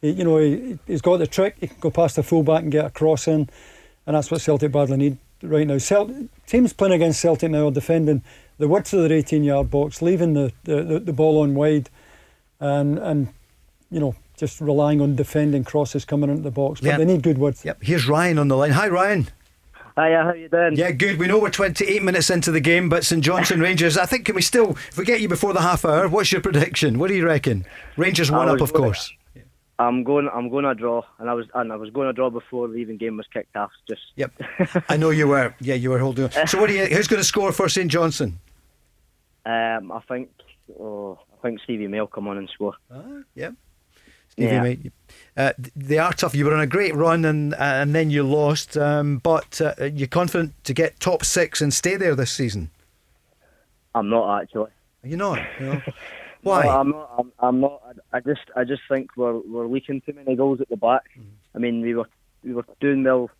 [0.00, 1.56] He, you know, he, has got the trick.
[1.60, 3.48] He can go past the fullback and get a cross in,
[4.06, 5.78] and that's what Celtic badly need right now.
[5.78, 6.10] Celt-
[6.46, 8.22] teams playing against Celtic now are defending
[8.58, 11.88] the width of their 18 yard box, leaving the, the, the, the ball on wide,
[12.58, 13.28] and, and
[13.90, 16.80] you know, just relying on defending crosses coming into the box.
[16.80, 17.64] But they need good width.
[17.64, 17.78] Yep.
[17.82, 18.72] Here's Ryan on the line.
[18.72, 19.28] Hi, Ryan.
[19.98, 20.76] Hiya, how you doing?
[20.76, 21.18] Yeah, good.
[21.18, 24.34] We know we're 28 minutes into the game, but St Johnstone Rangers, I think, can
[24.34, 26.98] we still, if we get you before the half hour, what's your prediction?
[26.98, 27.64] What do you reckon?
[27.96, 29.10] Rangers one up, of course.
[29.78, 30.28] I'm going.
[30.32, 32.76] I'm going to draw, and I was and I was going to draw before the
[32.76, 33.70] even game was kicked off.
[33.86, 34.32] Just yep,
[34.88, 35.54] I know you were.
[35.60, 36.24] Yeah, you were holding.
[36.24, 36.46] On.
[36.46, 36.86] So what do you?
[36.86, 38.38] Who's going to score for St Johnstone?
[39.44, 40.30] Um, I think.
[40.80, 42.72] Oh, I think Stevie May will come on and score.
[42.90, 43.02] Ah,
[43.34, 43.52] yep.
[44.30, 44.62] Stevie yeah.
[44.62, 44.78] May.
[45.36, 46.34] Uh, they are tough.
[46.34, 48.76] You were on a great run and uh, and then you lost.
[48.76, 52.70] Um, but uh, you're confident to get top six and stay there this season.
[53.94, 54.70] I'm not actually.
[55.04, 55.38] Are you not?
[55.60, 55.80] No.
[56.42, 56.64] Why?
[56.64, 57.10] No, I'm not.
[57.18, 57.82] I'm, I'm, not.
[58.12, 61.04] I just I just think we're we're leaking too many goals at the back.
[61.18, 61.24] Mm.
[61.54, 62.08] I mean, we were
[62.42, 63.30] we were doing well,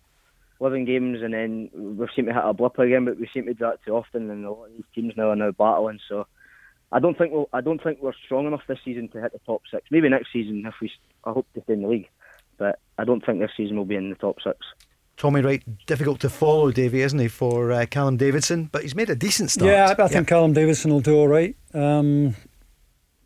[0.61, 3.05] living games, and then we've seem to hit a blip again.
[3.05, 5.31] But we seem to do that too often, and a lot of these teams now
[5.31, 6.01] are now battling.
[6.09, 6.27] So
[6.93, 9.41] I don't think we'll, I don't think we're strong enough this season to hit the
[9.41, 9.85] top six.
[9.91, 10.91] Maybe next season if we
[11.25, 12.09] I hope to stay in the league,
[12.59, 14.59] but I don't think this season we'll be in the top six.
[15.17, 18.69] Tommy Wright, difficult to follow, Davy, isn't he, for uh, Callum Davidson?
[18.71, 19.71] But he's made a decent start.
[19.71, 21.57] Yeah, I, I think Callum Davidson will do all right.
[21.73, 22.37] Um,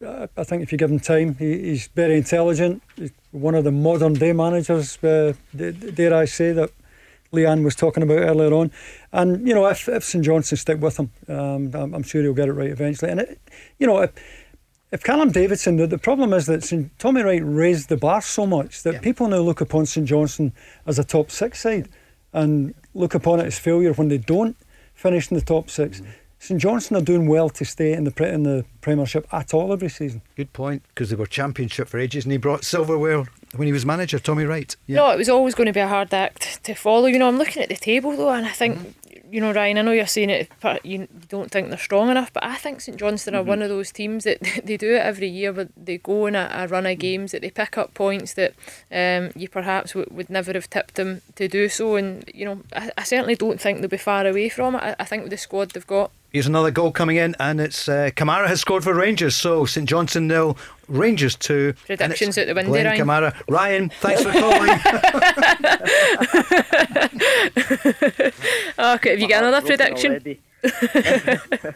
[0.03, 2.83] I think if you give him time, he, he's very intelligent.
[2.97, 6.71] He's one of the modern day managers, uh, dare I say, that
[7.33, 8.71] Leanne was talking about earlier on.
[9.13, 12.35] And, you know, if, if St Johnstone stick with him, um, I'm, I'm, sure he'll
[12.35, 13.11] get it right eventually.
[13.11, 13.41] And, it,
[13.79, 14.11] you know, if,
[14.91, 18.47] if Callum Davidson, the, the problem is that St, Tommy Wright raised the bar so
[18.47, 19.01] much that yeah.
[19.01, 20.53] people now look upon St Johnstone
[20.87, 21.89] as a top six side
[22.33, 24.57] and look upon it as failure when they don't
[24.95, 26.11] finish in the top 6 mm-hmm.
[26.43, 29.91] St Johnstone are doing well to stay in the in the Premiership at all every
[29.91, 30.23] season.
[30.37, 33.85] Good point, because they were Championship for ages, and he brought silverware when he was
[33.85, 34.77] manager, Tommy Wright.
[34.87, 34.97] Yeah.
[34.97, 37.07] No, it was always going to be a hard act to follow.
[37.07, 38.79] You know, I'm looking at the table though, and I think.
[38.79, 38.91] Mm-hmm.
[39.33, 39.79] You know, Ryan.
[39.79, 40.51] I know you're saying it.
[40.61, 43.41] but You don't think they're strong enough, but I think St Johnstone mm-hmm.
[43.41, 45.53] are one of those teams that they do it every year.
[45.53, 48.55] Where they go in a, a run of games that they pick up points that
[48.91, 51.95] um, you perhaps w- would never have tipped them to do so.
[51.95, 54.83] And you know, I, I certainly don't think they'll be far away from it.
[54.83, 57.89] I, I think with the squad they've got, Here's another goal coming in, and it's
[57.89, 59.35] uh, Kamara has scored for Rangers.
[59.35, 61.75] So St Johnstone nil, Rangers two.
[61.87, 63.01] Predictions at the window, Ryan.
[63.01, 63.35] Kamara.
[63.49, 64.71] Ryan, thanks for calling.
[68.97, 70.39] okay, have you got another prediction?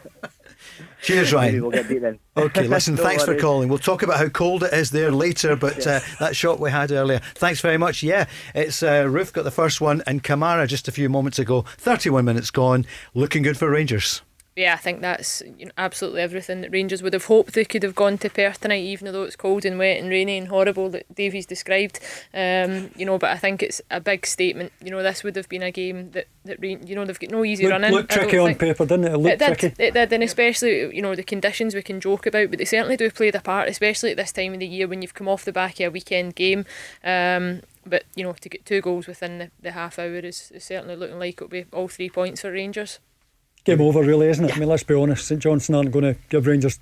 [1.01, 1.61] Cheers, Ryan.
[1.61, 2.17] We'll get beat then.
[2.37, 3.67] Okay, listen, thanks for calling.
[3.67, 6.91] We'll talk about how cold it is there later, but uh, that shot we had
[6.91, 7.19] earlier.
[7.35, 8.01] Thanks very much.
[8.01, 8.25] Yeah,
[8.55, 11.65] it's uh, Roofe got the first one, and Kamara just a few moments ago.
[11.77, 12.85] 31 minutes gone.
[13.13, 14.21] Looking good for Rangers
[14.55, 17.83] yeah, I think that's you know, absolutely everything that Rangers would have hoped they could
[17.83, 20.89] have gone to Perth tonight, even though it's cold and wet and rainy and horrible
[20.91, 21.99] that Davies described.
[22.33, 24.71] Um, you know, but I think it's a big statement.
[24.81, 27.43] You know, this would have been a game that, that you know they've got no
[27.43, 27.91] easy look, running.
[27.91, 29.11] Looked tricky on paper, didn't it?
[29.11, 29.83] It looked it did, tricky.
[29.83, 32.95] It did, and especially you know the conditions we can joke about, but they certainly
[32.95, 35.43] do play their part, especially at this time of the year when you've come off
[35.43, 36.65] the back of a weekend game.
[37.03, 40.63] Um, but you know to get two goals within the, the half hour is, is
[40.63, 42.99] certainly looking like it'll be all three points for Rangers
[43.65, 44.49] game over, really, isn't it?
[44.49, 44.55] Yeah.
[44.55, 45.27] I mean, let's be honest.
[45.27, 46.79] St Johnstone aren't going to give Rangers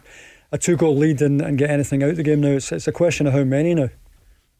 [0.52, 2.50] a two goal lead and, and get anything out of the game now.
[2.50, 3.90] It's, it's a question of how many now.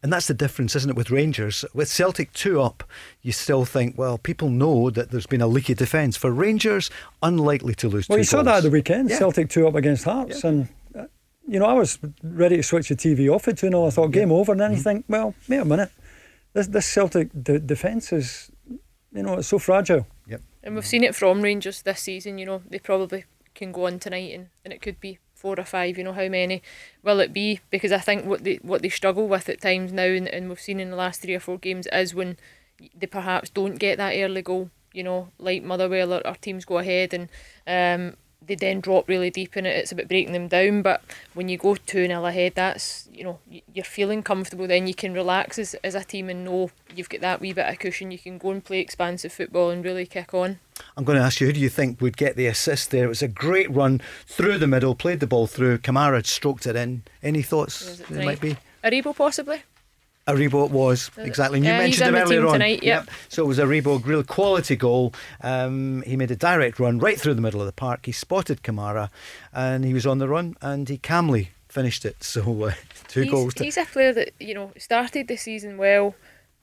[0.02, 1.64] And that's the difference, isn't it, with Rangers?
[1.72, 2.84] With Celtic two up,
[3.22, 6.14] you still think, well, people know that there's been a leaky defence.
[6.16, 6.90] For Rangers,
[7.22, 9.08] unlikely to lose well, you saw that at the weekend.
[9.08, 9.18] Yeah.
[9.18, 10.44] Celtic two up against Hearts.
[10.44, 10.50] Yeah.
[10.50, 11.06] And, uh,
[11.48, 13.86] you know, I was ready to switch the TV off at 2 0.
[13.86, 14.52] I thought, game over.
[14.52, 14.76] And then mm-hmm.
[14.76, 15.90] you think, well, wait a minute.
[16.52, 18.50] This, this Celtic d- defence is
[19.14, 20.06] you know, it's so fragile.
[20.64, 22.38] And we've seen it from Rangers this season.
[22.38, 23.24] You know, they probably
[23.54, 25.98] can go on tonight, and, and it could be four or five.
[25.98, 26.62] You know, how many
[27.02, 27.60] will it be?
[27.70, 30.60] Because I think what they what they struggle with at times now, and, and we've
[30.60, 32.38] seen in the last three or four games, is when
[32.96, 34.70] they perhaps don't get that early goal.
[34.94, 37.28] You know, like Motherwell or, or teams go ahead and
[37.66, 38.16] um,
[38.46, 39.76] they then drop really deep in it.
[39.76, 40.82] It's about breaking them down.
[40.82, 41.02] But
[41.34, 43.38] when you go 2 0 ahead, that's, you know,
[43.72, 44.66] you're feeling comfortable.
[44.66, 47.68] Then you can relax as, as a team and know you've got that wee bit
[47.68, 48.10] of cushion.
[48.10, 50.58] You can go and play expansive football and really kick on.
[50.96, 53.04] I'm going to ask you, who do you think would get the assist there?
[53.04, 55.78] It was a great run through the middle, played the ball through.
[55.78, 57.02] Kamara stroked it in.
[57.22, 58.56] Any thoughts there might be?
[58.82, 59.62] Aribo possibly?
[60.26, 61.58] Aribo it was exactly.
[61.58, 62.54] And you yeah, mentioned him earlier on.
[62.54, 63.06] Tonight, yep.
[63.06, 63.14] yep.
[63.28, 65.12] So it was a Aribo real quality goal.
[65.42, 68.06] Um, he made a direct run right through the middle of the park.
[68.06, 69.10] He spotted Kamara,
[69.52, 72.16] and he was on the run, and he calmly finished it.
[72.24, 72.72] So uh,
[73.08, 73.54] two he's, goals.
[73.54, 73.64] To...
[73.64, 76.14] He's a player that you know started the season well,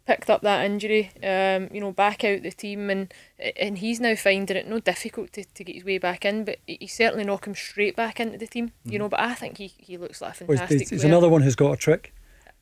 [0.07, 3.13] picked up that injury, um, you know, back out the team, and
[3.59, 6.45] and he's now finding it no difficult to, to get his way back in.
[6.45, 9.01] But he certainly knock him straight back into the team, you mm.
[9.01, 9.09] know.
[9.09, 10.69] But I think he, he looks like a fantastic.
[10.69, 12.11] Well, he's, he's another one who's got a trick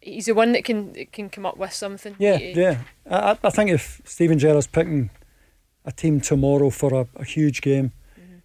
[0.01, 2.15] he's the one that can can come up with something.
[2.19, 2.81] Yeah, yeah.
[3.09, 5.09] I, I think if Steven Gerrard's picking
[5.85, 8.37] a team tomorrow for a, a huge game, mm-hmm.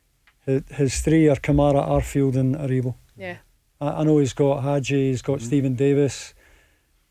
[0.51, 2.94] his, his, three are Kamara, Arfield, and Aribo.
[3.16, 3.39] Yeah.
[3.81, 5.47] I, I know he's got Hagi, he's got mm-hmm.
[5.47, 6.35] Steven Davis,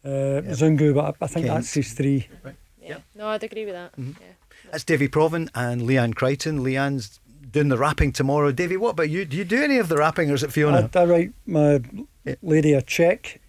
[0.06, 0.45] uh, yep.
[0.45, 1.57] Zungu, but I, I think Kent.
[1.57, 2.28] that's his three.
[2.44, 2.56] Right.
[2.82, 2.90] Yeah.
[2.90, 3.03] Yep.
[3.15, 3.91] No, I'd agree with that.
[3.94, 4.22] Mm-hmm.
[4.22, 4.72] Yeah.
[4.72, 6.60] That's Davy Provan and Leanne Crichton.
[6.60, 7.20] Leanne's
[7.52, 8.52] doing the wrapping tomorrow.
[8.52, 9.24] Davy, what about you?
[9.24, 10.90] Do you do any of the wrapping or is it Fiona?
[10.94, 11.82] I, I write my
[12.41, 13.40] lady a check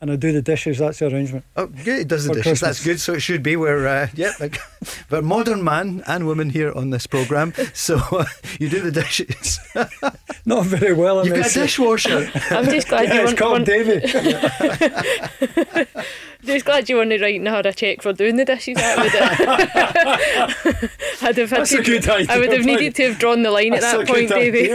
[0.00, 0.78] and I do the dishes.
[0.78, 1.44] That's the arrangement.
[1.56, 2.00] Oh, good.
[2.00, 2.42] It does the dishes.
[2.42, 2.60] Christmas.
[2.60, 3.00] That's good.
[3.00, 3.56] So it should be.
[3.56, 4.58] We're uh, yeah, like,
[5.10, 7.54] we're modern man and woman here on this program.
[7.72, 8.24] So uh,
[8.60, 9.58] you do the dishes.
[10.44, 11.24] Not very well.
[11.26, 12.30] You've got a dishwasher.
[12.50, 13.38] I'm just glad yeah, you it's want.
[13.38, 14.00] called Davy.
[16.46, 18.76] Just glad you weren't writing her a cheque for doing the dishes.
[18.76, 20.92] That would have,
[21.22, 22.34] I'd have That's to, a good idea.
[22.34, 24.70] I would have needed to have drawn the line That's at that point, Davy.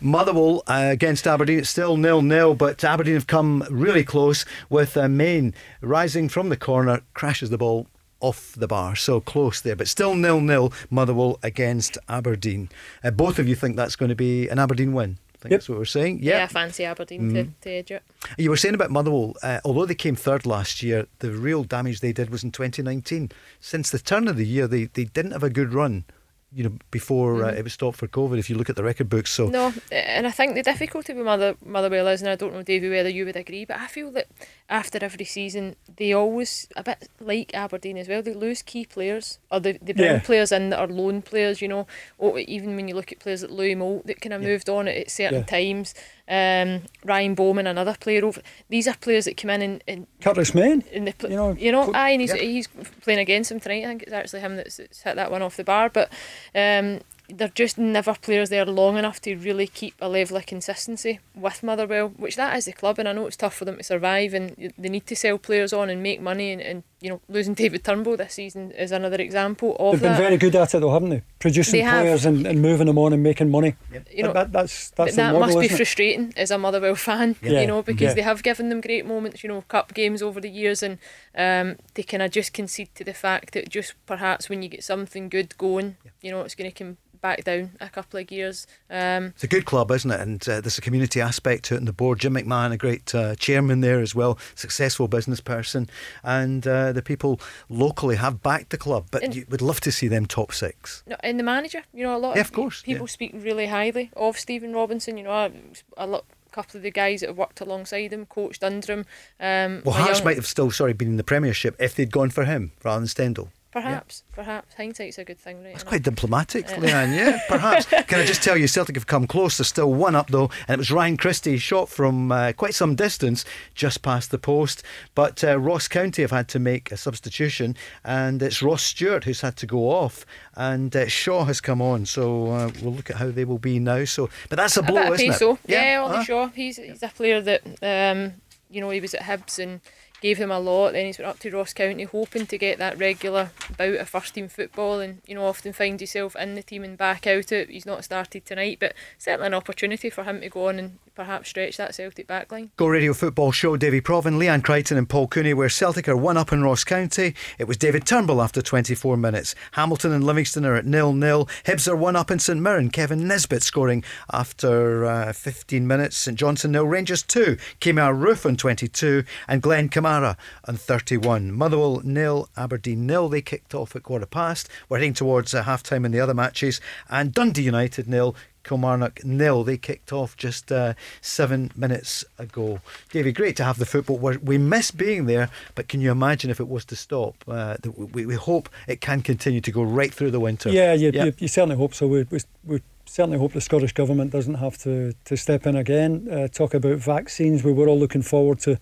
[0.00, 1.58] Motherwell uh, against Aberdeen.
[1.58, 6.48] It's still nil nil, but Aberdeen have come really close with uh, Main rising from
[6.48, 7.86] the corner, crashes the ball
[8.20, 8.94] off the bar.
[8.96, 10.72] So close there, but still nil nil.
[10.90, 12.68] Motherwell against Aberdeen.
[13.02, 15.18] Uh, both of you think that's going to be an Aberdeen win?
[15.40, 15.60] I think yep.
[15.60, 16.22] that's what we're saying.
[16.22, 16.34] Yep.
[16.34, 17.34] Yeah, fancy Aberdeen mm.
[17.34, 18.02] to, to edge it.
[18.36, 22.00] You were saying about Motherwell, uh, although they came third last year, the real damage
[22.00, 23.32] they did was in 2019.
[23.58, 26.04] Since the turn of the year, they, they didn't have a good run
[26.52, 27.44] you know, before mm.
[27.44, 28.38] uh, it was stopped for COVID.
[28.38, 31.24] If you look at the record books, so no, and I think the difficulty with
[31.24, 34.10] Mother Motherwell is, and I don't know, Davy, whether you would agree, but I feel
[34.12, 34.26] that
[34.70, 38.22] after every season, they always a bit like Aberdeen as well.
[38.22, 40.20] They lose key players, or they, they bring yeah.
[40.20, 41.60] players in that are loan players.
[41.60, 41.86] You know,
[42.16, 44.48] or even when you look at players like Louis Moult that kind of yeah.
[44.48, 45.44] moved on at, at certain yeah.
[45.44, 45.94] times.
[46.28, 48.24] Um, Ryan Bowman, another player.
[48.24, 50.54] Over these are players that come in and, and Curtis.
[50.54, 52.68] In the, you know, you know, aye, and he's, he's
[53.02, 53.84] playing against him tonight.
[53.84, 56.10] I think it's actually him that's, that's hit that one off the bar, but.
[56.54, 57.00] Um,
[57.34, 61.62] they're just never players there long enough to really keep a level of consistency with
[61.62, 64.34] Motherwell, which that is the club, and I know it's tough for them to survive,
[64.34, 67.54] and they need to sell players on and make money, and, and you know losing
[67.54, 70.92] David Turnbull this season is another example of They've been very good at it though,
[70.92, 71.22] haven't they?
[71.38, 73.76] Producing they players and, and, moving them on and making money.
[73.92, 74.08] Yep.
[74.12, 75.76] You know, that, that's that's that model, must be it?
[75.76, 77.60] frustrating as a Motherwell fan, yeah.
[77.60, 78.14] you know, because yeah.
[78.14, 80.98] they have given them great moments, you know, cup games over the years, and
[81.34, 84.84] um, they kind of just concede to the fact that just perhaps when you get
[84.84, 88.66] something good going, you know, it's going to come back down a couple of gears.
[88.88, 90.20] Um, it's a good club, isn't it?
[90.20, 91.78] And uh, there's a community aspect to it.
[91.78, 95.88] And the board, Jim McMahon, a great uh, chairman there as well, successful business person,
[96.22, 99.06] and uh, the people locally have backed the club.
[99.10, 101.02] But you would love to see them top six.
[101.06, 103.12] No, and the manager, you know, a lot yeah, of, of course, people yeah.
[103.12, 105.16] speak really highly of Stephen Robinson.
[105.16, 105.52] You know,
[105.96, 109.06] a lot couple of the guys that have worked alongside him, coached under him.
[109.38, 110.24] Um, well, Hearts young...
[110.24, 113.06] might have still, sorry, been in the Premiership if they'd gone for him rather than
[113.06, 113.52] Stendel.
[113.72, 114.34] Perhaps, yeah.
[114.34, 115.74] perhaps hindsight's a good thing, right?
[115.74, 117.16] That's quite diplomatic, Leanne.
[117.16, 117.86] Yeah, perhaps.
[117.86, 119.58] Can I just tell you, Celtic have come close.
[119.58, 122.96] There's still one up though, and it was Ryan Christie shot from uh, quite some
[122.96, 123.44] distance,
[123.74, 124.82] just past the post.
[125.14, 129.42] But uh, Ross County have had to make a substitution, and it's Ross Stewart who's
[129.42, 130.26] had to go off,
[130.56, 132.06] and uh, Shaw has come on.
[132.06, 134.04] So uh, we'll look at how they will be now.
[134.04, 135.58] So, but that's a blow, isn't it?
[135.66, 136.24] Yeah, yeah Ollie huh?
[136.24, 136.48] Shaw.
[136.48, 138.32] He's he's a player that um,
[138.68, 139.80] you know he was at Hibs and
[140.20, 140.92] gave him a lot.
[140.92, 144.34] Then he's went up to Ross County, hoping to get that regular bout of first
[144.34, 147.70] team football, and you know often finds himself in the team and back out it.
[147.70, 151.48] He's not started tonight, but certainly an opportunity for him to go on and perhaps
[151.48, 152.70] stretch that Celtic backline.
[152.76, 156.36] Go Radio Football Show, Davy Provan, Leanne Crichton, and Paul Cooney, where Celtic are one
[156.36, 157.34] up in Ross County.
[157.58, 159.54] It was David Turnbull after 24 minutes.
[159.72, 161.46] Hamilton and Livingston are at nil nil.
[161.64, 162.90] Hibs are one up in St Mirren.
[162.90, 166.16] Kevin Nisbet scoring after uh, 15 minutes.
[166.16, 166.86] St Johnstone nil.
[166.86, 167.56] Rangers 2.
[167.80, 169.24] Kemar Roofe on 22.
[169.48, 171.52] And Glenn Kamara on 31.
[171.52, 172.48] Motherwell nil.
[172.56, 173.28] Aberdeen nil.
[173.28, 174.68] They kicked off at quarter past.
[174.88, 176.80] We're heading towards uh, half time in the other matches.
[177.08, 178.34] And Dundee United nil.
[178.64, 179.64] Kilmarnock nil.
[179.64, 182.80] They kicked off just uh, seven minutes ago.
[183.10, 184.18] Davy, great to have the football.
[184.18, 187.36] We're, we miss being there, but can you imagine if it was to stop?
[187.48, 190.70] Uh, we, we hope it can continue to go right through the winter.
[190.70, 192.06] Yeah, you, you, you certainly hope so.
[192.06, 196.28] We, we, we, certainly hope the Scottish Government doesn't have to, to step in again.
[196.30, 197.64] Uh, talk about vaccines.
[197.64, 198.78] We were all looking forward to,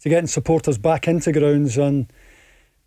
[0.00, 2.12] to getting supporters back into grounds, and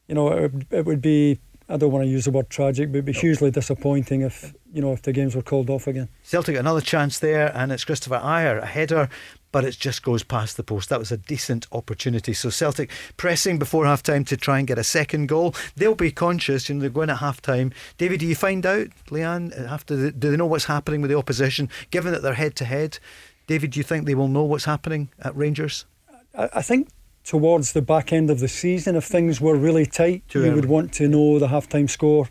[0.08, 2.98] you know, it, it would be I don't want to use the word tragic, but
[2.98, 6.10] it'd be hugely disappointing if you know if the games were called off again.
[6.24, 9.10] Celtic another chance there, and it's Christopher Ajer, a header,
[9.52, 10.90] but it just goes past the post.
[10.90, 12.34] That was a decent opportunity.
[12.34, 15.56] So Celtic pressing before half time to try and get a second goal.
[15.76, 17.72] They'll be conscious, you know, they're going at half time.
[17.98, 21.70] David, do you find out, Leanne, after do they know what's happening with the opposition,
[21.90, 23.00] given that they're head to head?
[23.48, 25.86] David, do you think they will know what's happening at Rangers?
[26.38, 26.90] I, I think
[27.26, 30.56] towards the back end of the season, if things were really tight, Too you early.
[30.56, 32.30] would want to know the half-time score.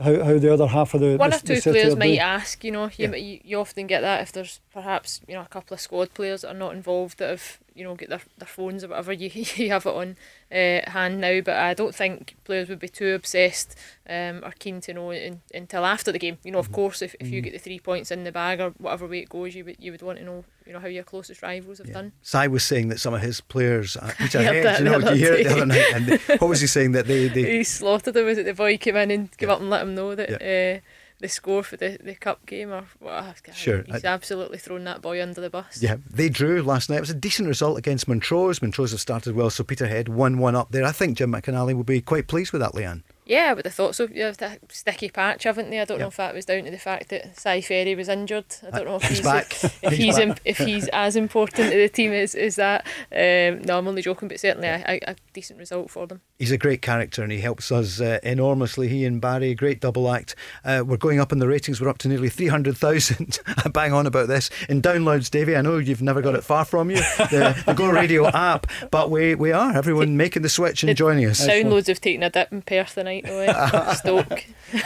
[0.00, 2.70] How, how the other half of the one the, or two players might ask, you
[2.70, 3.16] know, you, yeah.
[3.16, 6.42] you, you often get that if there's perhaps you know a couple of squad players
[6.42, 9.28] that are not involved that have you know get their, their phones or whatever you,
[9.34, 10.16] you have it on
[10.50, 13.76] uh, hand now but I don't think players would be too obsessed
[14.08, 16.74] um, or keen to know in, until after the game you know of mm-hmm.
[16.74, 17.44] course if, if you mm-hmm.
[17.44, 19.92] get the three points in the bag or whatever way it goes you would, you
[19.92, 21.94] would want to know you know how your closest rivals have yeah.
[21.94, 25.24] done Si was saying that some of his players uh, Peterhead, you know did you
[25.24, 28.14] hear it the other night and what was he saying that they, they he slaughtered
[28.14, 29.54] them was it the boy came in and came yeah.
[29.54, 30.78] up and let him know that yeah.
[30.78, 30.80] uh,
[31.20, 33.42] the score for the, the cup game or what.
[33.54, 33.82] Sure.
[33.82, 35.82] He's I, absolutely thrown that boy under the bus.
[35.82, 36.98] Yeah, they drew last night.
[36.98, 38.62] It was a decent result against Montrose.
[38.62, 40.84] Montrose have started well, so Peterhead 1 1 up there.
[40.84, 43.02] I think Jim McInally will be quite pleased with that, Leanne.
[43.28, 44.08] Yeah, I would have thought so.
[44.10, 45.78] You have that sticky patch, haven't they?
[45.78, 46.04] I don't yep.
[46.04, 48.46] know if that was down to the fact that Si Ferry was injured.
[48.66, 49.52] I don't know if he's, he's back.
[49.52, 52.86] If, if he's, he's if he's as important to the team as, as that.
[53.12, 56.22] Um, no, I'm only joking, but certainly a, a, a, decent result for them.
[56.38, 58.88] He's a great character and he helps us uh, enormously.
[58.88, 60.34] He and Barry, great double act.
[60.64, 61.82] Uh, we're going up in the ratings.
[61.82, 63.40] We're up to nearly 300,000.
[63.46, 64.48] I bang on about this.
[64.70, 67.90] In downloads, Davey, I know you've never got it far from you, the, the Go
[67.90, 69.76] Radio app, but we, we are.
[69.76, 71.46] Everyone making the switch and joining us.
[71.46, 73.92] Downloads have taken a dip in Perth tonight, though.
[73.94, 74.44] Stoke.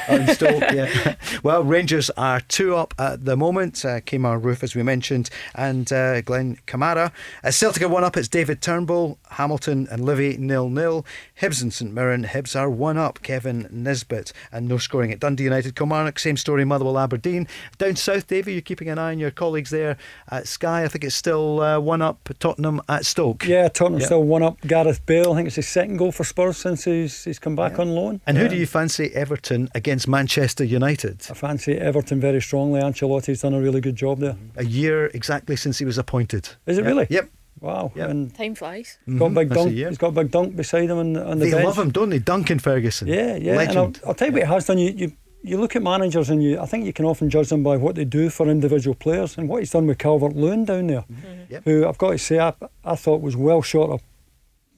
[0.08, 1.16] oh, Stoke, yeah.
[1.42, 3.84] Well, Rangers are two up at the moment.
[3.84, 7.12] Uh, Kemar Roofe, as we mentioned, and uh, Glenn Kamara.
[7.42, 8.16] Uh, Celtic are one up.
[8.16, 11.04] It's David Turnbull, Hamilton, and Livy nil nil.
[11.40, 12.24] Hibs and St Mirren.
[12.24, 13.22] Hibs are one up.
[13.22, 15.74] Kevin Nisbet, and no scoring at Dundee United.
[15.74, 16.64] Kilmarnock, same story.
[16.64, 17.48] Motherwell, Aberdeen.
[17.78, 19.96] Down south, Davy, you're keeping an eye on your colleagues there
[20.30, 20.84] at Sky.
[20.84, 22.28] I think it's still uh, one up.
[22.38, 23.46] Tottenham at Stoke.
[23.46, 24.06] Yeah, Tottenham yep.
[24.06, 24.60] still one up.
[24.62, 25.32] Gareth Bale.
[25.32, 27.82] I think it's his second goal for Spurs since he's he's come back yeah.
[27.82, 28.20] on loan.
[28.26, 31.26] And who do you fancy Everton against Manchester United?
[31.28, 32.80] I fancy Everton very strongly.
[32.80, 34.36] Ancelotti's done a really good job there.
[34.56, 36.48] A year exactly since he was appointed.
[36.66, 37.06] Is it really?
[37.10, 37.28] Yep.
[37.60, 37.92] Wow.
[37.94, 38.10] Yep.
[38.10, 38.98] And Time flies.
[39.06, 39.34] Got mm-hmm.
[39.34, 39.88] big Dunc.
[39.88, 41.64] He's got a big Dunc beside him on, on the they bench.
[41.64, 42.18] love him, don't they?
[42.18, 43.08] Duncan Ferguson.
[43.08, 43.56] Yeah, yeah.
[43.56, 43.76] Legend.
[43.76, 44.78] And I'll, I'll tell you what he has done.
[44.78, 45.12] You, you
[45.44, 47.96] you look at managers and you I think you can often judge them by what
[47.96, 51.52] they do for individual players and what he's done with Calvert Lewin down there, mm-hmm.
[51.52, 51.64] yep.
[51.64, 52.52] who I've got to say I,
[52.84, 54.02] I thought was well short of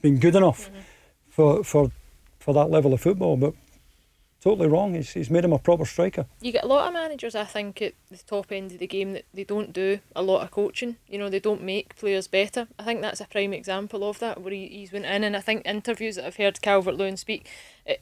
[0.00, 0.80] being good enough mm-hmm.
[1.28, 1.90] for for
[2.44, 3.36] for that level of football.
[3.36, 3.54] But
[4.42, 4.92] totally wrong.
[4.92, 6.26] He's, he's made him a proper striker.
[6.42, 9.14] You get a lot of managers, I think, at the top end of the game
[9.14, 10.96] that they don't do a lot of coaching.
[11.08, 12.68] You know, they don't make players better.
[12.78, 15.40] I think that's a prime example of that, where he, he's went in, and I
[15.40, 17.48] think interviews that I've heard Calvert Lewin speak,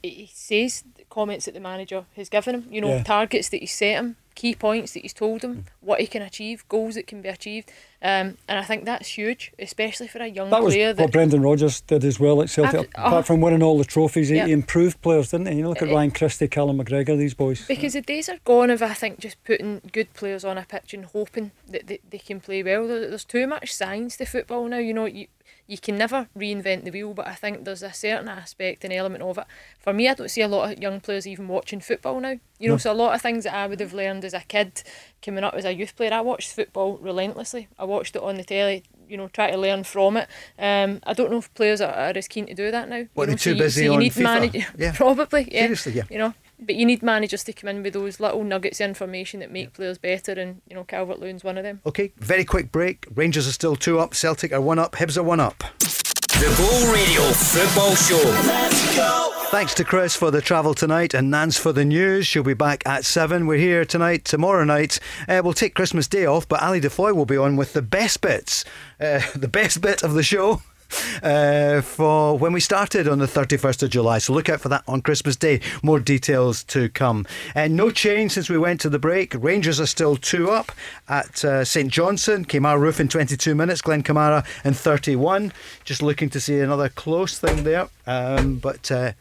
[0.02, 2.66] he says comments that the manager has given him.
[2.68, 3.04] You know, yeah.
[3.04, 6.64] targets that he set him key points that he's told him, what he can achieve,
[6.68, 7.70] goals that can be achieved.
[8.00, 10.88] Um, and I think that's huge, especially for a young that player.
[10.88, 12.90] Was that what Brendan Rodgers did as well at Celtic.
[12.98, 15.58] uh, Apart from winning all the trophies, he, he improved players, didn't he?
[15.58, 17.64] You look at Ryan Christie, Callum McGregor, these boys.
[17.66, 20.94] Because the days are gone of, I think, just putting good players on a pitch
[20.94, 22.88] and hoping that they, they can play well.
[22.88, 24.78] There's too much science to football now.
[24.78, 25.28] You know, you,
[25.66, 29.22] you can never reinvent the wheel, but I think there's a certain aspect and element
[29.22, 29.44] of it.
[29.78, 32.38] For me, I don't see a lot of young players even watching football now.
[32.58, 32.78] You know, no.
[32.78, 34.82] so a lot of things that I would have learned as a kid,
[35.22, 37.68] coming up as a youth player, I watched football relentlessly.
[37.78, 40.28] I watched it on the telly, you know, try to learn from it.
[40.58, 43.06] Um, I don't know if players are, are as keen to do that now.
[43.14, 44.22] What, you know, too so busy you, so you on need FIFA?
[44.22, 44.92] Manage- yeah.
[44.92, 45.62] Probably, yeah.
[45.62, 46.02] Seriously, yeah.
[46.10, 46.34] You know,
[46.66, 49.66] but you need managers to come in with those little nuggets of information that make
[49.66, 49.70] yeah.
[49.74, 51.80] players better, and you know Calvert Lewin's one of them.
[51.86, 53.06] Okay, very quick break.
[53.14, 55.64] Rangers are still two up, Celtic are one up, Hibs are one up.
[55.78, 58.28] The Go Radio Football Show.
[58.46, 59.32] Let's go.
[59.52, 62.26] Thanks to Chris for the travel tonight and Nance for the news.
[62.26, 63.46] She'll be back at 7.
[63.46, 64.98] We're here tonight, tomorrow night.
[65.28, 68.22] Uh, we'll take Christmas Day off, but Ali Defoy will be on with the best
[68.22, 68.64] bits.
[68.98, 70.62] Uh, the best bit of the show
[71.22, 74.18] uh, for when we started on the 31st of July.
[74.18, 75.60] So look out for that on Christmas Day.
[75.82, 77.26] More details to come.
[77.54, 79.34] And uh, no change since we went to the break.
[79.34, 80.72] Rangers are still two up
[81.08, 82.44] at uh, St Johnstone.
[82.44, 83.82] Kemar Roofe in 22 minutes.
[83.82, 85.52] Glenn Kamara in 31.
[85.84, 87.88] Just looking to see another close thing there.
[88.06, 89.12] Um, but uh,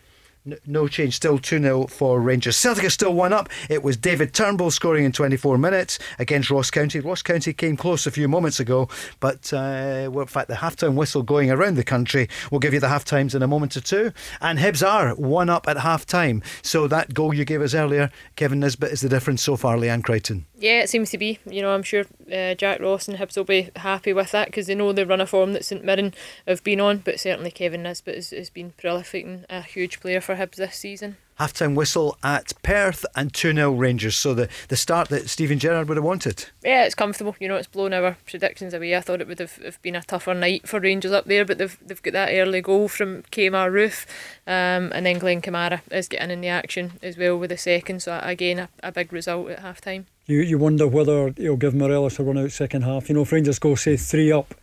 [0.65, 2.57] no change, still 2 0 for Rangers.
[2.57, 3.49] Celtic are still one up.
[3.69, 6.99] It was David Turnbull scoring in 24 minutes against Ross County.
[6.99, 8.89] Ross County came close a few moments ago,
[9.19, 12.27] but uh, well, in fact, the halftime whistle going around the country.
[12.49, 14.11] We'll give you the half times in a moment or two.
[14.39, 16.41] And Hibs are one up at half time.
[16.61, 20.03] So that goal you gave us earlier, Kevin Nisbet, is the difference so far, Leanne
[20.03, 20.45] Crichton.
[20.57, 21.39] Yeah, it seems to be.
[21.45, 24.67] You know, I'm sure uh, Jack Ross and Hibs will be happy with that because
[24.67, 26.13] they know the run of form that St Mirren
[26.47, 26.99] have been on.
[26.99, 30.75] But certainly Kevin Nisbet has, has been prolific and a huge player for Hibs this
[30.75, 34.15] season halftime whistle at Perth and 2 0 Rangers.
[34.15, 36.45] So the, the start that Steven Gerrard would have wanted.
[36.63, 37.35] Yeah, it's comfortable.
[37.39, 38.95] You know, it's blown our predictions away.
[38.95, 41.57] I thought it would have, have been a tougher night for Rangers up there, but
[41.57, 44.05] they've, they've got that early goal from Kemar Roofe,
[44.45, 48.03] um, and then Glenn Kamara is getting in the action as well with the second.
[48.03, 50.05] So again, a, a big result at half time.
[50.27, 53.09] You, you wonder whether he'll give Morelos a run out second half.
[53.09, 54.53] You know, if Rangers go, say, three up.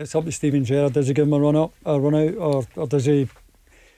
[0.00, 0.94] It's up to Steven Gerrard.
[0.94, 3.28] Does he give him a run up, a run out, or, or does he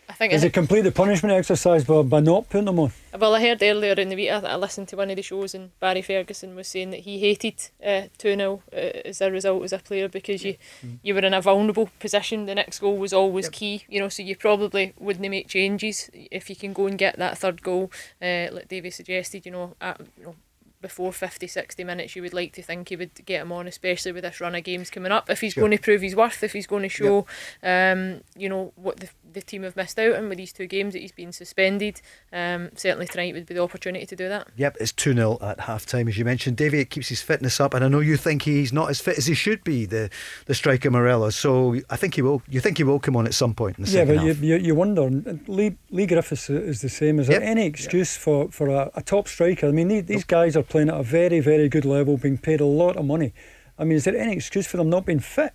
[0.08, 2.92] I think Is it complete the punishment exercise by, by not putting them on?
[3.18, 5.54] Well, I heard earlier in the week, I, I listened to one of the shows,
[5.54, 9.30] and Barry Ferguson was saying that he hated uh, 2 uh, 0 uh, as a
[9.30, 10.98] result as a player because you mm.
[11.02, 12.46] you were in a vulnerable position.
[12.46, 13.52] The next goal was always yep.
[13.52, 17.18] key, you know, so you probably wouldn't make changes if you can go and get
[17.18, 20.34] that third goal, uh, like Davey suggested, you know, at, you know
[20.82, 24.12] before 50, 60 minutes, you would like to think he would get him on, especially
[24.12, 25.30] with this run of games coming up.
[25.30, 25.62] If he's sure.
[25.62, 27.26] going to prove his worth, if he's going to show,
[27.62, 27.96] yep.
[27.96, 30.92] um, you know, what the, the team have missed out on with these two games
[30.92, 32.02] that he's been suspended,
[32.32, 34.48] um, certainly tonight would be the opportunity to do that.
[34.56, 36.56] Yep, it's 2 0 at half time, as you mentioned.
[36.56, 39.16] Davey, it keeps his fitness up, and I know you think he's not as fit
[39.16, 40.10] as he should be, the,
[40.46, 41.36] the striker Morelos.
[41.36, 42.42] So I think he will.
[42.48, 44.26] You think he will come on at some point in the yeah, second half?
[44.26, 45.08] Yeah, but you, you wonder.
[45.46, 47.18] Lee, Leigh Griffiths is the same.
[47.18, 47.40] Is yep.
[47.40, 48.22] there any excuse yep.
[48.22, 49.68] for, for a, a, top striker?
[49.68, 52.38] I mean, these, these guys are playing at a very, very very good level, being
[52.38, 53.32] paid a lot of money.
[53.78, 55.52] I mean, is there any excuse for them not being fit?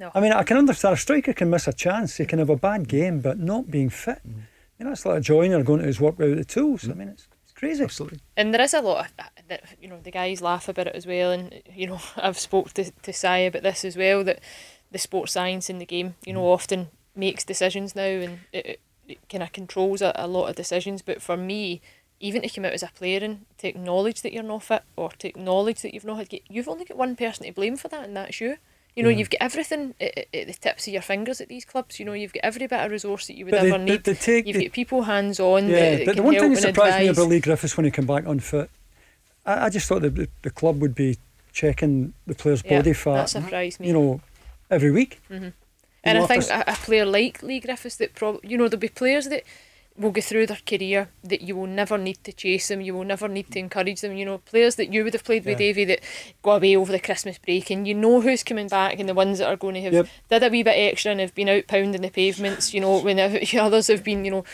[0.00, 0.10] No.
[0.14, 2.56] I mean, I can understand a striker can miss a chance, he can have a
[2.56, 4.20] bad game, but not being fit.
[4.26, 4.42] Mm.
[4.80, 6.84] I mean, that's like a joiner going to his work without the tools.
[6.84, 6.90] Mm.
[6.90, 7.84] I mean, it's, it's crazy.
[7.84, 8.20] Absolutely.
[8.36, 9.12] And there is a lot of
[9.48, 11.30] that, you know, the guys laugh about it as well.
[11.30, 14.40] And, you know, I've spoke to, to Si about this as well, that
[14.90, 16.54] the sports science in the game, you know, mm.
[16.54, 20.56] often makes decisions now and it, it, it kind of controls a, a lot of
[20.56, 21.02] decisions.
[21.02, 21.82] But for me,
[22.20, 25.10] even to come out as a player and to acknowledge that you're not fit or
[25.10, 28.04] to acknowledge that you've not had, you've only got one person to blame for that,
[28.04, 28.56] and that's you.
[28.96, 29.18] You know, yeah.
[29.18, 32.00] you've got everything at, at, the tips of your fingers at these clubs.
[32.00, 34.02] You know, you've got every bit of resource that you would but ever they, need.
[34.02, 35.68] They take, you've got people hands on.
[35.68, 38.26] Yeah, the, the one thing that surprised me about Leigh Griffiths when he came back
[38.26, 38.70] unfit,
[39.46, 41.16] I, I just thought that the, the club would be
[41.52, 43.14] checking the player's yeah, body fat.
[43.14, 43.88] That surprised me.
[43.88, 44.20] You know,
[44.68, 45.20] every week.
[45.30, 45.50] Mm-hmm.
[46.04, 48.88] And I think a, a, player like Leigh Griffiths that probably, you know, there'll be
[48.88, 49.44] players that
[49.98, 53.04] will go through their career that you will never need to chase them, you will
[53.04, 54.16] never need to encourage them.
[54.16, 55.52] You know, players that you would have played yeah.
[55.52, 56.00] with, Davy, that
[56.42, 59.38] go away over the Christmas break, and you know who's coming back and the ones
[59.38, 60.08] that are going to have yep.
[60.28, 62.72] did a wee bit extra and have been out pounding the pavements.
[62.72, 63.18] You know, when
[63.60, 64.44] others have been, you know,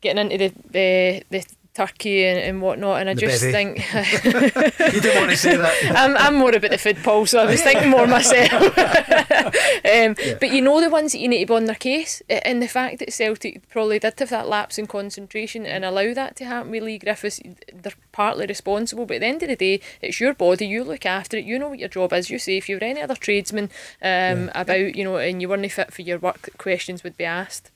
[0.00, 3.00] getting into the uh, the turkey and, and whatnot.
[3.00, 3.52] And I the just bevy.
[3.52, 3.94] think
[4.94, 5.92] you didn't want to say that.
[5.94, 8.52] I'm, I'm more about the food, Paul, so I was thinking more myself.
[8.78, 9.52] um,
[9.84, 10.36] yeah.
[10.40, 12.68] But you know the ones that you need to be on their case, and the
[12.68, 16.70] fact that Celtic probably did have that lapse in concentration and allow that to happen
[16.70, 17.40] with Leigh Griffiths,
[17.72, 19.06] they're partly responsible.
[19.06, 20.66] But at the end of the day, it's your body.
[20.66, 21.44] You look after it.
[21.44, 22.30] You know what your job is.
[22.30, 23.64] You say if you were any other tradesman
[24.00, 24.50] um, yeah.
[24.54, 27.70] about you know and you weren't fit for your work, questions would be asked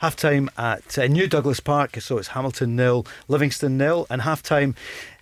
[0.00, 2.00] half time at uh, New Douglas Park.
[2.00, 4.74] So it's Hamilton nil, Livingston nil, and half time.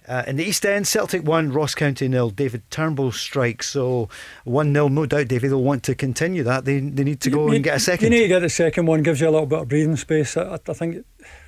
[0.09, 2.31] Uh, in the East End, Celtic 1, Ross County nil.
[2.31, 3.69] David Turnbull strikes.
[3.69, 4.09] So
[4.45, 4.89] 1 0.
[4.89, 6.65] No doubt David will want to continue that.
[6.65, 8.13] They, they need to go you, and get a second.
[8.13, 10.37] You need to get the second one, gives you a little bit of breathing space.
[10.37, 11.05] I, I think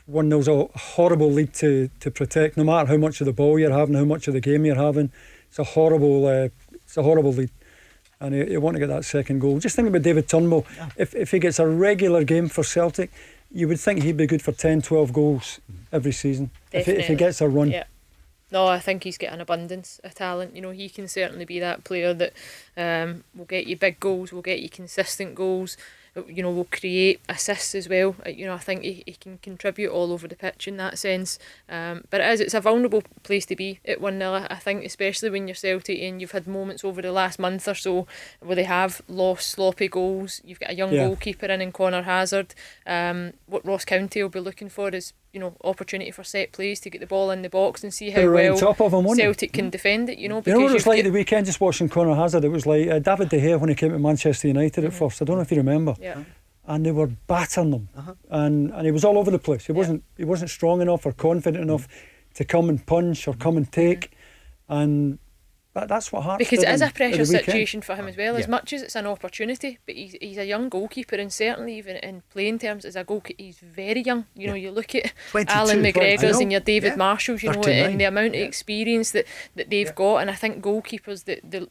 [0.06, 3.58] 1 0's a horrible lead to, to protect, no matter how much of the ball
[3.58, 5.10] you're having, how much of the game you're having.
[5.48, 7.50] It's a horrible, uh, it's a horrible lead
[8.20, 9.58] and he, you want to get that second goal.
[9.58, 10.66] Just think about David Turnbull.
[10.76, 10.90] Yeah.
[10.96, 13.10] If, if he gets a regular game for Celtic,
[13.52, 15.60] you would think he'd be good for 10, 12 goals
[15.92, 17.70] every season if he, if he, gets a run.
[17.70, 17.84] Yeah.
[18.52, 20.56] No, I think he's got an abundance of talent.
[20.56, 22.32] You know, he can certainly be that player that
[22.76, 25.76] um, will get you big goals, will get you consistent goals.
[26.28, 28.16] You know, will create assists as well.
[28.26, 30.98] Uh, you know, I think he, he can contribute all over the pitch in that
[30.98, 31.38] sense.
[31.68, 34.46] Um, but it is, it's a vulnerable place to be at 1 0.
[34.50, 37.74] I think, especially when you're Celtic and you've had moments over the last month or
[37.74, 38.06] so
[38.40, 40.40] where they have lost sloppy goals.
[40.44, 41.06] You've got a young yeah.
[41.06, 42.54] goalkeeper in in Conor Hazard.
[42.86, 46.80] Um, what Ross County will be looking for is you know opportunity for set plays
[46.80, 49.52] to get the ball in the box and see how well top of him, Celtic
[49.52, 50.18] can defend it.
[50.18, 52.44] You know, because you know what it was like the weekend just watching Conor Hazard.
[52.44, 54.86] It was like uh, David De Gea when he came to Manchester United mm-hmm.
[54.86, 55.22] at first.
[55.22, 55.94] I don't know if you remember.
[56.00, 56.24] Yeah.
[56.66, 58.14] And they were battering them, uh-huh.
[58.28, 59.66] and and he was all over the place.
[59.66, 59.78] He yeah.
[59.78, 62.34] wasn't he wasn't strong enough or confident enough mm-hmm.
[62.34, 64.74] to come and punch or come and take, mm-hmm.
[64.74, 65.18] and
[65.72, 68.36] that, that's what Hearts because it is a pressure situation for him as well.
[68.36, 68.50] As yeah.
[68.50, 72.22] much as it's an opportunity, but he's, he's a young goalkeeper, and certainly even in
[72.30, 74.26] playing terms as a goalkeeper, he's very young.
[74.34, 76.96] You know, you look at Alan McGregor's and your David yeah.
[76.96, 80.62] Marshalls, you know, and the amount of experience that, that they've got, and I think
[80.62, 81.68] goalkeepers that the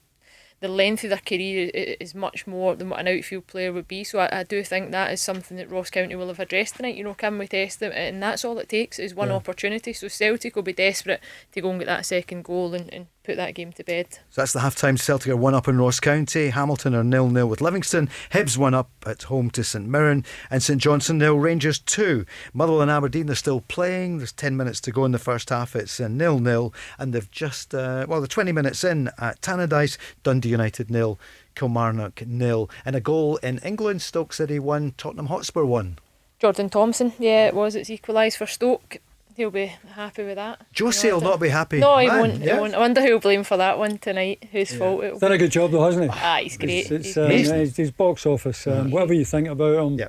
[0.62, 4.04] the length of their career is much more than what an outfield player would be.
[4.04, 6.96] So I, I do think that is something that Ross County will have addressed tonight.
[6.96, 7.92] You know, can we test them?
[7.94, 9.36] And that's all it takes is one yeah.
[9.36, 9.94] opportunity.
[9.94, 11.22] So Celtic will be desperate
[11.54, 14.08] to go and get that second goal and, and put that game to bed.
[14.30, 14.98] So that's the half time.
[14.98, 16.50] Celtic are one up in Ross County.
[16.50, 18.10] Hamilton are nil nil with Livingston.
[18.32, 20.26] Hibs one up at home to St Mirren.
[20.50, 21.38] And St Johnstone nil.
[21.38, 22.26] Rangers two.
[22.54, 24.18] Motherwell and Aberdeen are still playing.
[24.18, 25.76] There's 10 minutes to go in the first half.
[25.76, 26.74] It's nil nil.
[26.98, 29.98] And they've just, uh, well, they're 20 minutes in at Tannadice.
[30.24, 31.20] Dundee United nil.
[31.56, 32.70] Kilmarnock nil.
[32.86, 34.02] And a goal in England.
[34.02, 34.94] Stoke City one.
[34.98, 35.98] Tottenham Hotspur one.
[36.40, 37.76] Jordan Thompson, yeah, it was.
[37.76, 39.00] It's equalised for Stoke
[39.40, 40.66] he'll be happy with that.
[40.78, 41.80] Jose you know, will not be happy.
[41.80, 42.76] No, he won't, he won't.
[42.76, 44.50] I wonder who'll blame for that one tonight.
[44.52, 44.78] Whose yeah.
[44.78, 46.20] fault it He's done a good job though, hasn't he?
[46.22, 46.92] Ah, he's great.
[46.92, 48.68] It's, it's, he's, he's, box office.
[48.68, 50.08] Um, whatever you think about him, yeah.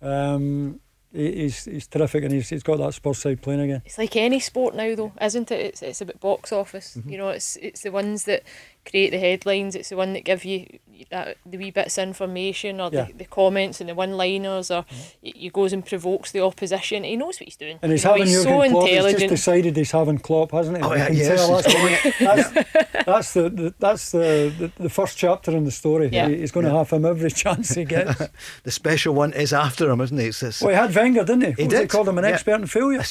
[0.00, 0.80] um,
[1.12, 3.82] he's he's terrific and he's, he's got that Spurs side playing again.
[3.84, 5.60] It's like any sport now though, isn't it?
[5.60, 6.96] It's it's about box office.
[6.96, 7.10] Mm-hmm.
[7.10, 8.44] You know, it's it's the ones that
[8.84, 9.74] create the headlines.
[9.74, 10.66] It's the one that give you
[11.10, 13.06] that the wee bits of information or yeah.
[13.06, 15.28] the, the comments and the one liners or mm-hmm.
[15.40, 17.04] he goes and provokes the opposition.
[17.04, 17.78] He knows what he's doing.
[17.82, 18.64] And he's you having he's so Klopp.
[18.66, 19.04] intelligent.
[19.04, 20.82] He's just decided he's having Klopp, hasn't he?
[20.82, 21.48] Oh yeah, yes.
[21.48, 26.10] That's, that's, that's, the, the that's the, the, the first chapter in the story.
[26.12, 26.28] Yeah.
[26.28, 28.22] He's going to have him every chance he gets.
[28.62, 30.26] the special one is after him, isn't he?
[30.26, 31.52] It's this, well, he had Wenger, didn't he?
[31.52, 31.80] He what did.
[31.82, 33.02] He called him an expert in failure.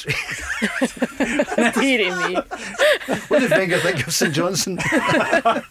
[1.73, 2.35] Dear me.
[3.27, 4.79] what did Wenger think of St Johnstone?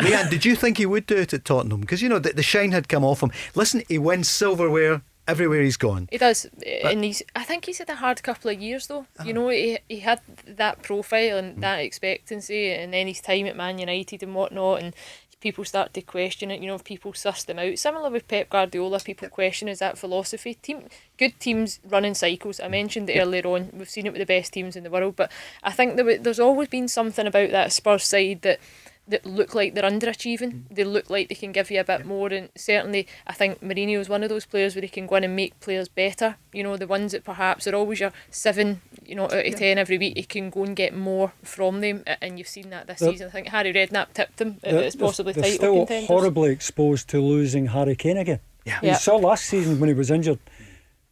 [0.00, 1.80] Leanne, did you think he would do it at Tottenham?
[1.80, 3.32] Because you know the, the shine had come off him.
[3.54, 6.08] Listen, he wins silverware everywhere he's gone.
[6.10, 7.22] He does, but, and he's.
[7.36, 9.06] I think he's had a hard couple of years though.
[9.24, 11.60] You know, he he had that profile and mm.
[11.60, 14.94] that expectancy, and then his time at Man United and whatnot, and
[15.40, 16.60] people start to question it.
[16.60, 17.78] You know, if people suss them out.
[17.78, 20.54] Similar with Pep Guardiola, people question is that philosophy.
[20.54, 20.84] Team,
[21.16, 22.60] good teams run in cycles.
[22.60, 22.72] I mm.
[22.72, 23.70] mentioned it earlier on.
[23.72, 25.30] We've seen it with the best teams in the world, but
[25.62, 28.60] I think there, there's always been something about that Spurs side that
[29.08, 30.52] that look like they're underachieving.
[30.52, 30.62] Mm.
[30.70, 33.98] They look like they can give you a bit more, and certainly I think Mourinho
[33.98, 36.36] is one of those players where he can go in and make players better.
[36.52, 39.56] You know, the ones that perhaps are always your seven, you know, out of yeah.
[39.56, 40.16] ten every week.
[40.16, 43.28] He can go and get more from them, and you've seen that this they're, season.
[43.28, 46.08] I think Harry Redknapp tipped them as possibly they're title still contenders.
[46.08, 48.40] horribly exposed to losing Harry Kane again.
[48.64, 50.38] Yeah, we saw last season when he was injured,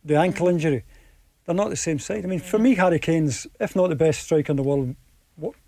[0.05, 0.85] the ankle injury.
[1.47, 2.25] They're not the same side.
[2.25, 4.97] I mean, for me, Harry Kane's, if not the best striker in the world,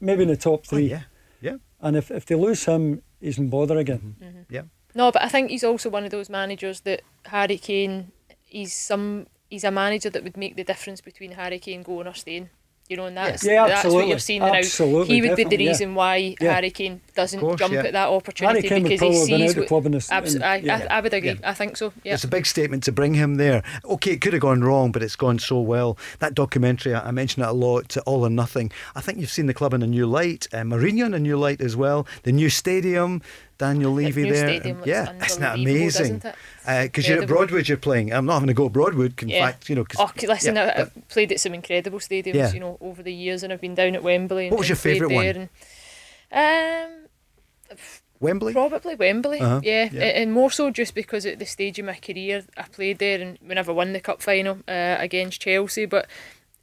[0.00, 0.92] maybe in the top three.
[0.92, 1.02] Oh, yeah.
[1.80, 1.86] Yeah.
[1.86, 4.16] And if, if they lose him, he's in bother again.
[4.20, 4.38] Mm-hmm.
[4.38, 4.54] Mm-hmm.
[4.54, 4.62] Yeah.
[4.94, 8.12] No, but I think he's also one of those managers that Harry Kane.
[8.44, 9.26] He's some.
[9.50, 12.50] He's a manager that would make the difference between Harry Kane going or staying.
[12.88, 15.22] You know, and that's yeah, that's what you're seeing absolutely, now.
[15.22, 15.94] He would be the reason yeah.
[15.94, 16.54] why yeah.
[16.54, 17.82] Harry Kane doesn't course, jump yeah.
[17.82, 21.00] at that opportunity Harry because he sees what, club in this, absolutely, I, I, I,
[21.02, 21.38] would agree.
[21.44, 21.92] I think so.
[22.02, 22.14] Yeah.
[22.14, 23.62] It's a big statement to bring him there.
[23.84, 25.98] Okay, it could have gone wrong, but it's gone so well.
[26.20, 28.72] That documentary, I mention it a lot, All or Nothing.
[28.96, 30.46] I think you've seen the club in a new light.
[30.50, 32.06] Uh, Mourinho in a new light as well.
[32.22, 33.20] The new stadium.
[33.58, 34.48] Daniel Levy the there.
[34.48, 36.18] Stadium yeah, isn't that amazing?
[36.18, 38.12] Because uh, you're at Broadwood, you're playing.
[38.12, 39.20] I'm not having to go Broadwood.
[39.22, 39.46] In yeah.
[39.46, 39.84] fact, you know.
[39.98, 42.52] oh, listen, yeah, I, have played at some incredible stadiums, yeah.
[42.52, 44.48] you know, over the years, and I've been down at Wembley.
[44.50, 45.48] What was your favourite one?
[46.30, 46.88] And,
[47.70, 47.78] um,
[48.20, 48.52] Wembley?
[48.52, 49.60] Probably Wembley, uh-huh.
[49.62, 49.88] yeah.
[49.92, 50.02] yeah.
[50.04, 53.38] And more so just because at the stage of my career I played there and
[53.46, 56.06] we never won the cup final uh, against Chelsea, but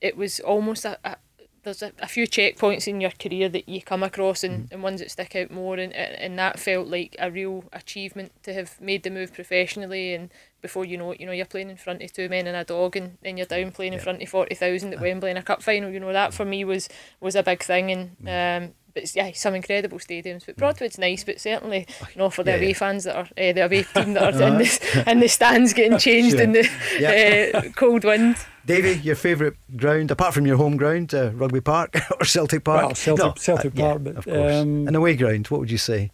[0.02, 1.18] it was almost a, a
[1.66, 4.72] there's a, a few checkpoints in your career that you come across and, mm.
[4.72, 8.54] and ones that stick out more and, and that felt like a real achievement to
[8.54, 10.32] have made the move professionally and
[10.62, 12.64] before you know it, you know, you're playing in front of two men and a
[12.64, 15.62] dog and then you're down playing in front of 40,000 at Wembley in a cup
[15.62, 16.88] final, you know, that for me was
[17.20, 18.66] was a big thing and mm.
[18.66, 20.46] um, but yeah, some incredible stadiums.
[20.46, 22.74] But Broadwood's nice, but certainly you know for the yeah, away yeah.
[22.74, 25.98] fans that are uh, the away team that are in the in the stands getting
[26.00, 26.42] changed sure.
[26.42, 27.52] in the yeah.
[27.54, 28.38] uh, cold wind.
[28.66, 32.86] Davie, your favourite ground apart from your home ground, uh, Rugby Park or Celtic Park?
[32.86, 34.54] Well, Celtic, no, Celtic Park, but of course.
[34.56, 35.48] Um, An away ground.
[35.50, 36.10] What would you say?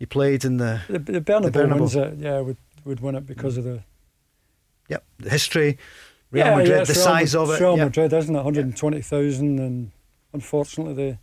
[0.00, 1.80] You played in the the, the Bernabeu, the Bernabeu.
[1.80, 1.96] ones.
[1.96, 3.84] Uh, yeah, would would win it because of the.
[4.88, 5.78] Yep, the history,
[6.30, 7.60] Real yeah, Madrid, yeah, the size of it.
[7.60, 7.86] Real yep.
[7.86, 8.38] Madrid, isn't it?
[8.38, 9.92] 120,000, and
[10.34, 11.18] unfortunately they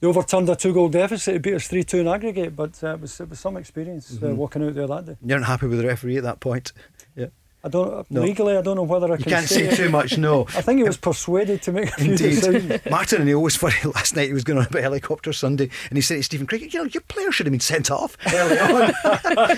[0.00, 1.36] they overturned a two goal deficit.
[1.36, 4.10] It beat us 3 2 in aggregate, but uh, it, was, it was some experience
[4.10, 4.26] uh, mm-hmm.
[4.26, 5.16] uh, walking out there that day.
[5.24, 6.72] You're not happy with the referee at that point?
[7.14, 7.26] Yeah.
[7.64, 8.20] I don't no.
[8.20, 8.56] legally.
[8.56, 9.32] I don't know whether I you can.
[9.32, 10.18] can't say, too much.
[10.18, 12.24] No, I think he was persuaded to make a few Indeed.
[12.36, 12.80] decisions.
[12.90, 13.74] Martin and he always funny.
[13.94, 16.72] Last night he was going on about helicopter Sunday, and he said to Stephen Craig,
[16.72, 18.92] "You know, your player should have been sent off early on."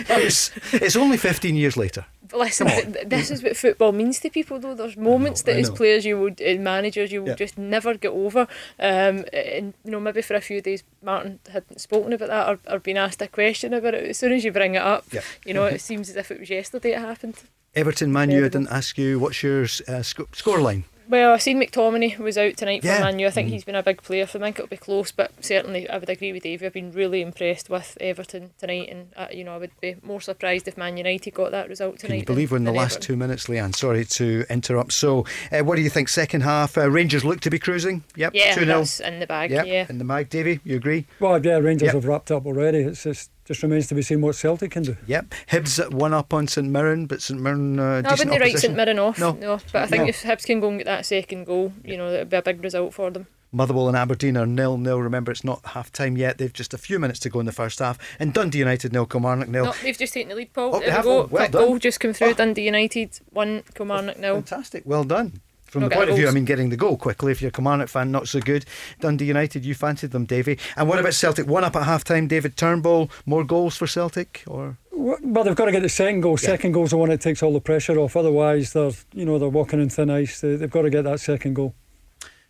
[0.09, 2.07] it's, it's only 15 years later.
[2.33, 4.75] Listen, this is what football means to people, though.
[4.75, 8.13] There's moments know, that as players, you would, as managers, you will just never get
[8.13, 8.47] over.
[8.79, 12.75] Um, and you know, maybe for a few days, Martin hadn't spoken about that or,
[12.75, 14.09] or been asked a question about it.
[14.09, 15.07] As soon as you bring it up,
[15.45, 17.37] you know, it seems as if it was yesterday it happened.
[17.75, 19.19] Everton, Manu, I didn't ask you.
[19.19, 20.85] What's your uh, sc- scoreline?
[21.09, 23.01] Well, I've seen McTominay was out tonight for yeah.
[23.01, 23.27] Manu.
[23.27, 23.53] I think mm.
[23.53, 24.45] he's been a big player for them.
[24.45, 26.67] I think it'll be close, but certainly I would agree with Davie.
[26.67, 30.21] I've been really impressed with Everton tonight, and uh, you know I would be more
[30.21, 32.11] surprised if Man United got that result tonight.
[32.11, 33.07] Can you believe we're in the last Everton.
[33.07, 33.75] two minutes, Leanne?
[33.75, 34.93] Sorry to interrupt.
[34.93, 36.11] So, uh, what do you think?
[36.11, 38.05] Second half, uh, Rangers look to be cruising.
[38.17, 39.51] Yep, yeah, two 0 in the bag.
[39.51, 40.29] Yep, yeah, in the bag.
[40.29, 41.07] Davie, you agree?
[41.21, 41.95] Well, yeah, Rangers yep.
[41.95, 42.81] have wrapped up already.
[42.81, 44.97] It's just just remains to be seen what Celtic can do.
[45.07, 45.35] Yep.
[45.51, 47.81] Hibs at one up on St Mirren, but St Mirren.
[47.81, 49.19] Uh, no, I wouldn't write St Mirren off.
[49.19, 49.33] No.
[49.33, 49.59] no.
[49.73, 50.09] But I think no.
[50.09, 52.43] if Hibs can go and get that second goal, you know, it would be a
[52.43, 53.27] big result for them.
[53.51, 55.01] Motherwell and Aberdeen are nil nil.
[55.01, 56.37] Remember, it's not half time yet.
[56.37, 57.99] They've just a few minutes to go in the first half.
[58.21, 59.65] And Dundee United nil, Kilmarnock nil.
[59.65, 60.75] No, they've just taken the lead, Paul.
[60.75, 61.25] Oh, they have go.
[61.25, 62.29] Well goal just come through.
[62.29, 62.35] Oh.
[62.35, 64.35] Dundee United one, Kilmarnock nil.
[64.35, 64.83] Fantastic.
[64.85, 65.41] Well done.
[65.69, 67.31] From the point of view, I mean, getting the goal quickly.
[67.31, 68.65] If you're a Kilmarnock fan, not so good.
[69.01, 70.59] Dundee United, you fancied them, Davie.
[70.77, 71.47] And what about Celtic?
[71.47, 72.27] One up at half time.
[72.27, 74.79] David Turnbull, more goals for Celtic, or?
[74.91, 76.33] Well, they've got to get the second goal.
[76.33, 76.49] Yeah.
[76.49, 78.17] Second goal's the one that takes all the pressure off.
[78.17, 80.41] Otherwise, they're you know they're walking in thin ice.
[80.41, 81.75] They, have got to get that second goal.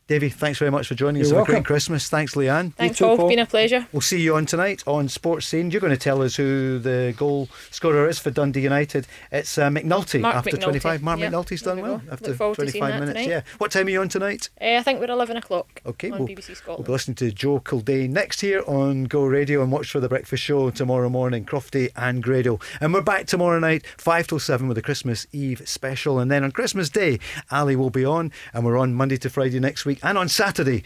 [0.09, 1.31] Davie, thanks very much for joining us.
[1.31, 2.09] Have a great Christmas.
[2.09, 2.73] Thanks, Leanne.
[2.77, 3.19] Thanks, too, Paul.
[3.19, 3.29] Paul.
[3.29, 3.87] Been a pleasure.
[3.93, 5.71] We'll see you on tonight on Sportscene.
[5.71, 9.07] You're going to tell us who the goal scorer is for Dundee United.
[9.31, 10.63] It's uh, McNulty Marc after McNulty.
[10.63, 11.03] 25.
[11.03, 11.31] Marc yep.
[11.31, 13.27] McNulty's done well after 25 minutes.
[13.27, 13.43] Yeah.
[13.59, 14.49] What time are you on tonight?
[14.59, 15.83] Uh, I think we're 11 o'clock.
[15.85, 16.11] Okay.
[16.11, 16.79] On we'll, BBC Scotland.
[16.79, 20.09] We'll be listening to Joe Kildane next here on Go Radio and watch for the
[20.09, 21.45] breakfast show tomorrow morning.
[21.45, 22.61] Crofty and Grado.
[22.81, 26.19] And we're back tomorrow night, 5 till 7 with a Christmas Eve special.
[26.19, 27.19] And then on Christmas Day,
[27.51, 28.33] Ali will be on.
[28.55, 29.98] And we're on Monday to Friday next week.
[30.03, 30.85] And on Saturday,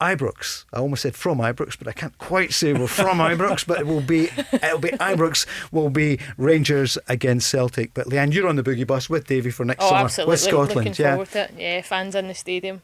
[0.00, 0.64] Ibrox.
[0.72, 3.66] I almost said from Ibrox, but I can't quite say we're from Ibrox.
[3.66, 7.92] But it will be it'll be Ibrox will be Rangers against Celtic.
[7.94, 10.32] But Leanne, you're on the boogie bus with Davie for next oh, summer absolutely.
[10.32, 10.74] with Scotland.
[10.74, 11.54] Looking yeah, forward to it.
[11.58, 12.82] Yeah, fans in the stadium.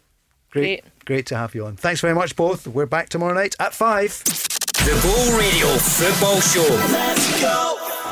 [0.51, 1.77] Great, great, great to have you on.
[1.77, 2.67] Thanks very much, both.
[2.67, 4.23] We're back tomorrow night at five.
[4.25, 6.75] The Go Radio Football Show.
[6.93, 7.96] Let's go.